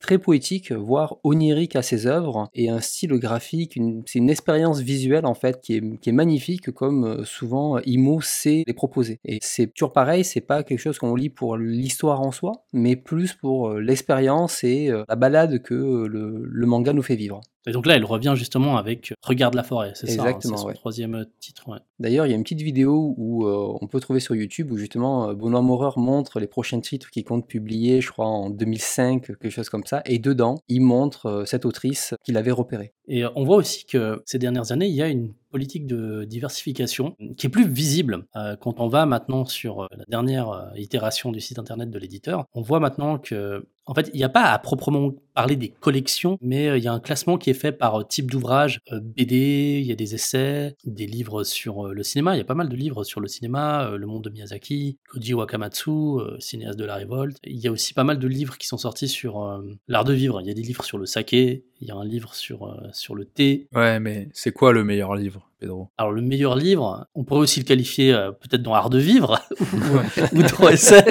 [0.00, 5.26] très poétique, voire onirique à ses œuvres, et un style graphique, c'est une expérience visuelle
[5.26, 9.20] en fait qui est, qui est magnifique, comme euh, souvent Imo sait les proposer.
[9.24, 12.96] Et c'est toujours pareil, c'est pas quelque chose qu'on lit pour l'histoire en soi, mais
[12.96, 17.16] plus pour euh, l'expérience et euh, la balade que euh, le, le manga nous fait
[17.16, 17.40] vivre.
[17.66, 20.62] Et donc là, elle revient justement avec Regarde la forêt, c'est ça, hein, Exactement, c'est
[20.62, 20.74] son ouais.
[20.74, 21.68] troisième euh, titre.
[21.68, 21.78] ouais.
[21.98, 24.78] D'ailleurs, il y a une petite vidéo où euh, on peut trouver sur YouTube où
[24.78, 29.26] justement euh, Benoît Maurer montre les prochains titres qu'il compte publier, je crois en 2005,
[29.26, 30.02] quelque chose comme ça.
[30.06, 32.92] Et dedans, il montre euh, cette autrice qu'il avait repérée.
[33.08, 36.24] Et euh, on voit aussi que ces dernières années, il y a une politique de
[36.24, 40.66] diversification qui est plus visible euh, quand on va maintenant sur euh, la dernière euh,
[40.76, 42.44] itération du site internet de l'éditeur.
[42.54, 46.38] On voit maintenant que, en fait, il n'y a pas à proprement parler des collections,
[46.42, 49.00] mais euh, il y a un classement qui est fait par euh, type d'ouvrage, euh,
[49.00, 52.34] BD, il y a des essais, des livres sur le cinéma.
[52.34, 55.32] Il y a pas mal de livres sur le cinéma, Le Monde de Miyazaki, Koji
[55.32, 57.38] Wakamatsu, cinéaste de la révolte.
[57.44, 60.40] Il y a aussi pas mal de livres qui sont sortis sur l'art de vivre.
[60.42, 62.88] Il y a des livres sur le saké, il y a un livre sur, euh,
[62.92, 63.68] sur le thé.
[63.74, 65.88] Ouais, mais c'est quoi le meilleur livre Pedro?
[65.98, 69.40] Alors le meilleur livre, on pourrait aussi le qualifier euh, peut-être dans Art de vivre
[70.32, 71.02] ou dans essai.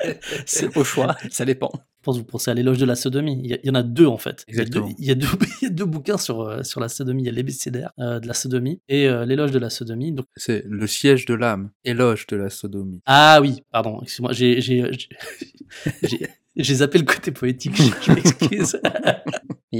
[0.46, 1.70] C'est au choix, ça dépend.
[1.74, 3.40] Je pense que vous pensez à l'éloge de la sodomie.
[3.42, 4.44] Il y, a- il y en a deux en fait.
[4.48, 4.94] Il y a deux- Exactement.
[4.98, 5.26] Il y a deux,
[5.62, 7.22] il y a deux bouquins sur, euh, sur la sodomie.
[7.22, 10.12] Il y a l'ébécédaire de la sodomie et l'éloge de la sodomie.
[10.12, 13.00] Donc, C'est le siège de l'âme, éloge de la sodomie.
[13.06, 14.84] ah oui, pardon, excuse-moi, j'ai, j'ai,
[16.74, 18.80] zappé le côté poétique, je m'excuse.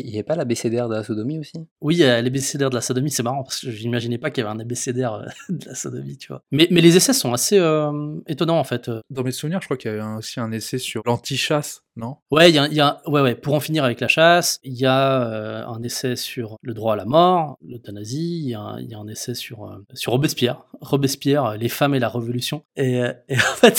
[0.05, 1.53] Il n'y avait pas l'abécédaire de la sodomie aussi?
[1.81, 4.45] Oui, il y a l'ébécédaire de la sodomie, c'est marrant parce que j'imaginais pas qu'il
[4.45, 6.43] y avait un ébécédaire euh, de la sodomie, tu vois.
[6.53, 8.91] Mais, mais les essais sont assez euh, étonnants en fait.
[9.11, 12.17] Dans mes souvenirs, je crois qu'il y avait aussi un essai sur l'antichasse, non?
[12.31, 14.75] Ouais, il y a, y a- ouais, ouais, pour en finir avec la chasse, il
[14.75, 18.61] y a euh, un essai sur le droit à la mort, l'euthanasie, il y a,
[18.61, 22.09] un- il y a un essai sur, euh, sur Robespierre, Robespierre, les femmes et la
[22.09, 22.63] révolution.
[22.77, 22.97] Et,
[23.29, 23.77] et en fait,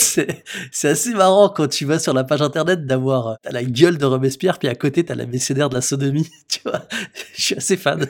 [0.72, 4.04] c'est assez marrant quand tu vas sur la page internet d'avoir t'as la gueule de
[4.06, 6.07] Robespierre, puis à côté t'as l'abécédaire de la sodomie,
[6.48, 6.86] tu vois.
[7.34, 8.06] Je suis assez fan.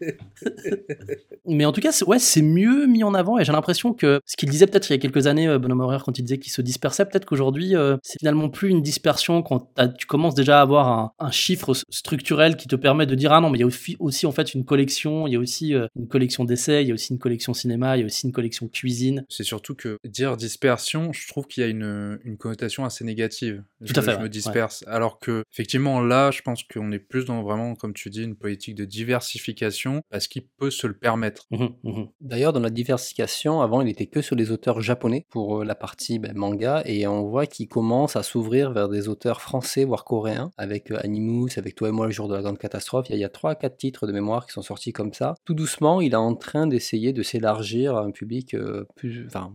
[1.46, 4.20] Mais en tout cas, c'est- ouais, c'est mieux mis en avant et j'ai l'impression que
[4.24, 6.38] ce qu'il disait peut-être il y a quelques années, euh, Bonhomme Horaire, quand il disait
[6.38, 9.68] qu'il se dispersait, peut-être qu'aujourd'hui, euh, c'est finalement plus une dispersion quand
[9.98, 13.40] tu commences déjà à avoir un, un chiffre structurel qui te permet de dire ah
[13.40, 15.74] non, mais il y a aussi, aussi en fait une collection, il y a aussi
[15.74, 18.26] euh, une collection d'essais, il y a aussi une collection cinéma, il y a aussi
[18.26, 19.24] une collection cuisine.
[19.28, 23.62] C'est surtout que dire dispersion, je trouve qu'il y a une, une connotation assez négative.
[23.84, 24.84] Tout je, à fait, Je ouais, me disperse.
[24.86, 28.36] Alors que, effectivement, là, je pense qu'on est plus dans vraiment, comme tu dis, une
[28.36, 31.46] politique de diversification parce qu'il peut se le permettre.
[31.50, 32.08] Mhm, mhm.
[32.20, 35.74] D'ailleurs, dans la diversification, avant, il était que sur les auteurs japonais pour euh, la
[35.74, 40.04] partie ben, manga, et on voit qu'il commence à s'ouvrir vers des auteurs français, voire
[40.04, 43.06] coréens, avec euh, Animus, avec Toi et moi le jour de la grande catastrophe.
[43.08, 44.92] Il y a- il y a trois à quatre titres de mémoire qui sont sortis
[44.92, 45.34] comme ça.
[45.44, 49.52] Tout doucement, il est en train d'essayer de s'élargir à un public euh, plus, enfin,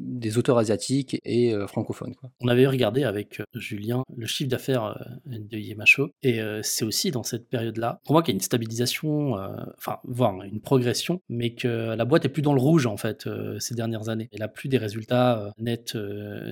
[0.00, 2.14] des auteurs asiatiques et euh, francophones.
[2.40, 7.10] On avait regardé avec euh, Julien le chiffre d'affaires euh, de Yemacho et c'est aussi
[7.10, 9.34] dans cette période-là qu'on voit qu'il y a une stabilisation,
[9.76, 13.28] enfin voire une progression, mais que la boîte est plus dans le rouge en fait
[13.58, 14.28] ces dernières années.
[14.32, 15.96] Elle a plus des résultats nets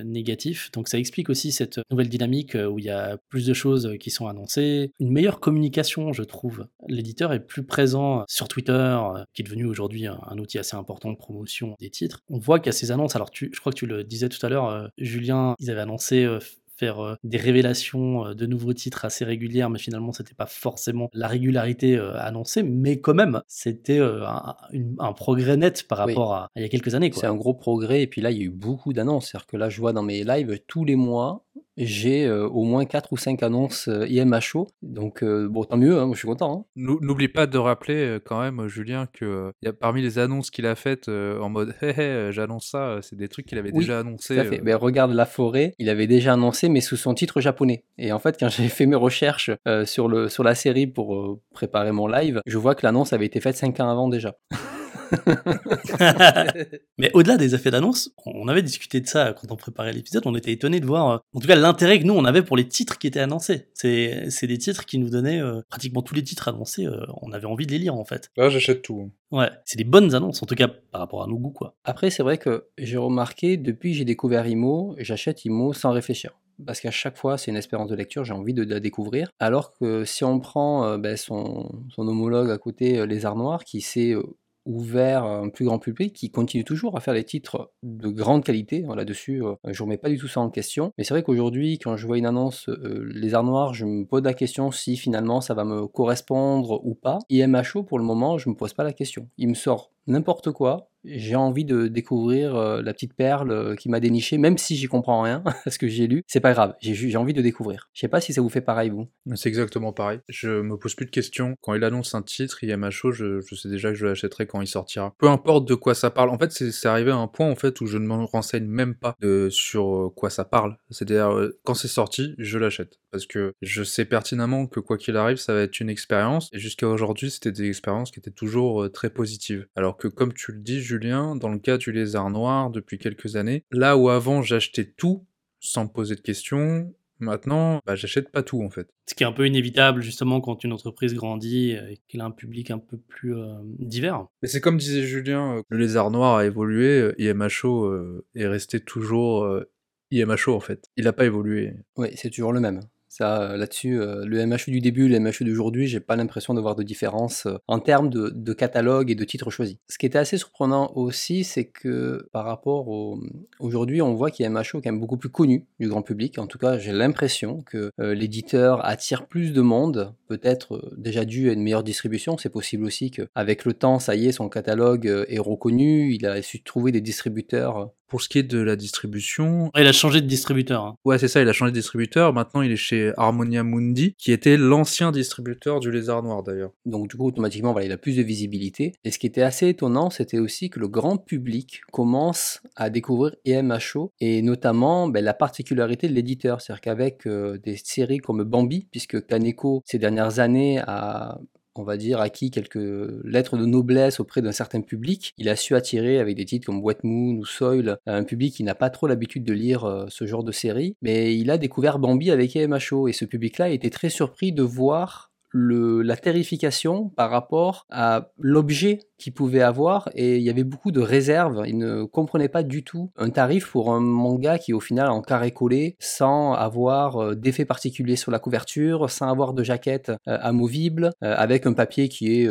[0.03, 3.95] négatifs, donc ça explique aussi cette nouvelle dynamique où il y a plus de choses
[3.99, 6.65] qui sont annoncées, une meilleure communication je trouve.
[6.89, 11.11] L'éditeur est plus présent sur Twitter, euh, qui est devenu aujourd'hui un, outil assez important
[11.11, 12.19] de promotion des titres.
[12.29, 13.15] On voit qu'il y a ces annonces.
[13.15, 15.81] Alors tu, je crois que tu le disais tout à l'heure, euh, Julien, ils avaient
[15.81, 16.39] annoncé euh,
[16.79, 21.09] faire euh, des révélations euh, de nouveaux titres assez régulières, mais finalement c'était pas forcément
[21.13, 26.13] la régularité euh, annoncée, mais quand même c'était euh, un, progrès net par Oui.
[26.13, 27.11] rapport à, à il y a quelques années.
[27.13, 29.27] C'est un gros progrès, et puis là, il y a eu beaucoup d'annonces.
[29.27, 31.43] C'est-à-dire que là, je vois dans mes lives, tous les mois,
[31.77, 34.67] j'ai euh, au moins 4 ou 5 annonces euh, IMHO.
[34.81, 36.59] Donc, euh, bon, tant mieux, hein, moi je suis content.
[36.61, 36.65] hein.
[36.75, 40.19] Nou- N'oublie pas de rappeler euh, quand même, Julien, que il y a parmi les
[40.19, 43.57] annonces qu'il a faites en mode hé hé, euh, j'annonce ça, c'est des trucs qu'il
[43.57, 44.39] avait Oui, déjà Tout annoncés.
[44.39, 44.59] à fait.
[44.59, 47.83] Ben, regarde La Forêt, il avait déjà annoncé, mais sous son titre japonais.
[47.97, 49.51] Et en fait, quand j'ai fait mes recherches
[49.85, 53.39] sur, le, sur la série pour préparer mon live, je vois que l'annonce avait été
[53.39, 54.35] faite 5 ans avant déjà.
[56.97, 60.35] mais au-delà des effets d'annonce, on avait discuté de ça quand on préparait l'épisode, on
[60.35, 62.67] était étonné de voir, euh, en tout cas, l'intérêt que nous on avait pour les
[62.67, 63.67] titres qui étaient annoncés.
[63.73, 67.31] C'est c'est des titres qui nous donnaient euh, pratiquement tous les titres annoncés, euh, on
[67.31, 68.29] avait envie de les lire en fait.
[68.37, 69.11] Là, j'achète tout.
[69.31, 71.75] Ouais, c'est des bonnes annonces, en tout cas par rapport à nos goûts quoi.
[71.83, 76.31] Après, c'est vrai que j'ai remarqué, depuis que j'ai découvert IMO, j'achète IMO sans réfléchir.
[76.65, 79.29] Parce qu'à chaque fois, c'est une espérance de lecture, j'ai envie de, de la découvrir.
[79.39, 83.37] Alors que si on prend euh, ben, son, son homologue à côté, euh, Les Arts
[83.37, 84.23] Noirs, qui euh,
[84.69, 88.43] ouvert à un plus grand public, qui continue toujours à faire des titres de grande
[88.43, 90.93] qualité, hein, là-dessus, euh, je ne remets pas du tout ça en question.
[90.97, 94.05] Mais c'est vrai qu'aujourd'hui, quand je vois une annonce euh, Les Arts Noirs, je me
[94.05, 97.17] pose la question si finalement ça va me correspondre ou pas.
[97.29, 99.27] IMHO, pour le moment, je ne me pose pas la question.
[99.37, 100.91] Il me sort n'importe quoi.
[101.05, 104.87] J'ai envie de découvrir euh, la petite perle euh, qui m'a déniché, même si j'y
[104.87, 106.23] comprends rien ce que j'ai lu.
[106.27, 107.89] C'est pas grave, j'ai envie de découvrir.
[107.93, 109.07] Je sais pas si ça vous fait pareil, vous.
[109.35, 110.19] C'est exactement pareil.
[110.27, 111.55] Je me pose plus de questions.
[111.61, 114.67] Quand il annonce un titre, IMHO, je, je sais déjà que je l'achèterai quand il
[114.67, 115.13] sortira.
[115.19, 116.29] Peu importe de quoi ça parle.
[116.29, 118.95] En fait, c'est arrivé à un point en fait où je ne me renseigne même
[118.95, 119.15] pas
[119.49, 120.77] sur euh, quoi ça parle.
[120.89, 121.31] C'est-à-dire,
[121.63, 122.98] quand c'est sorti, je l'achète.
[123.11, 126.49] Parce que je sais pertinemment que quoi qu'il arrive, ça va être une expérience.
[126.53, 129.67] Et jusqu'à aujourd'hui, c'était des expériences qui étaient toujours euh, très positives.
[129.75, 133.35] Alors que comme tu le dis, Julien, dans le cas du lézard noir, depuis quelques
[133.35, 135.25] années, là où avant j'achetais tout,
[135.59, 138.89] sans me poser de questions, maintenant, bah, j'achète pas tout en fait.
[139.07, 142.31] Ce qui est un peu inévitable justement quand une entreprise grandit et qu'elle a un
[142.31, 144.25] public un peu plus euh, divers.
[144.41, 148.79] Mais c'est comme disait Julien, euh, le lézard noir a évolué, IMHO euh, est resté
[148.79, 149.69] toujours euh,
[150.11, 150.85] IMHO en fait.
[150.97, 151.73] Il n'a pas évolué.
[151.97, 152.81] Oui, c'est toujours le même.
[153.09, 156.61] Ça, euh, là-dessus, euh, le MHU du début, le MHU d'aujourd'hui, j'ai pas l'impression de
[156.61, 159.77] voir de différence euh, en termes de, catalogue et de titres choisis.
[159.87, 163.19] Ce qui était assez surprenant aussi, c'est que par rapport au,
[163.59, 166.03] aujourd'hui, on voit qu'il y a un MHU quand même beaucoup plus connu du grand
[166.03, 166.37] public.
[166.37, 171.53] En tout cas, j'ai l'impression que l'éditeur attire plus de monde, peut-être déjà dû à
[171.53, 172.37] une meilleure distribution.
[172.37, 176.13] C'est possible aussi qu'avec le temps, ça y est, son catalogue est reconnu.
[176.13, 179.71] Il a su trouver des distributeurs pour ce qui est de la distribution.
[179.77, 180.83] Il a changé de distributeur.
[180.83, 180.95] Hein.
[181.05, 182.33] Ouais, c'est ça, il a changé de distributeur.
[182.33, 186.71] Maintenant, il est chez Harmonia Mundi, qui était l'ancien distributeur du Lézard Noir d'ailleurs.
[186.85, 188.93] Donc, du coup, automatiquement, voilà, il a plus de visibilité.
[189.03, 193.35] Et ce qui était assez étonnant, c'était aussi que le grand public commence à découvrir
[193.45, 196.61] EMHO et notamment ben, la particularité de l'éditeur.
[196.61, 201.39] C'est-à-dire qu'avec euh, des séries comme Bambi, puisque Kaneko, ces dernières années, a
[201.79, 202.75] on va dire, acquis quelques
[203.23, 205.33] lettres de noblesse auprès d'un certain public.
[205.37, 208.63] Il a su attirer avec des titres comme Wet Moon ou Soil un public qui
[208.63, 210.95] n'a pas trop l'habitude de lire euh, ce genre de série.
[211.01, 215.28] Mais il a découvert Bambi avec EMHO et ce public-là était très surpris de voir
[215.53, 221.01] la terrification par rapport à l'objet qu'il pouvait avoir et il y avait beaucoup de
[221.01, 221.63] réserves.
[221.67, 225.21] Il ne comprenait pas du tout un tarif pour un manga qui au final en
[225.21, 230.37] carré collé sans avoir euh, d'effet particulier sur la couverture, sans avoir de jaquette euh,
[230.41, 232.49] amovible, euh, avec un papier qui est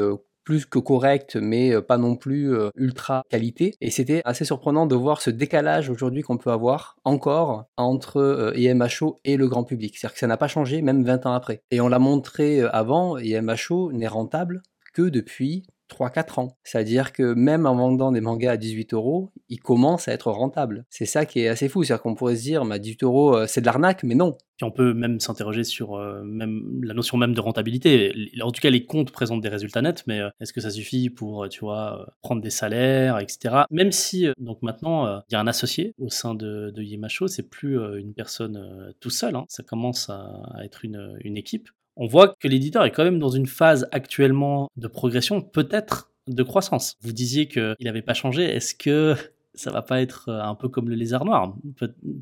[0.48, 3.74] plus que correct, mais euh, pas non plus euh, ultra qualité.
[3.82, 9.10] Et c'était assez surprenant de voir ce décalage aujourd'hui qu'on peut avoir encore entre EMHO
[9.10, 9.98] euh, et le grand public.
[9.98, 11.60] C'est-à-dire que ça n'a pas changé même 20 ans après.
[11.70, 14.62] Et on l'a montré avant, EMHO n'est rentable
[14.94, 16.56] que depuis 3-4 ans.
[16.65, 20.85] C'est-à-dire que même en vendant des mangas à 18 euros, ils commencent à être rentables.
[20.90, 21.85] C'est ça qui est assez fou.
[21.85, 24.36] C'est-à-dire qu'on pourrait se dire, bah, 18 euros, c'est de l'arnaque, mais non.
[24.62, 28.12] On peut même s'interroger sur euh, même la notion même de rentabilité.
[28.43, 31.10] En tout cas, les comptes présentent des résultats nets, mais euh, est-ce que ça suffit
[31.10, 33.62] pour, euh, tu vois, prendre des salaires, etc.
[33.70, 37.48] Même si, donc maintenant, il y a un associé au sein de, de Yemacho, c'est
[37.48, 39.36] plus une personne tout seul.
[39.36, 39.44] Hein.
[39.48, 41.69] Ça commence à, être une équipe.
[42.00, 46.42] On voit que l'éditeur est quand même dans une phase actuellement de progression, peut-être de
[46.44, 46.94] croissance.
[47.02, 48.44] Vous disiez qu'il n'avait pas changé.
[48.44, 49.16] Est-ce que
[49.58, 51.56] ça va pas être euh, un peu comme le lézard noir?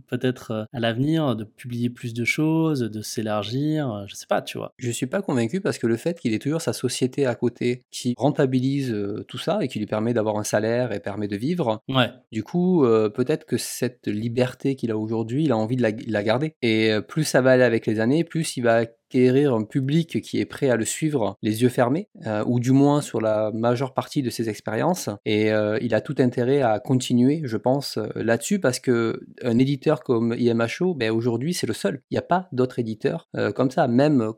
[0.09, 4.43] peut-être euh, à l'avenir de publier plus de choses, de s'élargir, euh, je sais pas,
[4.43, 4.73] tu vois.
[4.79, 7.83] Je suis pas convaincu parce que le fait qu'il ait toujours sa société à côté
[7.91, 8.97] qui rentabilise
[9.29, 11.83] tout ça et qui lui permet d'avoir un salaire et permet de vivre.
[11.89, 12.11] Ouais.
[12.33, 12.85] Du coup,
[13.15, 16.55] peut-être que cette liberté qu'il a aujourd'hui, il a envie de la, garder.
[16.63, 18.85] Et plus ça va aller avec les années, plus il va
[19.17, 23.01] un public qui est prêt à le suivre les yeux fermés, euh, ou du moins
[23.01, 25.09] sur la majeure partie de ses expériences.
[25.25, 29.59] Et euh, il a tout intérêt à continuer, je pense, euh, là-dessus, parce que un
[29.59, 32.03] éditeur comme IMHO, ben, aujourd'hui, c'est le seul.
[32.11, 33.89] Il n'y a pas d'autres éditeurs comme ça.
[33.89, 34.33] Même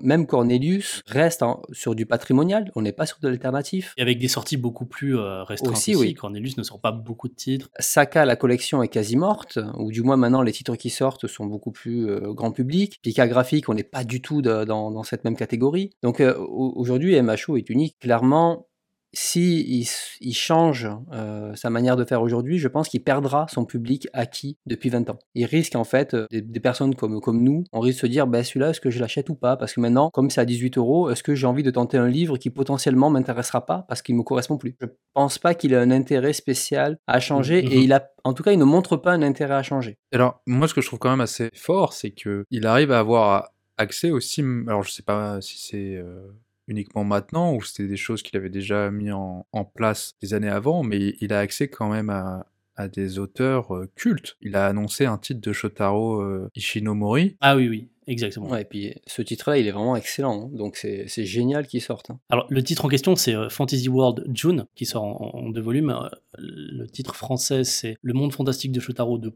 [0.00, 3.94] même Cornelius reste sur du patrimonial, on n'est pas sur de l'alternatif.
[3.96, 6.14] Et avec des sorties beaucoup plus euh, restreintes aussi, oui.
[6.14, 7.70] Cornelius ne sort pas beaucoup de titres.
[7.78, 11.46] Saka, la collection est quasi morte, ou du moins maintenant les titres qui sortent sont
[11.46, 12.98] beaucoup plus euh, grand public.
[13.02, 15.90] Pika Graphique, on n'est pas du tout dans, cette même catégorie.
[16.02, 17.96] Donc euh, aujourd'hui, MHO est unique.
[18.00, 18.66] Clairement,
[19.14, 19.86] si
[20.20, 24.56] il, change euh, sa manière de faire aujourd'hui, je pense qu'il perdra son public acquis
[24.66, 25.18] depuis 20 ans.
[25.34, 28.26] Il risque en fait, euh, des, personnes comme, comme nous, on risque de se dire,
[28.26, 29.56] ben celui-là, est-ce que je l'achète ou pas?
[29.56, 32.08] Parce que maintenant, comme c'est à 18 euros, est-ce que j'ai envie de tenter un
[32.08, 34.76] livre qui potentiellement m'intéressera pas parce qu'il me correspond plus?
[34.80, 37.72] Je pense pas qu'il ait un intérêt spécial à changer mm-hmm.
[37.72, 39.98] et il a, en tout cas, il ne montre pas un intérêt à changer.
[40.12, 43.00] Alors, moi, ce que je trouve quand même assez fort, c'est que il arrive à
[43.00, 45.96] avoir accès aussi, alors je sais pas si c'est...
[45.96, 46.28] Euh,
[46.68, 49.44] uniquement maintenant, ou c'était des choses qu'il avait déjà mis en,
[49.74, 52.46] place des années avant, mais il a accès quand même à,
[52.92, 54.36] des auteurs euh, cultes.
[54.40, 57.36] Il a annoncé un titre de Shotaro euh, Ishinomori.
[57.40, 57.88] Ah oui, oui.
[58.08, 58.56] Exactement.
[58.56, 60.50] et puis ce titre-là, il est vraiment excellent, hein.
[60.52, 62.10] donc c'est génial qu'il sorte.
[62.10, 62.18] Hein.
[62.30, 65.96] Alors le titre en question, c'est euh, Fantasy World June, qui sort en, deux volumes.
[66.36, 69.32] le titre français, c'est Le monde fantastique de Shotaro 2.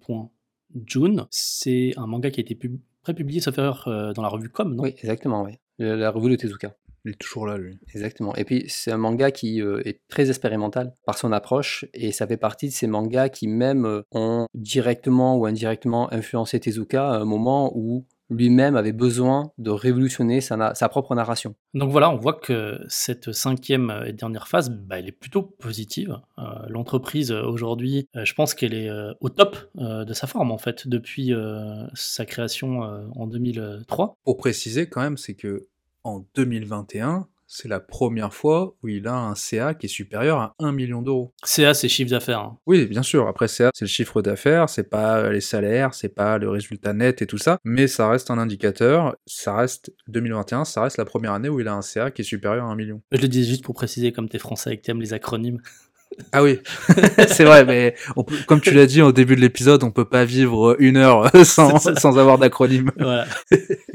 [0.84, 1.26] June.
[1.30, 2.58] C'est un manga qui a été
[3.02, 4.82] prépublié, sauf erreur, dans la revue Com, non?
[4.82, 5.52] Oui, exactement, oui.
[5.78, 6.74] La, revue de Tezuka.
[7.06, 7.78] Il est toujours là, lui.
[7.94, 8.34] Exactement.
[8.34, 12.26] Et puis, c'est un manga qui euh, est très expérimental par son approche, et ça
[12.26, 17.18] fait partie de ces mangas qui, même, euh, ont directement ou indirectement influencé Tezuka à
[17.18, 21.54] un moment où lui-même avait besoin de révolutionner sa, sa, propre narration.
[21.74, 26.18] Donc voilà, on voit que cette cinquième et dernière phase, bah, elle est plutôt positive.
[26.40, 31.32] Euh, l'entreprise aujourd'hui, je pense qu'elle est au top de sa forme en fait depuis
[31.94, 32.80] sa création
[33.14, 34.16] en 2003.
[34.24, 35.68] Pour préciser quand même, c'est que
[36.06, 40.54] en 2021, c'est la première fois où il a un CA qui est supérieur à
[40.58, 41.32] 1 million d'euros.
[41.44, 42.40] CA, c'est chiffre d'affaires.
[42.40, 42.58] Hein.
[42.66, 43.28] Oui, bien sûr.
[43.28, 47.22] Après, CA, c'est le chiffre d'affaires, c'est pas les salaires, c'est pas le résultat net
[47.22, 49.16] et tout ça, mais ça reste un indicateur.
[49.26, 52.24] Ça reste 2021, ça reste la première année où il a un CA qui est
[52.24, 53.00] supérieur à 1 million.
[53.12, 55.60] Je le dis juste pour préciser, comme t'es français et que t'aimes les acronymes.
[56.32, 56.58] Ah oui,
[57.28, 60.08] c'est vrai, mais on peut, comme tu l'as dit au début de l'épisode, on peut
[60.08, 62.90] pas vivre une heure sans, sans avoir d'acronyme.
[63.06, 63.26] Voilà.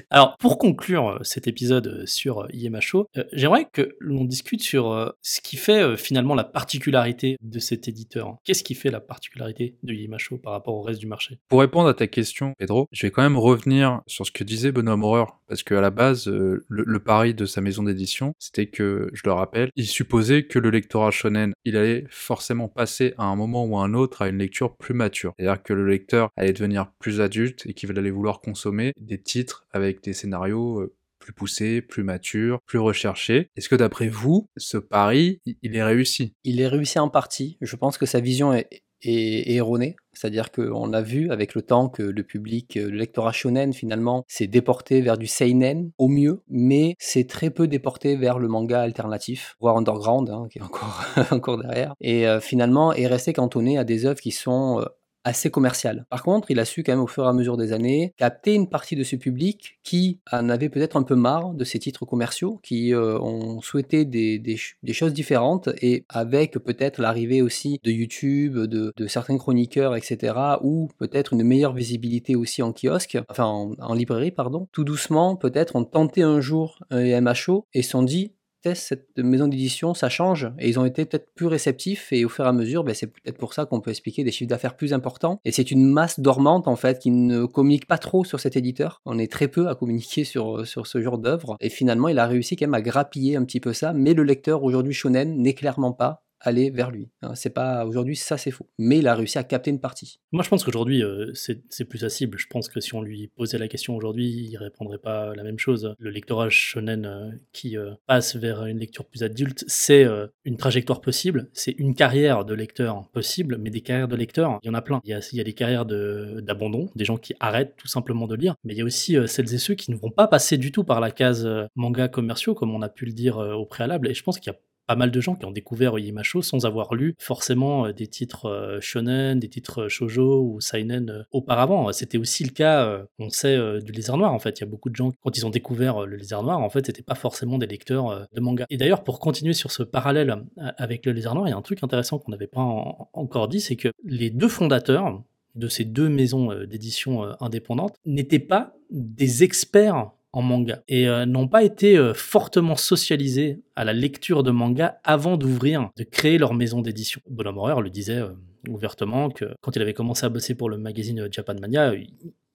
[0.10, 5.14] Alors, pour conclure euh, cet épisode euh, sur euh, IMHO, j'aimerais que l'on discute sur
[5.22, 8.38] ce qui fait finalement la particularité de cet éditeur.
[8.46, 11.40] Qu'est-ce qui fait la particularité de IMHO par rapport au reste du marché?
[11.50, 14.72] Pour répondre à ta question, Pedro, je vais quand même revenir sur ce que disait
[14.72, 19.10] Benoît Maurer, parce qu'à la base, le, le pari de sa maison d'édition, c'était que,
[19.14, 23.36] je le rappelle, il supposait que le lectorat shonen, il allait forcément passer à un
[23.36, 25.34] moment ou à un autre à une lecture plus mature.
[25.38, 29.66] C'est-à-dire que le lecteur allait devenir plus adulte et qu'il allait vouloir consommer des titres
[29.72, 33.50] avec des scénarios euh, plus poussés, plus matures, plus recherchés.
[33.56, 36.34] Est-ce que d'après vous, ce pari, il est réussi?
[36.44, 37.58] Il est réussi en partie.
[37.62, 39.96] Je pense que sa vision est, est, erroné.
[40.14, 44.48] C'est-à-dire qu'on a vu avec le temps que le public, le lectorat shonen finalement, s'est
[44.48, 49.56] déporté vers du seinen au mieux, mais c'est très peu déporté vers le manga alternatif,
[49.62, 53.84] voire underground, hein, qui est encore, encore derrière, et euh, finalement est resté cantonné à
[53.84, 54.86] des œuvres qui sont euh,
[55.24, 56.06] assez commercial.
[56.10, 58.54] Par contre, il a su quand même au fur et à mesure des années capter
[58.54, 62.06] une partie de ce public qui en avait peut-être un peu marre de ces titres
[62.06, 64.58] commerciaux, qui euh, ont souhaité des,
[64.92, 71.34] choses différentes et avec peut-être l'arrivée aussi de YouTube, de, certains chroniqueurs, etc., ou peut-être
[71.34, 75.84] une meilleure visibilité aussi en kiosque, enfin en, en librairie, pardon, tout doucement peut-être ont
[75.84, 78.34] tenté un jour un MHO et se sont dit
[78.74, 82.46] cette maison d'édition, ça change et ils ont été peut-être plus réceptifs et au fur
[82.46, 84.94] et à mesure, ben, c'est peut-être pour ça qu'on peut expliquer des chiffres d'affaires plus
[84.94, 85.40] importants.
[85.46, 89.02] Et c'est une masse dormante en fait qui ne communique pas trop sur cet éditeur.
[89.06, 92.28] On est très peu à communiquer sur, sur ce genre d'œuvre et finalement il a
[92.28, 95.54] réussi quand même à grappiller un petit peu ça, mais le lecteur aujourd'hui shonen n'est
[95.54, 97.10] clairement pas aller vers lui.
[97.22, 98.68] Hein, c'est pas aujourd'hui, ça c'est faux.
[98.78, 100.20] Mais il a réussi à capter une partie.
[100.32, 102.38] Moi, je pense qu'aujourd'hui, euh, c'est plus accessible.
[102.38, 105.60] Je pense que si on lui posait la question aujourd'hui, il répondrait pas la même
[105.60, 105.96] chose.
[105.98, 110.06] Le lectorat shonen euh, qui euh, passe vers une lecture plus adulte, c'est
[110.46, 114.68] une trajectoire possible, c'est une carrière de lecteur possible, mais des carrières de lecteur, il
[114.68, 115.02] y en a plein.
[115.04, 118.28] Il y a, il y a des carrières d'abandon, des gens qui arrêtent tout simplement
[118.28, 120.58] de lire, mais il y a aussi celles et ceux qui ne vont pas passer
[120.58, 124.10] du tout par la case manga commerciaux, comme on a pu le dire au préalable.
[124.10, 124.60] Et je pense qu'il y a
[124.92, 128.48] pas mal de gens qui ont découvert Yimasho sans avoir lu forcément euh, des titres
[128.50, 131.94] euh, shonen, des titres euh, shojo ou seinen auparavant.
[131.94, 134.60] C'était aussi le cas, on sait, du Lézard Noir en fait.
[134.60, 136.88] Il y a beaucoup de gens, quand ils ont découvert le Lézard Noir, en fait,
[136.88, 138.66] c'était pas forcément des lecteurs de manga.
[138.70, 141.62] Et d'ailleurs, pour continuer sur ce parallèle avec le Lézard Noir, il y a un
[141.62, 145.24] truc intéressant qu'on n'avait pas encore dit, c'est que les deux fondateurs
[145.56, 151.48] de ces deux maisons d'édition indépendantes n'étaient pas des experts en manga et euh, n'ont
[151.48, 156.54] pas été euh, fortement socialisés à la lecture de manga avant d'ouvrir, de créer leur
[156.54, 157.22] maison d'édition.
[157.30, 158.30] Bonhomme Horreur le disait euh,
[158.70, 161.94] ouvertement que quand il avait commencé à bosser pour le magazine Japan Mania,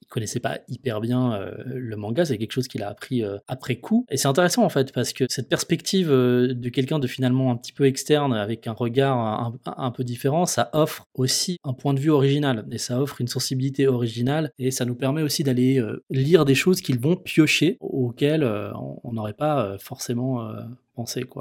[0.08, 3.76] connaissait pas hyper bien euh, le manga, c'est quelque chose qu'il a appris euh, après
[3.76, 4.06] coup.
[4.10, 7.56] Et c'est intéressant en fait parce que cette perspective euh, de quelqu'un de finalement un
[7.56, 12.00] petit peu externe avec un regard un, peu différent, ça offre aussi un point de
[12.00, 16.44] vue original et ça offre une sensibilité originale et ça nous permet aussi d'aller lire
[16.44, 20.48] des choses qu'ils vont piocher auxquelles on n'aurait pas forcément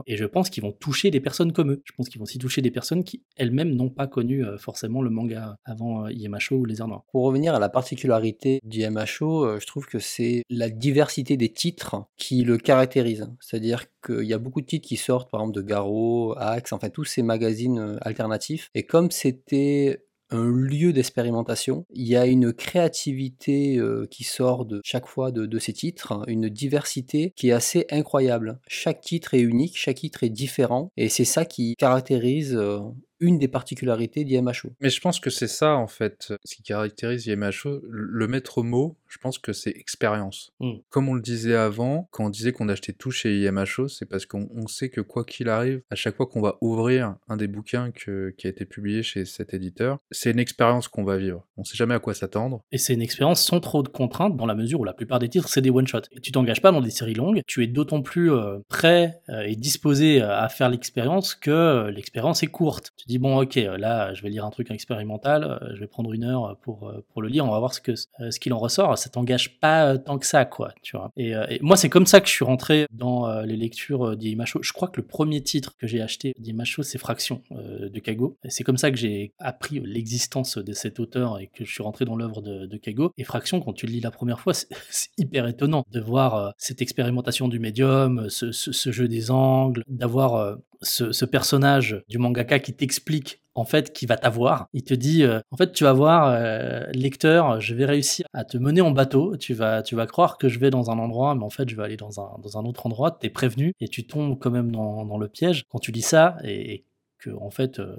[0.05, 1.81] Et je pense qu'ils vont toucher des personnes comme eux.
[1.85, 5.01] Je pense qu'ils vont aussi toucher des personnes qui elles-mêmes n'ont pas connu euh, forcément
[5.01, 7.03] le manga avant euh, IMHO ou Les Noirs.
[7.11, 12.05] Pour revenir à la particularité d'IMHO, euh, je trouve que c'est la diversité des titres
[12.17, 13.29] qui le caractérise.
[13.39, 16.89] C'est-à-dire qu'il y a beaucoup de titres qui sortent, par exemple de Garo, Axe, enfin
[16.89, 18.69] tous ces magazines alternatifs.
[18.75, 21.85] Et comme c'était un lieu d'expérimentation.
[21.91, 26.23] Il y a une créativité euh, qui sort de chaque fois de, ces titres, hein,
[26.27, 28.59] une diversité qui est assez incroyable.
[28.67, 32.79] Chaque titre est unique, chaque titre est différent, et c'est ça qui caractérise euh,
[33.19, 34.73] une des particularités d'IMHO.
[34.81, 37.81] Mais je pense que c'est ça, en fait, ce qui caractérise IMHO.
[37.89, 40.51] Le maître mot, je pense que c'est expérience.
[40.59, 40.73] Mm.
[40.89, 44.25] Comme on le disait avant, quand on disait qu'on achetait tout chez IMHO, c'est parce
[44.25, 47.91] qu'on sait que quoi qu'il arrive, à chaque fois qu'on va ouvrir un des bouquins
[47.91, 51.45] qui a été publié chez cet éditeur, c'est une expérience qu'on va vivre.
[51.57, 52.61] On sait jamais à quoi s'attendre.
[52.71, 55.29] Et c'est une expérience sans trop de contraintes, dans la mesure où la plupart des
[55.29, 56.09] titres, c'est des one-shots.
[56.11, 59.41] Et tu t'engages pas dans des séries longues, tu es d'autant plus euh, prêt euh,
[59.41, 62.91] et disposé à faire l'expérience que euh, l'expérience est courte.
[63.05, 66.23] Tu dis, bon, ok, là, je vais lire un truc expérimental, je vais prendre une
[66.23, 69.59] heure pour, pour le lire, on va voir ce qu'il ce en ressort ça t'engage
[69.59, 71.11] pas euh, tant que ça, quoi, tu vois.
[71.17, 74.61] Et, euh, moi, c'est comme ça que je suis rentré dans euh, les lectures d'Imacho.
[74.61, 78.37] Je crois que le premier titre que j'ai acheté d'Imacho, c'est Fraction de Kago.
[78.47, 82.05] C'est comme ça que j'ai appris l'existence de cet auteur et que je suis rentré
[82.05, 83.11] dans l'œuvre de, Kago.
[83.17, 84.67] Et Fraction, quand tu le lis la première fois, c'est
[85.17, 92.03] hyper étonnant de voir cette expérimentation du médium, ce jeu des angles, d'avoir ce, personnage
[92.07, 94.67] du mangaka qui t'explique en fait qui va t'avoir.
[94.73, 98.43] Il te dit euh, en fait tu vas voir euh, lecteur, je vais réussir à
[98.43, 101.35] te mener en bateau, tu vas tu vas croire que je vais dans un endroit
[101.35, 104.37] mais en fait je vais aller dans un autre endroit, t'es prévenu et tu tombes
[104.39, 105.63] quand même dans, le piège.
[105.69, 106.85] Quand tu dis ça et,
[107.19, 107.95] que en fait, euh,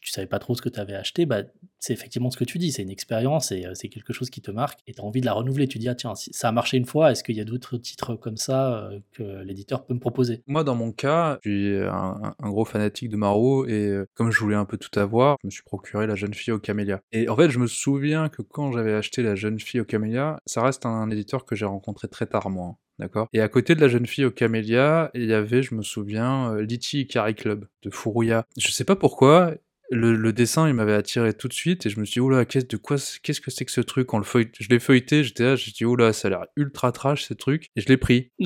[0.00, 1.42] tu savais pas trop ce que tu avais acheté, bah,
[1.78, 4.40] c'est effectivement ce que tu dis, c'est une expérience et euh, c'est quelque chose qui
[4.40, 5.68] te marque et tu as envie de la renouveler.
[5.68, 7.76] Tu dis, ah tiens, si ça a marché une fois, est-ce qu'il y a d'autres
[7.76, 10.42] titres comme ça euh, que l'éditeur peut me proposer?
[10.46, 14.40] Moi, dans mon cas, je suis un, gros fanatique de Maro et euh, comme je
[14.40, 17.00] voulais un peu tout avoir, je me suis procuré La Jeune Fille au Camélia.
[17.12, 20.40] Et en fait, je me souviens que quand j'avais acheté La Jeune Fille au Camélia,
[20.46, 22.76] ça reste un éditeur que j'ai rencontré très tard, moi.
[22.98, 23.28] D'accord?
[23.32, 26.56] Et à côté de la jeune fille au camélia, il y avait, je me souviens,
[26.56, 28.44] Litchi Ikari Club de Furuya.
[28.56, 29.54] Je sais pas pourquoi,
[29.90, 32.44] le, le, dessin, il m'avait attiré tout de suite et je me suis dit, oula,
[32.44, 34.12] qu'est-ce, de quoi, qu'est-ce que c'est que ce truc?
[34.12, 36.92] On le feuille, je l'ai feuilleté, j'étais là, j'ai dit, oula, ça a l'air ultra
[36.92, 38.30] trash, ce truc, et je l'ai pris.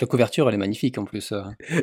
[0.00, 1.30] La couverture, elle est magnifique en plus.
[1.30, 1.42] euh.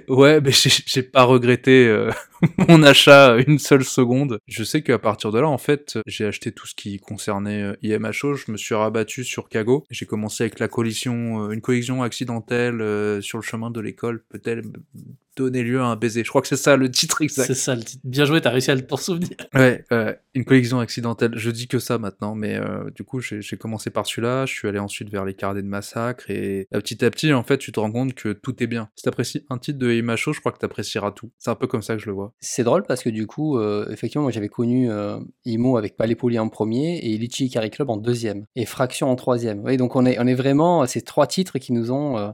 [0.09, 2.11] Ouais, mais j'ai j'ai pas regretté euh,
[2.67, 4.39] mon achat une seule seconde.
[4.45, 7.75] Je sais qu'à partir de là, en fait, j'ai acheté tout ce qui concernait euh,
[7.81, 8.33] IMHO.
[8.33, 9.85] Je me suis rabattu sur Kago.
[9.89, 14.25] J'ai commencé avec la collision, euh, une collision accidentelle euh, sur le chemin de l'école.
[14.27, 14.65] Peut-être
[15.43, 16.23] donner lieu à un baiser.
[16.23, 17.45] Je crois que c'est ça le titre exact.
[17.47, 18.01] C'est ça le titre.
[18.03, 19.29] Bien joué, t'as réussi à le t'en souvenir.
[19.53, 21.31] Ouais, ouais, une collision accidentelle.
[21.35, 24.45] Je dis que ça maintenant, mais euh, du coup, j'ai commencé par celui-là.
[24.45, 27.43] Je suis allé ensuite vers les Cardets de Massacre et euh, petit à petit, en
[27.43, 28.89] fait, tu te rends compte que tout est bien.
[28.95, 31.31] Si t'apprécies un titre de Imacho, je crois que t'apprécieras tout.
[31.39, 32.33] C'est un peu comme ça que je le vois.
[32.39, 36.15] C'est drôle parce que du coup, euh, effectivement, moi j'avais connu euh, Imo avec Palais
[36.15, 39.61] Poli en premier et Litchi Carry Club en deuxième et Fraction en troisième.
[39.63, 42.29] Oui, donc on est, on est vraiment ces trois titres qui nous ont euh,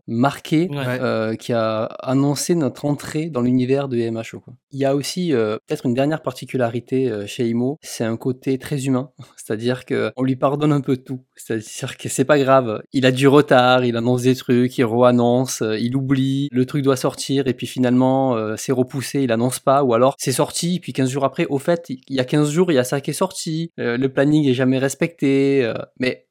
[0.69, 0.99] Ouais.
[1.01, 2.85] euh, qui a annoncé notre
[3.31, 4.39] dans l'univers de MHO.
[4.39, 4.53] Quoi.
[4.71, 8.57] Il y a aussi euh, peut-être une dernière particularité euh, chez Imo, c'est un côté
[8.57, 11.21] très humain, c'est-à-dire que on lui pardonne un peu tout.
[11.35, 15.61] C'est-à-dire que c'est pas grave, il a du retard, il annonce des trucs, il re-annonce,
[15.61, 19.83] euh, il oublie, le truc doit sortir et puis finalement c'est repoussé, il annonce pas,
[19.83, 22.71] ou alors c'est sorti, puis 15 jours après, au fait, il y a 15 jours,
[22.71, 26.27] il y a ça qui est sorti, le planning est jamais respecté, mais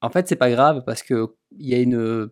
[0.00, 2.28] en fait c'est pas grave parce que il y a une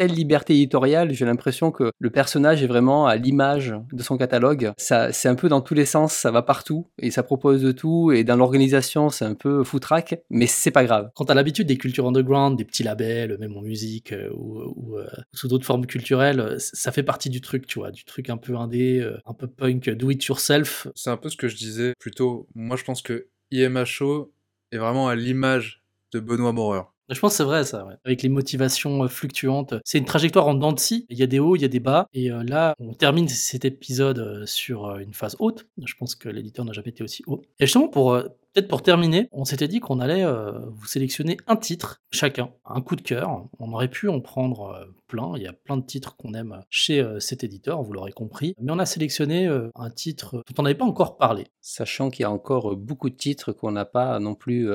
[0.00, 4.72] telle liberté éditoriale, j'ai l'impression que le personnage est vraiment à l'image de son catalogue.
[4.78, 7.70] Ça, c'est un peu dans tous les sens, ça va partout et ça propose de
[7.70, 8.10] tout.
[8.10, 11.10] Et dans l'organisation, c'est un peu foutraque, mais c'est pas grave.
[11.14, 14.96] Quand t'as l'habitude des cultures underground, des petits labels, même en musique euh, ou, ou,
[14.96, 18.30] euh, sous d'autres formes culturelles, euh, ça fait partie du truc, tu vois, du truc
[18.30, 20.88] un peu indé, euh, un peu punk, do it yourself.
[20.94, 22.48] C'est un peu ce que je disais plutôt.
[22.54, 24.32] Moi, je pense que IMHO
[24.72, 25.82] est vraiment à l'image
[26.12, 26.84] de Benoît Maurer.
[27.10, 29.74] Je pense que c'est vrai ça, avec les motivations euh, fluctuantes.
[29.84, 31.06] C'est une trajectoire en dents de scie.
[31.08, 32.06] Il y a des hauts, il y a des bas.
[32.14, 35.66] Et euh, là, on termine cet épisode euh, sur une phase haute.
[35.84, 37.42] Je pense que l'éditeur n'a jamais été aussi haut.
[37.58, 42.02] Et justement, pour peut-être pour terminer, on s'était dit qu'on allait vous sélectionner un titre
[42.10, 43.48] chacun, un coup de cœur.
[43.58, 45.34] On aurait pu en prendre plein.
[45.36, 48.54] Il y a plein de titres qu'on aime chez cet éditeur, vous l'aurez compris.
[48.60, 51.46] Mais on a sélectionné un titre dont on n'avait pas encore parlé.
[51.60, 54.70] Sachant qu'il y a encore beaucoup de titres qu'on n'a pas non plus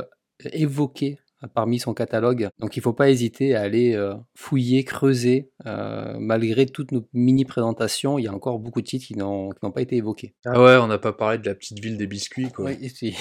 [0.53, 1.19] évoqués
[1.53, 2.49] parmi son catalogue.
[2.59, 5.51] Donc il ne faut pas hésiter à aller euh, fouiller, creuser.
[5.65, 9.59] Euh, malgré toutes nos mini-présentations, il y a encore beaucoup de titres qui n'ont qui
[9.63, 10.35] n'ont pas été évoqués.
[10.45, 12.65] Ah ouais, on n'a pas parlé de la petite ville des biscuits, quoi.
[12.65, 13.15] Oui, si.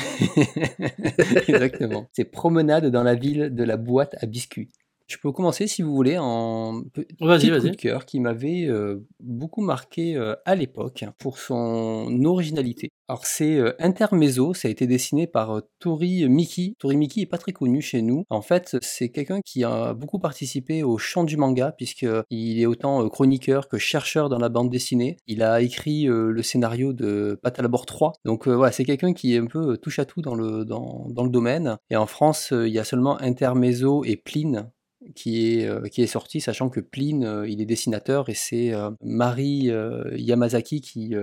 [1.49, 2.09] Exactement.
[2.13, 4.71] C'est promenade dans la ville de la boîte à biscuits.
[5.06, 9.60] Je peux commencer si vous voulez en petit coup de cœur qui m'avait euh, beaucoup
[9.60, 12.90] marqué euh, à l'époque pour son originalité.
[13.09, 16.74] Alors c'est euh, Intermezzo, ça a été dessiné par euh, Tori Miki.
[16.78, 18.24] Tori Miki est pas très connu chez nous.
[18.31, 22.66] En fait, c'est quelqu'un qui a beaucoup participé au chant du manga puisque il est
[22.66, 25.18] autant chroniqueur que chercheur dans la bande dessinée.
[25.26, 28.12] Il a écrit le scénario de Patalabor 3.
[28.24, 31.24] Donc voilà, c'est quelqu'un qui est un peu touche à tout dans le dans, dans
[31.24, 31.76] le domaine.
[31.90, 34.70] Et en France, il y a seulement Intermezzo et Pline
[35.14, 38.72] qui est, euh, qui est sorti, sachant que Pline, euh, il est dessinateur et c'est
[38.72, 39.70] euh, Marie
[40.12, 41.14] Yamazaki qui,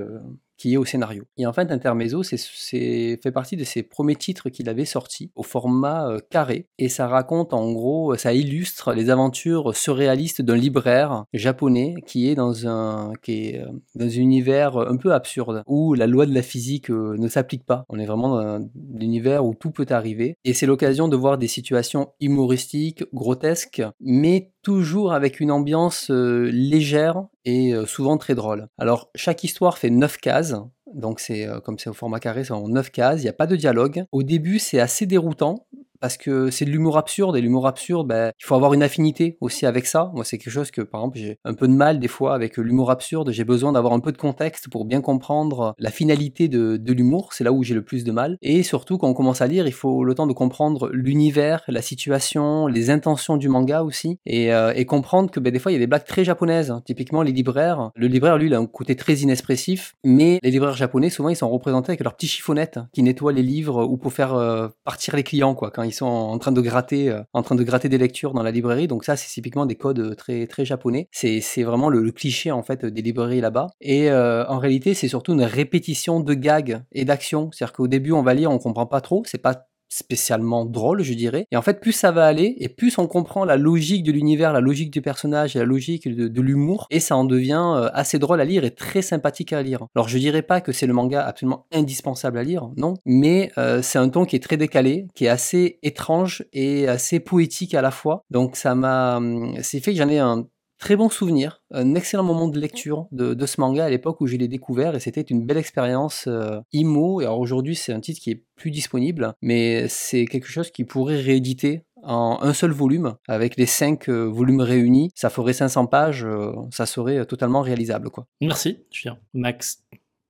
[0.62, 1.24] qui est au scénario.
[1.40, 5.42] Et en fait, Intermezzo, c'est, fait partie de ses premiers titres qu'il avait sortis au
[5.42, 6.68] format euh, carré.
[6.78, 12.36] Et ça raconte en gros, ça illustre les aventures surréalistes d'un libraire japonais qui est
[12.36, 16.34] dans un, qui est, euh, dans un univers un peu absurde, où la loi de
[16.36, 17.84] la physique euh, ne s'applique pas.
[17.90, 18.70] On est vraiment dans un
[19.00, 20.36] univers où tout peut arriver.
[20.44, 26.50] Et c'est l'occasion de voir des situations humoristiques, grotesques, mais toujours avec une ambiance euh,
[26.52, 28.68] légère et euh, souvent très drôle.
[28.78, 30.56] Alors, chaque histoire fait 9 cases.
[30.94, 33.22] Donc, c'est euh, comme c'est au format carré, c'est en 9 cases.
[33.22, 34.06] Il n'y a pas de dialogue.
[34.12, 35.68] Au début, c'est assez déroutant
[36.02, 39.38] parce que c'est de l'humour absurde et l'humour absurde, ben, il faut avoir une affinité
[39.40, 40.12] aussi avec ça.
[40.14, 42.58] Moi, c'est quelque chose que, par exemple, j'ai un peu de mal des fois avec
[42.58, 43.32] l'humour absurde.
[43.32, 47.34] J'ai besoin d'avoir un peu de contexte pour bien comprendre la finalité de, de l'humour.
[47.34, 48.38] C'est là où j'ai le plus de mal.
[48.42, 51.82] Et surtout, quand on commence à lire, il faut le temps de comprendre l'univers, la
[51.82, 55.78] situation, les intentions du manga aussi, et, euh, comprendre que ben, des fois, il y
[55.78, 56.74] a des blagues très japonaises.
[56.86, 57.92] Typiquement, les libraires.
[57.96, 61.36] Le libraire, lui, il a un côté très inexpressif, mais les libraires japonais, souvent, ils
[61.36, 65.16] sont représentés avec leurs petits chiffonnettes qui nettoient les livres ou pour faire euh, partir
[65.16, 67.98] les clients, quoi, ils sont en train de gratter, euh, en train de gratter des
[67.98, 68.88] lectures dans la librairie.
[68.88, 71.08] Donc ça, c'est typiquement des codes très très japonais.
[71.12, 73.68] C'est c'est vraiment le, le cliché en fait des librairies là-bas.
[73.82, 77.50] Et euh, en réalité, c'est surtout une répétition de gags et d'actions.
[77.52, 79.24] C'est-à-dire qu'au début, on va lire, on comprend pas trop.
[79.26, 81.46] C'est pas spécialement drôle, je dirais.
[81.52, 84.54] Et en fait, plus ça va aller, et plus on comprend la logique de l'univers,
[84.54, 88.18] la logique du personnage et la logique de, l'humour, et ça en devient euh, assez
[88.18, 89.86] drôle à lire et très sympathique à lire.
[89.96, 93.82] Alors, je dirais pas que c'est le manga absolument indispensable à lire, non, mais euh,
[93.82, 97.82] c'est un ton qui est très décalé, qui est assez étrange et assez poétique à
[97.82, 98.24] la fois.
[98.32, 100.46] Donc, ça m'a, hum, c'est fait que j'en ai un
[100.82, 104.36] très bon souvenir, un excellent moment de lecture de, ce manga à l'époque où je
[104.36, 107.22] l'ai découvert et c'était une belle expérience euh, IMO.
[107.22, 110.84] Et alors aujourd'hui, c'est un titre qui est plus disponible, mais c'est quelque chose qui
[110.84, 115.12] pourrait rééditer en un seul volume avec les cinq euh, volumes réunis.
[115.14, 118.10] Ça ferait 500 pages, euh, ça serait totalement réalisable.
[118.10, 118.26] Quoi.
[118.42, 119.20] Merci, Julien.
[119.36, 119.84] Max,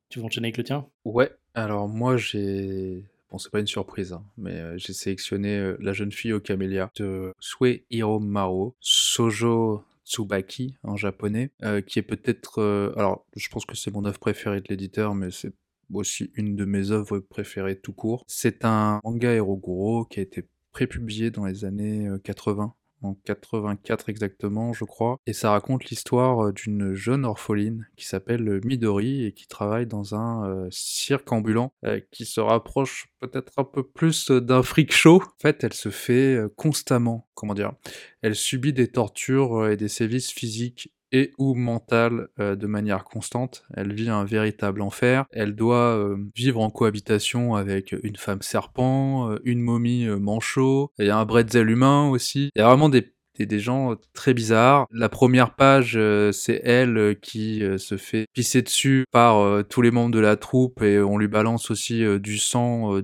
[0.09, 0.85] tu veux enchaîner avec le tien?
[1.05, 6.11] Ouais, alors moi j'ai Bon, c'est pas une surprise, hein, mais j'ai sélectionné La jeune
[6.11, 12.59] fille au camélia de Sue Hiro Maro, Sojo Tsubaki en japonais, euh, qui est peut-être...
[12.59, 15.53] Euh, alors, je pense que c'est mon œuvre préférée de l'éditeur, mais c'est
[15.93, 18.23] aussi une de mes œuvres préférées tout court.
[18.27, 24.09] C'est un manga Eroguro qui a été prépublié dans les années 80 euh, en 84
[24.09, 25.17] exactement, je crois.
[25.25, 29.87] Et ça raconte l'histoire euh, d'une jeune orpheline qui s'appelle euh, Midori et qui travaille
[29.87, 31.73] dans un euh, cirque ambulant
[32.11, 35.21] qui se rapproche peut-être un peu plus d'un freak show.
[35.21, 37.73] En fait, elle se fait constamment, comment dire,
[38.21, 43.63] elle subit des tortures et des sévices physiques et ou mentale euh, de manière constante.
[43.73, 45.25] Elle vit un véritable enfer.
[45.31, 50.91] Elle doit euh, vivre en cohabitation avec une femme serpent, euh, une momie manchot.
[50.99, 52.49] Il y a un bretzel humain aussi.
[52.55, 54.85] Il y a vraiment des des, gens très bizarres.
[54.91, 55.97] La première page,
[56.31, 60.99] c'est elle qui se fait pisser dessus par tous les membres de la troupe et
[60.99, 63.01] on lui balance aussi du sang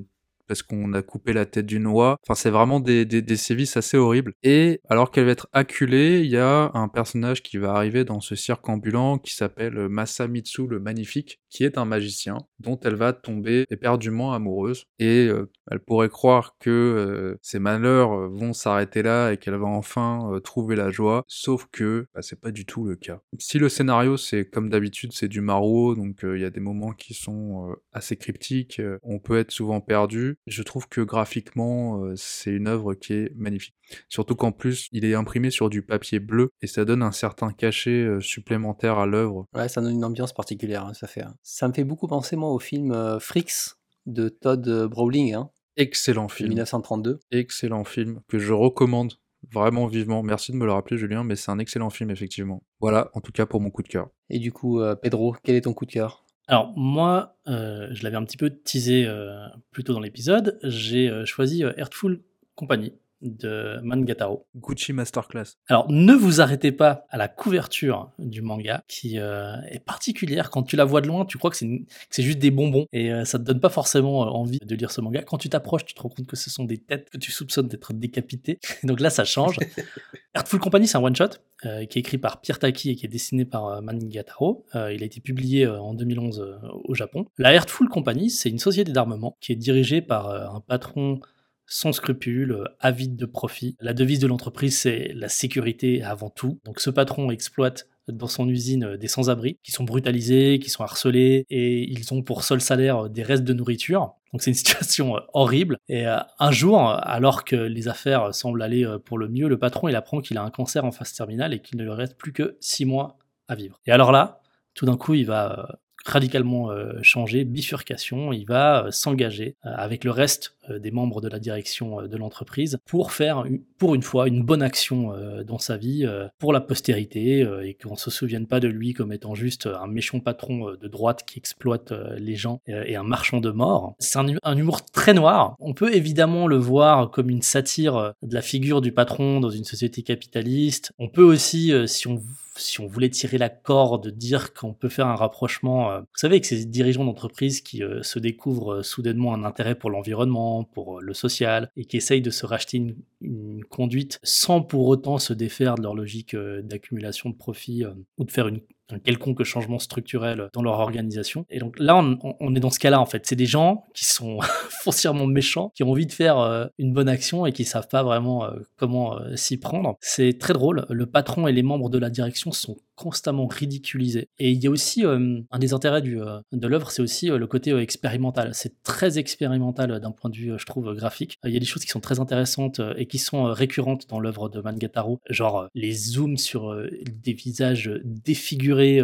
[0.47, 2.17] parce qu'on a coupé la tête d'une oie.
[2.23, 3.07] Enfin, c'est vraiment des,
[3.37, 4.33] sévices assez horribles.
[4.43, 8.19] Et alors qu'elle va être acculée, il y a un personnage qui va arriver dans
[8.19, 13.13] ce cirque ambulant qui s'appelle Masamitsu le Magnifique, qui est un magicien dont elle va
[13.13, 14.85] tomber éperdument amoureuse.
[14.99, 19.55] Et euh, elle pourrait croire que euh, ses malheurs euh, vont s'arrêter là et qu'elle
[19.55, 23.19] va enfin trouver la joie, sauf que bah, c'est pas du tout le cas.
[23.39, 26.93] Si le scénario, c'est comme d'habitude, c'est du maro, donc il y a des moments
[26.93, 32.51] qui sont assez cryptiques, on peut être souvent perdu, je trouve que graphiquement, euh, c'est
[32.51, 33.76] une œuvre qui est magnifique.
[34.07, 37.51] Surtout qu'en plus, il est imprimé sur du papier bleu et ça donne un certain
[37.51, 39.45] cachet euh, supplémentaire à l'œuvre.
[39.53, 41.23] Ouais, ça donne une ambiance particulière, hein, ça fait.
[41.23, 41.35] Hein.
[41.43, 45.34] Ça me fait beaucoup penser, moi, au film euh, Freaks de Todd Browning.
[45.34, 46.49] Hein, Excellent film.
[46.49, 47.19] 1932.
[47.31, 49.14] Excellent film que je recommande
[49.51, 50.23] vraiment vivement.
[50.23, 52.64] Merci de me le rappeler, Julien, mais c'est un excellent film, effectivement.
[52.80, 54.09] Voilà, en tout cas pour mon coup de cœur.
[54.30, 56.26] Et du coup, Pedro, quel est ton coup de cœur?
[56.47, 61.09] Alors moi, euh, je l'avais un petit peu teasé euh, plus tôt dans l'épisode, j'ai
[61.09, 62.21] euh, choisi Earthful
[62.55, 64.48] Company de Mangataro.
[64.56, 65.56] Gucci Masterclass.
[65.68, 70.49] Alors, ne vous arrêtez pas à la couverture du manga, qui euh, est particulière.
[70.49, 73.26] Quand tu la vois de loin, tu crois que c'est juste des bonbons, et euh,
[73.26, 75.22] ça te donne pas forcément euh, envie de lire ce manga.
[75.23, 77.68] Quand tu t'approches, tu te rends compte que ce sont des têtes que tu soupçonnes
[77.68, 78.60] d'être décapitées.
[78.84, 79.57] Donc là, ça change.
[80.35, 81.30] Earthful Company, c'est un one-shot,
[81.61, 84.65] qui est écrit par Pierre Taki et qui est dessiné par Mangataro.
[84.76, 87.26] il a été publié en 2011 au Japon.
[87.39, 91.19] La Earthful Company, c'est une société d'armement qui est dirigée par un patron
[91.68, 93.76] sans scrupules, euh, avide de profit.
[93.80, 96.60] La devise de l'entreprise, c'est la sécurité avant tout.
[96.65, 100.84] Donc ce patron exploite dans son usine euh, des sans-abri qui sont brutalisés, qui sont
[100.84, 104.14] harcelés et ils ont pour seul salaire euh, des restes de nourriture.
[104.31, 105.77] Donc c'est une situation horrible.
[105.89, 109.95] Et un jour, alors que les affaires semblent aller pour le mieux, le patron il
[109.95, 112.57] apprend qu'il a un cancer en phase terminale et qu'il ne lui reste plus que
[112.60, 113.18] six mois
[113.48, 113.80] à vivre.
[113.85, 114.41] Et alors là,
[114.73, 116.69] tout d'un coup, il va radicalement
[117.01, 122.07] changer, bifurcation, il va s'engager avec le reste euh, des membres de la direction euh,
[122.07, 123.43] de l'entreprise pour faire
[123.77, 126.07] pour une fois une bonne action euh, dans sa vie
[126.39, 130.19] pour la postérité et qu'on se souvienne pas de lui comme étant juste un méchant
[130.19, 133.95] patron de droite qui exploite les gens et un marchand de mort.
[133.99, 135.55] C'est un, humour très noir.
[135.59, 139.65] On peut évidemment le voir comme une satire de la figure du patron dans une
[139.65, 140.91] société capitaliste.
[140.99, 142.21] On peut aussi, si on
[142.57, 146.45] si on voulait tirer la corde, dire qu'on peut faire un rapprochement, vous savez, avec
[146.45, 151.71] ces dirigeants d'entreprise qui se découvrent soudainement un intérêt pour l'environnement, pour euh, le social,
[151.75, 152.77] et qui essayent de se racheter
[153.21, 157.91] une, conduite sans pour autant se défaire de leur logique euh, d'accumulation de profits euh,
[158.17, 158.61] ou de faire une,
[158.91, 161.45] un quelconque changement structurel dans leur organisation.
[161.49, 161.95] Et donc là,
[162.39, 163.26] on, est dans ce cas-là, en fait.
[163.26, 164.39] C'est des gens qui sont
[164.69, 168.47] foncièrement méchants, qui ont envie de faire une bonne action et qui savent pas vraiment
[168.77, 169.97] comment s'y prendre.
[170.01, 170.85] C'est très drôle.
[170.89, 174.27] Le patron et les membres de la direction sont constamment ridiculisé.
[174.39, 177.29] Et il y a aussi euh, un des intérêts du, euh, de l'œuvre, c'est aussi
[177.31, 178.49] euh, le côté expérimental.
[178.53, 181.37] C'est très expérimental d'un point de vue, je trouve, graphique.
[181.45, 184.49] Il y a des choses qui sont très intéressantes et qui sont récurrentes dans l'œuvre
[184.49, 186.75] de Mangataro, genre les zooms sur
[187.23, 189.01] des visages défigurés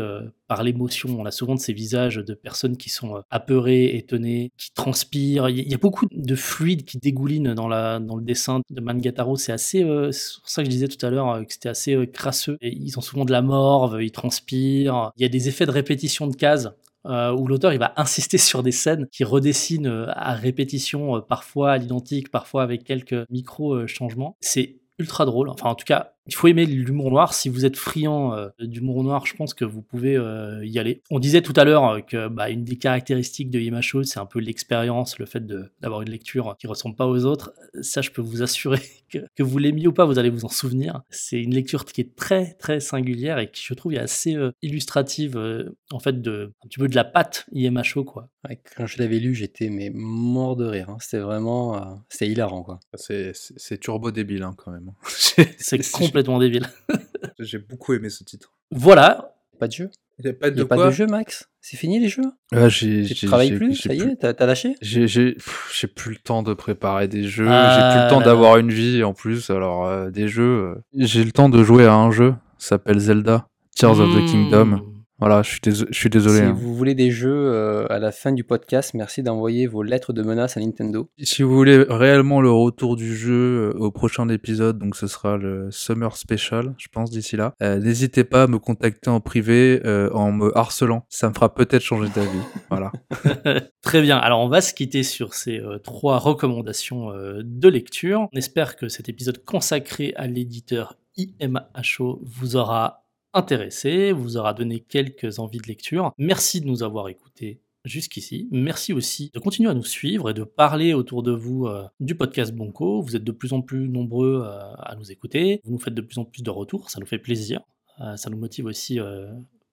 [0.48, 1.10] par l'émotion.
[1.20, 5.50] On a souvent de ces visages de personnes qui sont apeurées, étonnées, qui transpirent.
[5.50, 9.36] Il y a- beaucoup de fluide qui dégouline dans, la, dans le dessin de Mangataro.
[9.36, 9.80] C'est assez,
[10.12, 12.58] c'est pour ça que je disais tout à l'heure que c'était assez crasseux.
[12.62, 13.42] Ils ont souvent de la
[13.84, 15.12] morve, ils transpirent.
[15.18, 16.70] Il y a des effets de répétition de cases
[17.06, 21.20] euh, où l'auteur il va insister sur des scènes qui redessinent euh, à répétition, euh,
[21.20, 24.38] parfois à l'identique, parfois avec quelques micro changements.
[24.40, 25.50] C'est ultra drôle.
[25.50, 27.34] Enfin, en tout cas, il faut aimer l'humour noir.
[27.34, 31.02] Si vous êtes friand euh, d'humour noir, je pense que vous pouvez euh, y aller.
[31.12, 34.26] On disait tout à l'heure euh, que bah, une des caractéristiques de Yemacho, c'est un
[34.26, 37.54] peu l'expérience, le fait de- d'avoir une lecture qui ressemble pas aux autres.
[37.82, 40.50] Ça, je peux vous assurer que, que vous l'aimiez ou pas, vous allez vous en
[40.50, 41.02] souvenir.
[41.10, 44.52] C'est une lecture qui est très très singulière et qui, je trouve, est assez euh,
[44.62, 48.30] illustrative euh, en fait de un petit peu de la patte Yemacho quoi.
[48.48, 50.90] Ouais, quand je l'avais lu, j'étais mais mort de rire.
[50.90, 50.98] hein.
[51.00, 52.80] C'était vraiment, euh, c'était hilarant quoi.
[52.96, 54.92] C'est- C'est c'est turbo débile hein, quand même.
[55.58, 55.82] C'est
[56.14, 56.68] complètement débile.
[57.40, 58.54] J'ai beaucoup aimé ce titre.
[58.72, 59.34] Voilà.
[59.60, 61.78] Pas de jeu Il n'y a pas de a pas quoi de jeu, Max C'est
[61.78, 64.34] fini les jeux Ah, j'ai- Tu j'ai- travailles j'ai- plus j'ai Ça y est T'as
[64.34, 64.76] t'as lâché?
[64.82, 68.10] J'ai j'ai- pff, j'ai plus le temps de préparer des jeux, Ah j'ai plus le
[68.10, 70.74] temps là d'avoir une vie en plus, alors euh, des jeux.
[70.76, 74.22] euh, J'ai le temps de jouer à un jeu, ça s'appelle Zelda, Tears of the
[74.22, 74.26] Mmh.
[74.26, 74.93] Kingdom.
[75.26, 76.40] Voilà, je suis, déso- je suis désolé.
[76.40, 76.52] Si hein.
[76.52, 80.22] vous voulez des jeux euh, à la fin du podcast, merci d'envoyer vos lettres de
[80.22, 81.10] menace à Nintendo.
[81.18, 85.38] Si vous voulez réellement le retour du jeu euh, au prochain épisode, donc ce sera
[85.38, 89.80] le Summer Special, je pense, d'ici là, euh, n'hésitez pas à me contacter en privé
[89.86, 91.06] euh, en me harcelant.
[91.08, 92.42] Ça me fera peut-être changer d'avis.
[92.70, 92.92] voilà.
[93.82, 94.18] Très bien.
[94.18, 98.28] Alors, on va se quitter sur ces euh, trois recommandations euh, de lecture.
[98.34, 103.03] On espère que cet épisode consacré à l'éditeur IMHO vous aura
[103.34, 106.12] intéressé, vous aura donné quelques envies de lecture.
[106.18, 108.48] Merci de nous avoir écoutés jusqu'ici.
[108.52, 112.16] Merci aussi de continuer à nous suivre et de parler autour de vous euh, du
[112.16, 113.02] podcast Bonco.
[113.02, 115.60] Vous êtes de plus en plus nombreux euh, à nous écouter.
[115.64, 116.90] Vous nous faites de plus en plus de retours.
[116.90, 117.62] Ça nous fait plaisir.
[118.00, 119.00] Euh, ça nous motive aussi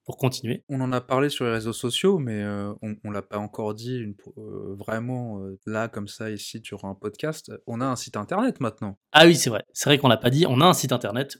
[0.05, 0.65] pour continuer.
[0.69, 3.75] On en a parlé sur les réseaux sociaux, mais euh, on, on l'a pas encore
[3.75, 7.53] dit une, euh, vraiment euh, là, comme ça, ici, sur un podcast.
[7.69, 8.99] On a un site internet maintenant.
[9.13, 9.65] Ah oui, c'est vrai.
[9.73, 10.47] C'est vrai qu'on l'a pas dit.
[10.49, 11.39] On a un site internet,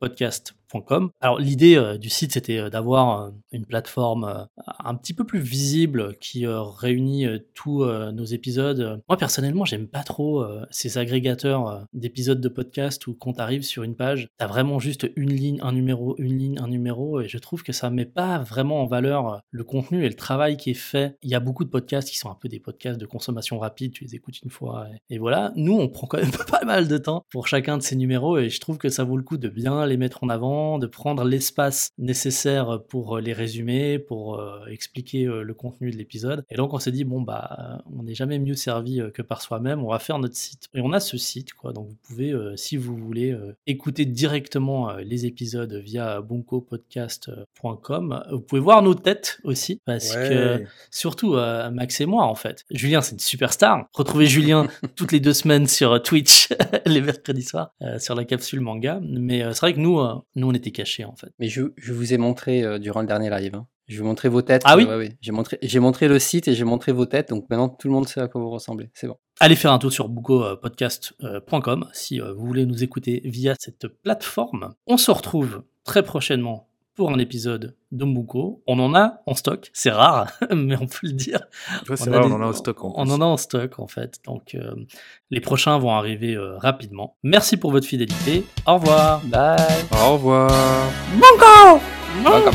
[0.00, 1.10] bunkopodcast.com.
[1.20, 4.46] Alors l'idée euh, du site, c'était euh, d'avoir euh, une plateforme
[4.84, 9.02] un petit peu plus visible qui réunit tous nos épisodes.
[9.08, 13.96] Moi personnellement, j'aime pas trop ces agrégateurs d'épisodes de podcast où quand t'arrives sur une
[13.96, 17.62] page, t'as vraiment juste une ligne, un numéro, une ligne, un numéro, et je trouve
[17.62, 21.16] que ça met pas vraiment en valeur le contenu et le travail qui est fait.
[21.22, 23.92] Il y a beaucoup de podcasts qui sont un peu des podcasts de consommation rapide.
[23.92, 25.52] Tu les écoutes une fois et, et voilà.
[25.56, 28.48] Nous, on prend quand même pas mal de temps pour chacun de ces numéros et
[28.48, 31.24] je trouve que ça vaut le coup de bien les mettre en avant, de prendre
[31.24, 36.44] l'espace nécessaire pour euh, les résumer, pour euh, expliquer euh, le contenu de l'épisode.
[36.50, 39.82] Et donc on s'est dit bon bah on n'est jamais mieux servi que par soi-même,
[39.84, 40.68] on va faire notre site.
[40.74, 43.36] Et on a ce site quoi, donc vous pouvez si vous voulez
[43.66, 48.24] écouter directement les épisodes via boncopodcast.com.
[48.30, 52.64] Vous pouvez voir nos têtes aussi parce que surtout Max et moi en fait.
[52.70, 53.86] Julien c'est une superstar.
[53.92, 56.48] Retrouvez Julien toutes les deux semaines sur Twitch
[56.86, 59.00] les mercredis soirs sur la capsule manga.
[59.02, 61.32] Mais c'est vrai que nous, euh, nous on était cachés en fait.
[61.38, 63.54] Mais je, je vous ai montré euh, durant le dernier live.
[63.56, 63.66] hein.
[63.88, 64.62] Je vous montrer vos têtes.
[64.64, 65.16] Ah oui Ouais, ouais.
[65.20, 67.30] J'ai montré, j'ai montré le site et j'ai montré vos têtes.
[67.30, 68.88] Donc maintenant tout le monde sait à quoi vous ressemblez.
[68.94, 69.16] C'est bon.
[69.40, 74.74] Allez faire un tour sur bookopodcast.com si euh, vous voulez nous écouter via cette plateforme.
[74.86, 78.62] On se retrouve très prochainement pour un épisode de Mbuko.
[78.66, 81.40] On en a en stock, c'est rare, mais on peut le dire.
[81.88, 82.84] Ouais, c'est On vrai, a on des- en a au stock.
[82.84, 83.12] En On plus.
[83.12, 84.18] en a en stock en fait.
[84.26, 84.74] Donc euh,
[85.30, 87.16] les prochains vont arriver euh, rapidement.
[87.22, 88.44] Merci pour votre fidélité.
[88.66, 89.20] Au revoir.
[89.24, 89.56] Bye.
[90.04, 90.50] Au revoir.
[91.14, 91.80] Bunko
[92.24, 92.50] Bunko